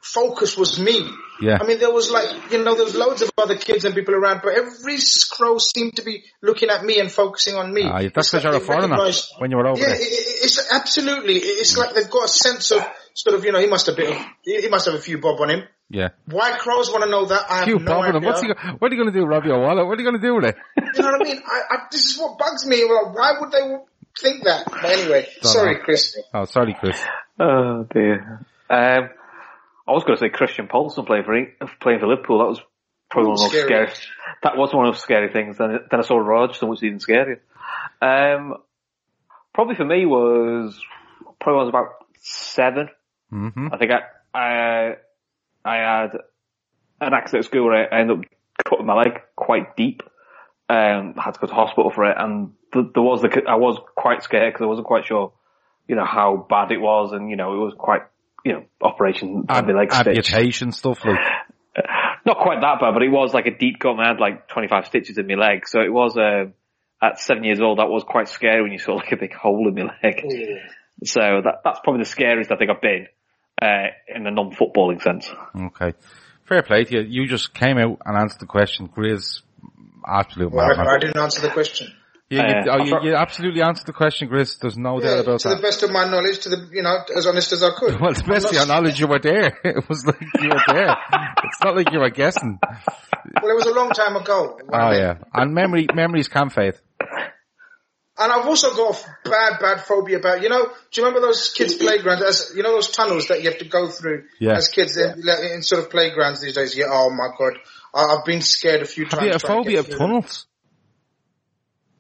focus 0.01 0.57
was 0.57 0.81
me. 0.81 1.09
Yeah. 1.41 1.59
I 1.61 1.67
mean, 1.67 1.79
there 1.79 1.93
was 1.93 2.11
like, 2.11 2.53
you 2.53 2.63
know, 2.63 2.75
there 2.75 2.85
was 2.85 2.95
loads 2.95 3.23
of 3.23 3.31
other 3.39 3.57
kids 3.57 3.85
and 3.85 3.95
people 3.95 4.15
around, 4.15 4.41
but 4.43 4.55
every 4.55 4.99
crow 5.31 5.59
seemed 5.59 5.97
to 5.97 6.03
be 6.03 6.25
looking 6.43 6.71
at 6.71 6.85
me 6.85 6.99
and 7.01 7.11
focusing 7.11 7.55
on 7.55 7.73
me. 7.73 7.83
Ah, 7.85 7.99
that's 8.03 8.17
It's 8.17 8.31
because 8.31 8.45
you're 8.45 8.57
a 8.57 8.61
foreigner 8.61 8.99
when 9.39 9.51
you 9.51 9.57
were 9.57 9.67
over 9.69 9.81
Yeah, 9.81 9.87
there. 9.89 9.97
it, 9.97 10.01
it- 10.03 10.29
it's 10.45 10.73
absolutely. 10.73 11.37
It's 11.37 11.77
like 11.77 11.95
they've 11.95 12.11
got 12.11 12.25
a 12.25 12.29
sense 12.29 12.73
of 12.73 12.85
sort 13.15 13.37
of, 13.37 13.45
you 13.45 13.53
know, 13.53 13.61
he 13.61 13.69
must 13.69 13.87
have 13.87 13.97
been, 13.97 14.13
he 14.43 14.67
must 14.69 14.87
have 14.87 14.95
a 14.95 15.01
few 15.01 15.19
bob 15.19 15.41
on 15.41 15.51
him. 15.51 15.63
Yeah. 15.93 16.09
Why 16.27 16.57
crows 16.57 16.91
want 16.91 17.05
to 17.05 17.11
know 17.11 17.27
that? 17.27 17.45
I 17.51 17.59
have 17.59 17.69
Hugh 17.69 17.79
no 17.79 17.85
Bob 17.85 18.05
idea. 18.05 18.21
What's 18.27 18.41
he, 18.41 18.47
go- 18.49 18.55
what 18.79 18.91
are 18.91 18.95
you 18.95 19.01
going 19.03 19.13
to 19.13 19.21
do, 19.21 19.27
Robbie 19.27 19.51
O'Waller? 19.51 19.85
What 19.87 19.99
are 19.99 20.03
you 20.03 20.09
going 20.11 20.21
to 20.21 20.27
do 20.27 20.35
with 20.37 20.45
it? 20.47 20.57
You 20.95 21.03
know 21.03 21.11
what 21.11 21.21
I 21.21 21.25
mean? 21.25 21.43
I, 21.47 21.61
I, 21.71 21.77
this 21.91 22.07
is 22.07 22.19
what 22.19 22.39
bugs 22.39 22.65
me. 22.67 22.83
Well, 22.85 23.13
why 23.15 23.33
would 23.39 23.53
they 23.53 23.77
think 24.19 24.45
that? 24.45 24.65
But 24.71 24.85
anyway, 24.87 25.29
sorry, 25.43 25.75
know. 25.75 25.81
Chris. 25.81 26.17
Oh, 26.33 26.45
sorry, 26.47 26.75
Chris. 26.81 26.99
Oh 27.39 27.87
dear. 27.93 28.45
Um, 28.71 29.11
I 29.87 29.93
was 29.93 30.05
going 30.05 30.17
to 30.17 30.21
say 30.21 30.31
Christian 30.31 30.67
Poulsen 30.69 31.05
playing 31.07 31.25
for 31.25 31.37
playing 31.81 32.01
for 32.01 32.07
Liverpool. 32.07 32.39
That 32.39 32.49
was 32.49 32.61
probably 33.11 33.31
one 33.31 33.35
of 33.35 33.51
the 33.53 33.59
most 33.59 33.67
Scary. 33.67 33.87
scary. 33.89 34.09
That 34.45 34.57
was 34.57 34.75
one 34.75 34.87
of 34.87 34.95
the 34.95 35.01
scary 35.01 35.33
things. 35.33 35.59
Then, 35.59 35.79
then 35.91 36.01
I 36.01 36.03
saw 36.03 36.17
Rog, 36.17 36.51
which 36.63 36.79
is 36.79 36.85
even 36.85 36.99
scarier. 36.99 37.41
Um, 38.01 38.55
probably 39.53 39.75
for 39.75 39.85
me 39.85 40.07
was 40.07 40.81
probably 41.39 41.61
I 41.61 41.65
was 41.65 41.69
about 41.69 41.89
7 42.21 42.89
Mm-hmm. 43.33 43.69
I 43.73 43.79
think 43.79 43.91
I 43.93 44.39
I 44.39 44.93
I 45.65 45.77
had 45.77 46.11
an 47.01 47.15
accident 47.15 47.45
at 47.45 47.51
school 47.51 47.67
where 47.67 47.93
I 47.93 48.01
ended 48.01 48.19
up 48.19 48.25
cutting 48.65 48.87
my 48.87 48.95
leg 48.95 49.21
quite 49.37 49.77
deep. 49.77 50.03
Um, 50.69 51.15
I 51.19 51.23
had 51.23 51.35
to 51.35 51.41
go 51.41 51.47
to 51.47 51.55
hospital 51.55 51.91
for 51.91 52.11
it, 52.11 52.17
and 52.19 52.53
th- 52.73 52.87
there 52.95 53.03
was 53.03 53.21
the 53.21 53.43
I 53.49 53.57
was 53.57 53.79
quite 53.97 54.23
scared 54.23 54.53
because 54.53 54.65
I 54.65 54.69
wasn't 54.69 54.87
quite 54.87 55.05
sure, 55.07 55.33
you 55.87 55.97
know, 55.97 56.05
how 56.05 56.47
bad 56.49 56.73
it 56.73 56.81
was, 56.81 57.13
and 57.13 57.29
you 57.29 57.37
know, 57.37 57.55
it 57.55 57.59
was 57.59 57.75
quite 57.77 58.03
you 58.45 58.53
know 58.53 58.65
operation 58.81 59.45
had 59.49 59.67
my 59.67 59.75
leg 59.75 59.93
stitched. 59.93 60.09
amputation 60.09 60.73
stuff 60.73 61.05
like. 61.05 61.19
Not 62.25 62.39
quite 62.39 62.61
that 62.61 62.79
bad, 62.81 62.93
but 62.95 63.03
it 63.03 63.09
was 63.09 63.35
like 63.35 63.47
a 63.47 63.57
deep 63.57 63.81
cut. 63.81 63.93
and 63.93 64.01
I 64.01 64.07
had 64.09 64.21
like 64.21 64.47
25 64.47 64.87
stitches 64.87 65.19
in 65.19 65.27
my 65.27 65.35
leg, 65.35 65.67
so 65.67 65.81
it 65.81 65.93
was. 65.93 66.17
Um, 66.17 66.55
at 67.03 67.19
seven 67.19 67.43
years 67.43 67.61
old, 67.61 67.81
that 67.81 67.89
was 67.89 68.05
quite 68.05 68.29
scary 68.29 68.63
when 68.63 68.71
you 68.71 68.79
saw 68.79 68.95
like 68.95 69.11
a 69.11 69.17
big 69.17 69.35
hole 69.35 69.67
in 69.67 69.75
my 69.75 69.93
leg. 70.05 70.23
So 71.05 71.21
that 71.21 71.63
that's 71.65 71.81
probably 71.83 72.03
the 72.03 72.09
scariest 72.09 72.53
I 72.53 72.57
think 72.57 72.71
I've 72.71 72.81
been 72.81 73.09
uh, 73.63 73.87
in 74.09 74.27
a 74.27 74.31
non-footballing 74.31 75.01
sense. 75.03 75.31
Okay. 75.55 75.93
Fair 76.45 76.63
play 76.63 76.85
to 76.85 76.95
you. 76.95 77.23
You 77.23 77.29
just 77.29 77.55
came 77.55 77.79
out 77.79 77.99
and 78.05 78.17
answered 78.17 78.41
the 78.41 78.47
question. 78.47 78.89
Grizz, 78.89 79.43
absolute 80.07 80.53
Well, 80.53 80.67
madman. 80.69 80.89
I, 80.89 80.95
I 80.95 80.99
didn't 80.99 81.19
answer 81.19 81.41
the 81.41 81.51
question. 81.51 81.93
You, 82.33 82.39
you, 82.39 82.45
Uh, 82.45 82.79
oh, 82.79 82.85
you, 82.85 83.11
you 83.11 83.15
absolutely 83.15 83.61
answered 83.61 83.87
the 83.87 83.93
question, 83.93 84.29
Chris. 84.29 84.57
There's 84.57 84.79
no 84.79 84.99
doubt 85.01 85.21
about 85.21 85.41
to 85.41 85.49
that. 85.49 85.55
To 85.57 85.61
the 85.61 85.63
best 85.63 85.83
of 85.83 85.91
my 85.91 86.09
knowledge, 86.09 86.39
to 86.41 86.49
the 86.49 86.67
you 86.73 86.83
know, 86.83 86.97
as 87.15 87.27
honest 87.27 87.53
as 87.53 87.63
I 87.63 87.71
could. 87.77 87.93
Well, 88.01 88.11
it's 88.11 88.23
best 88.23 88.47
I'm 88.47 88.55
your 88.55 88.67
knowledge 88.67 88.99
you 88.99 89.07
were 89.07 89.19
there. 89.19 89.59
It 89.65 89.87
was 89.87 90.07
like 90.07 90.19
you 90.41 90.49
were 90.49 90.63
there. 90.67 90.97
it's 91.45 91.63
not 91.63 91.77
like 91.77 91.93
you 91.93 92.01
were 92.01 92.09
guessing. 92.09 92.59
Well, 92.63 93.51
it 93.51 93.55
was 93.55 93.67
a 93.67 93.75
long 93.75 93.91
time 93.91 94.17
ago. 94.17 94.59
Oh 94.73 94.93
yeah. 94.93 95.19
And 95.35 95.53
memory, 95.53 95.87
memories 95.95 96.29
can 96.29 96.49
fade. 96.49 96.75
And 98.19 98.31
I've 98.31 98.47
also 98.47 98.75
got 98.77 98.95
a 99.25 99.29
bad, 99.29 99.59
bad 99.59 99.81
phobia 99.81 100.19
about, 100.19 100.43
you 100.43 100.51
know, 100.51 100.65
do 100.67 101.01
you 101.01 101.07
remember 101.07 101.27
those 101.27 101.51
kids' 101.55 101.75
playgrounds? 101.77 102.23
As, 102.23 102.53
you 102.55 102.63
know 102.63 102.73
those 102.73 102.91
tunnels 102.91 103.29
that 103.29 103.43
you 103.43 103.49
have 103.49 103.59
to 103.61 103.65
go 103.65 103.89
through 103.89 104.25
Yeah. 104.39 104.53
as 104.57 104.69
kids 104.69 104.99
in, 104.99 105.23
in 105.55 105.63
sort 105.63 105.83
of 105.83 105.91
playgrounds 105.91 106.41
these 106.43 106.55
days? 106.55 106.77
Yeah, 106.77 106.87
oh 106.91 107.09
my 107.11 107.29
god. 107.39 107.59
I, 107.95 108.15
I've 108.17 108.25
been 108.27 108.43
scared 108.43 108.83
a 108.83 108.85
few 108.85 109.05
Have 109.05 109.19
times. 109.19 109.25
you 109.27 109.33
a 109.33 109.39
phobia 109.39 109.81
of 109.81 109.89
tunnels? 109.89 110.47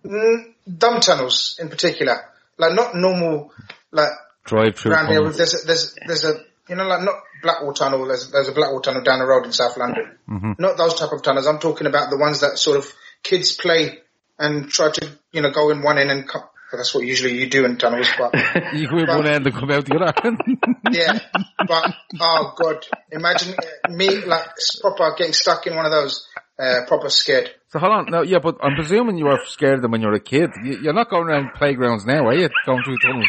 Mm, 0.04 0.54
dumb 0.78 1.00
tunnels 1.00 1.56
in 1.60 1.68
particular. 1.70 2.16
Like 2.58 2.74
not 2.74 2.94
normal, 2.94 3.50
like 3.90 4.10
Drive 4.44 4.76
through 4.76 4.92
around 4.92 5.06
here, 5.06 5.18
tunnels. 5.18 5.36
there's 5.38 5.62
a, 5.62 5.66
there's, 5.66 5.94
there's 6.06 6.24
a, 6.24 6.34
you 6.68 6.76
know, 6.76 6.84
like 6.86 7.02
not 7.02 7.14
Blackwall 7.42 7.72
Tunnel, 7.74 8.06
there's, 8.06 8.30
there's 8.30 8.48
a 8.48 8.52
Blackwall 8.52 8.80
Tunnel 8.82 9.02
down 9.02 9.18
the 9.20 9.26
road 9.26 9.46
in 9.46 9.52
South 9.52 9.76
London. 9.76 10.18
Mm-hmm. 10.28 10.52
Not 10.58 10.76
those 10.76 10.94
type 10.94 11.12
of 11.12 11.22
tunnels. 11.22 11.46
I'm 11.46 11.58
talking 11.58 11.86
about 11.86 12.10
the 12.10 12.18
ones 12.18 12.40
that 12.40 12.58
sort 12.58 12.76
of 12.76 12.92
kids 13.22 13.56
play 13.56 13.98
and 14.42 14.68
try 14.68 14.90
to, 14.90 15.08
you 15.32 15.40
know, 15.42 15.50
go 15.50 15.70
in 15.70 15.82
one 15.82 15.98
end 15.98 16.10
and 16.10 16.28
come. 16.28 16.42
That's 16.74 16.94
what 16.94 17.04
usually 17.04 17.34
you 17.38 17.50
do 17.50 17.66
in 17.66 17.76
tunnels, 17.76 18.08
but 18.18 18.32
You 18.72 18.88
go 18.88 18.96
in 18.98 19.06
one 19.06 19.26
end 19.26 19.46
and 19.46 19.54
come 19.54 19.70
out 19.70 19.84
the 19.84 19.94
other. 19.94 20.36
yeah, 20.90 21.18
but 21.68 21.94
oh 22.18 22.54
god, 22.56 22.86
imagine 23.10 23.54
me 23.90 24.24
like 24.24 24.48
proper 24.80 25.14
getting 25.18 25.34
stuck 25.34 25.66
in 25.66 25.76
one 25.76 25.84
of 25.84 25.92
those, 25.92 26.26
uh, 26.58 26.80
proper 26.88 27.10
scared. 27.10 27.50
so 27.68 27.78
hold 27.78 27.92
on. 27.92 28.06
No, 28.10 28.22
yeah, 28.22 28.38
but 28.42 28.56
I'm 28.62 28.74
presuming 28.74 29.18
you 29.18 29.26
were 29.26 29.38
scared 29.44 29.76
of 29.76 29.82
them 29.82 29.90
when 29.90 30.00
you 30.00 30.06
were 30.08 30.14
a 30.14 30.20
kid. 30.20 30.48
You- 30.64 30.78
You're 30.82 30.94
not 30.94 31.10
going 31.10 31.24
around 31.28 31.50
playgrounds 31.56 32.06
now, 32.06 32.26
are 32.26 32.34
you? 32.34 32.48
Going 32.64 32.82
through 32.84 32.96
tunnels. 33.04 33.28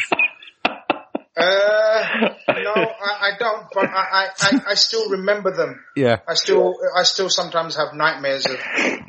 Uh, 1.36 1.62
I, 2.76 3.17
I 3.21 3.32
don't, 3.38 3.67
but 3.74 3.89
I, 3.89 4.28
I, 4.39 4.61
I, 4.69 4.74
still 4.76 5.09
remember 5.09 5.51
them. 5.55 5.84
Yeah. 5.95 6.19
I 6.28 6.34
still, 6.36 6.76
I 6.97 7.03
still 7.03 7.30
sometimes 7.30 7.76
have 7.76 7.93
nightmares 7.93 8.45
of 8.45 8.59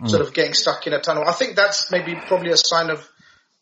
sort 0.08 0.22
of 0.22 0.34
getting 0.34 0.54
stuck 0.54 0.86
in 0.86 0.92
a 0.92 1.00
tunnel. 1.00 1.24
I 1.26 1.32
think 1.32 1.56
that's 1.56 1.90
maybe 1.90 2.14
probably 2.26 2.50
a 2.50 2.56
sign 2.56 2.90
of 2.90 3.08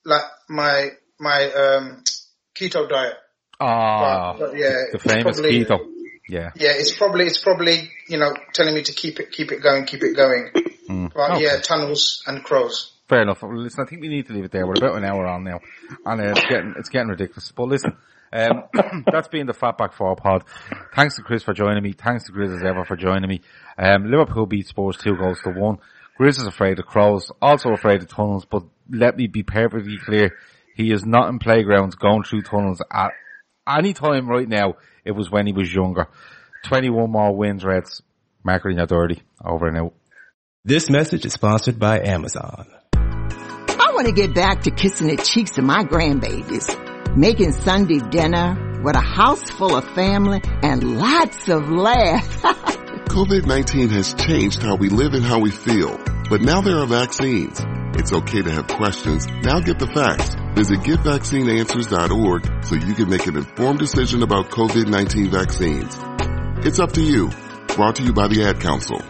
like 0.05 0.25
my, 0.49 0.91
my, 1.19 1.51
um, 1.53 2.05
keto 2.55 2.89
diet. 2.89 3.15
Ah, 3.61 4.37
but 4.39 4.57
yeah, 4.57 4.77
the 4.93 4.99
famous 4.99 5.41
probably- 5.41 5.65
keto. 5.65 5.79
Yeah. 6.29 6.51
Yeah, 6.55 6.71
it's 6.75 6.97
probably, 6.97 7.27
it's 7.27 7.43
probably, 7.43 7.91
you 8.09 8.17
know, 8.17 8.35
telling 8.55 8.75
me 8.75 8.83
to 8.85 8.93
keep 8.93 9.21
it, 9.21 9.33
keep 9.33 9.53
it 9.53 9.63
going, 9.63 9.85
keep 9.85 10.03
it 10.03 10.15
going. 10.17 10.51
But 11.15 11.33
Okay. 11.33 11.45
yeah, 11.45 11.61
tunnels 11.61 12.23
and 12.27 12.43
crows. 12.45 12.93
Fair 13.09 13.23
enough. 13.23 13.43
Well, 13.43 13.57
listen, 13.57 13.85
I 13.85 13.89
think 13.89 14.03
we 14.03 14.09
need 14.09 14.27
to 14.29 14.33
leave 14.33 14.45
it 14.45 14.51
there. 14.53 14.67
We're 14.67 14.75
about 14.75 14.97
an 14.97 15.05
hour 15.05 15.27
on 15.27 15.45
now, 15.45 15.61
and 16.07 16.21
uh, 16.21 16.31
it's 16.31 16.41
getting 16.47 16.75
it's 16.79 16.89
getting 16.89 17.09
ridiculous. 17.09 17.53
But 17.53 17.65
listen, 17.65 17.97
um, 18.33 18.65
that's 19.13 19.29
been 19.29 19.47
the 19.47 19.55
Fatback 19.55 19.93
Four 19.93 20.17
Pod. 20.17 20.45
Thanks 20.95 21.17
to 21.17 21.23
Chris 21.23 21.43
for 21.43 21.53
joining 21.53 21.83
me. 21.83 21.93
Thanks 21.93 22.25
to 22.25 22.33
Grizz 22.33 22.57
as 22.57 22.63
ever 22.63 22.85
for 22.85 22.97
joining 22.97 23.29
me. 23.29 23.41
Um, 23.79 24.11
Liverpool 24.11 24.47
beat 24.47 24.67
Spurs 24.67 24.97
two 24.97 25.17
goals 25.17 25.41
to 25.45 25.51
one. 25.51 25.79
Grizz 26.19 26.39
is 26.39 26.47
afraid 26.47 26.79
of 26.79 26.87
crows, 26.87 27.31
also 27.41 27.71
afraid 27.71 28.03
of 28.03 28.09
tunnels. 28.09 28.45
But 28.45 28.65
let 28.91 29.17
me 29.17 29.27
be 29.27 29.43
perfectly 29.43 29.99
clear: 29.99 30.37
he 30.75 30.93
is 30.93 31.05
not 31.05 31.29
in 31.29 31.39
playgrounds 31.39 31.95
going 31.97 32.25
through 32.25 32.43
tunnels 32.43 32.83
at 32.93 33.13
any 33.69 33.93
time 33.93 34.29
right 34.29 34.49
now. 34.49 34.75
It 35.05 35.13
was 35.13 35.31
when 35.31 35.47
he 35.47 35.53
was 35.53 35.73
younger. 35.73 36.09
Twenty-one 36.65 37.11
more 37.11 37.35
wins, 37.35 37.65
Reds. 37.65 38.03
Marketing 38.45 38.79
your 38.79 38.87
dirty. 38.87 39.23
Over 39.45 39.69
and 39.69 39.77
out. 39.79 39.95
This 40.65 40.89
message 40.89 41.25
is 41.25 41.33
sponsored 41.33 41.79
by 41.81 42.01
Amazon. 42.01 42.69
I 42.95 43.91
want 43.95 44.07
to 44.07 44.13
get 44.13 44.33
back 44.33 44.63
to 44.63 44.71
kissing 44.71 45.09
the 45.09 45.17
cheeks 45.17 45.59
of 45.59 45.65
my 45.65 45.83
grandbabies, 45.83 46.71
making 47.17 47.53
Sunday 47.53 47.99
dinner 47.99 48.81
with 48.83 48.97
a 48.97 49.01
house 49.01 49.51
full 49.51 49.77
of 49.77 49.85
family 49.95 50.41
and 50.63 50.99
lots 50.99 51.49
of 51.49 51.71
laughs. 51.71 52.37
COVID-19 53.13 53.91
has 53.91 54.15
changed 54.15 54.63
how 54.63 54.77
we 54.77 54.89
live 54.89 55.13
and 55.13 55.23
how 55.23 55.39
we 55.39 55.51
feel. 55.51 55.99
But 56.31 56.41
now 56.41 56.63
there 56.63 56.79
are 56.79 56.87
vaccines. 56.87 57.61
It's 57.95 58.13
okay 58.13 58.41
to 58.41 58.51
have 58.51 58.67
questions. 58.69 59.27
Now 59.27 59.61
get 59.61 59.79
the 59.79 59.87
facts. 59.87 60.35
Visit 60.55 60.81
getvaccineanswers.org 60.81 62.65
so 62.65 62.75
you 62.75 62.95
can 62.95 63.11
make 63.11 63.27
an 63.27 63.37
informed 63.37 63.79
decision 63.79 64.23
about 64.23 64.51
COVID-19 64.51 65.29
vaccines. 65.29 65.99
It's 66.67 66.79
up 66.79 66.93
to 66.93 67.03
you. 67.03 67.31
Brought 67.77 67.97
to 67.97 68.03
you 68.03 68.15
by 68.15 68.29
the 68.29 68.45
Ad 68.45 68.61
Council. 68.61 69.03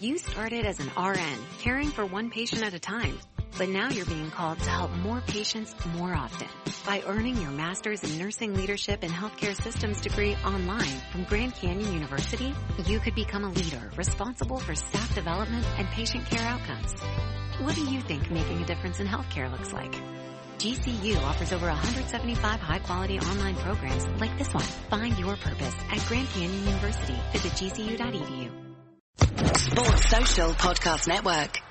You 0.00 0.18
started 0.18 0.66
as 0.66 0.78
an 0.80 0.90
RN, 0.96 1.38
caring 1.58 1.88
for 1.88 2.06
one 2.06 2.30
patient 2.30 2.62
at 2.62 2.74
a 2.74 2.78
time. 2.78 3.18
But 3.56 3.68
now 3.68 3.88
you're 3.88 4.06
being 4.06 4.30
called 4.30 4.58
to 4.60 4.70
help 4.70 4.90
more 4.96 5.20
patients 5.20 5.74
more 5.94 6.12
often. 6.12 6.48
By 6.84 7.02
earning 7.06 7.40
your 7.40 7.52
master's 7.52 8.02
in 8.02 8.18
nursing 8.18 8.54
leadership 8.54 9.02
and 9.02 9.12
healthcare 9.12 9.54
systems 9.62 10.00
degree 10.00 10.36
online 10.44 11.00
from 11.12 11.24
Grand 11.24 11.54
Canyon 11.54 11.92
University, 11.92 12.52
you 12.86 12.98
could 12.98 13.14
become 13.14 13.44
a 13.44 13.50
leader 13.50 13.90
responsible 13.96 14.58
for 14.58 14.74
staff 14.74 15.14
development 15.14 15.64
and 15.78 15.86
patient 15.88 16.26
care 16.26 16.46
outcomes. 16.48 16.92
What 17.60 17.76
do 17.76 17.84
you 17.84 18.00
think 18.00 18.30
making 18.30 18.60
a 18.60 18.66
difference 18.66 18.98
in 18.98 19.06
healthcare 19.06 19.50
looks 19.50 19.72
like? 19.72 19.94
GCU 20.58 21.16
offers 21.22 21.52
over 21.52 21.66
175 21.66 22.60
high 22.60 22.78
quality 22.80 23.18
online 23.20 23.54
programs 23.56 24.06
like 24.20 24.36
this 24.38 24.52
one. 24.52 24.64
Find 24.90 25.16
your 25.18 25.36
purpose 25.36 25.74
at 25.90 26.04
Grand 26.08 26.28
Canyon 26.30 26.64
University. 26.64 27.16
Visit 27.32 27.52
gcu.edu. 27.52 28.50
Sports 29.56 30.10
Social 30.10 30.50
Podcast 30.54 31.06
Network. 31.06 31.63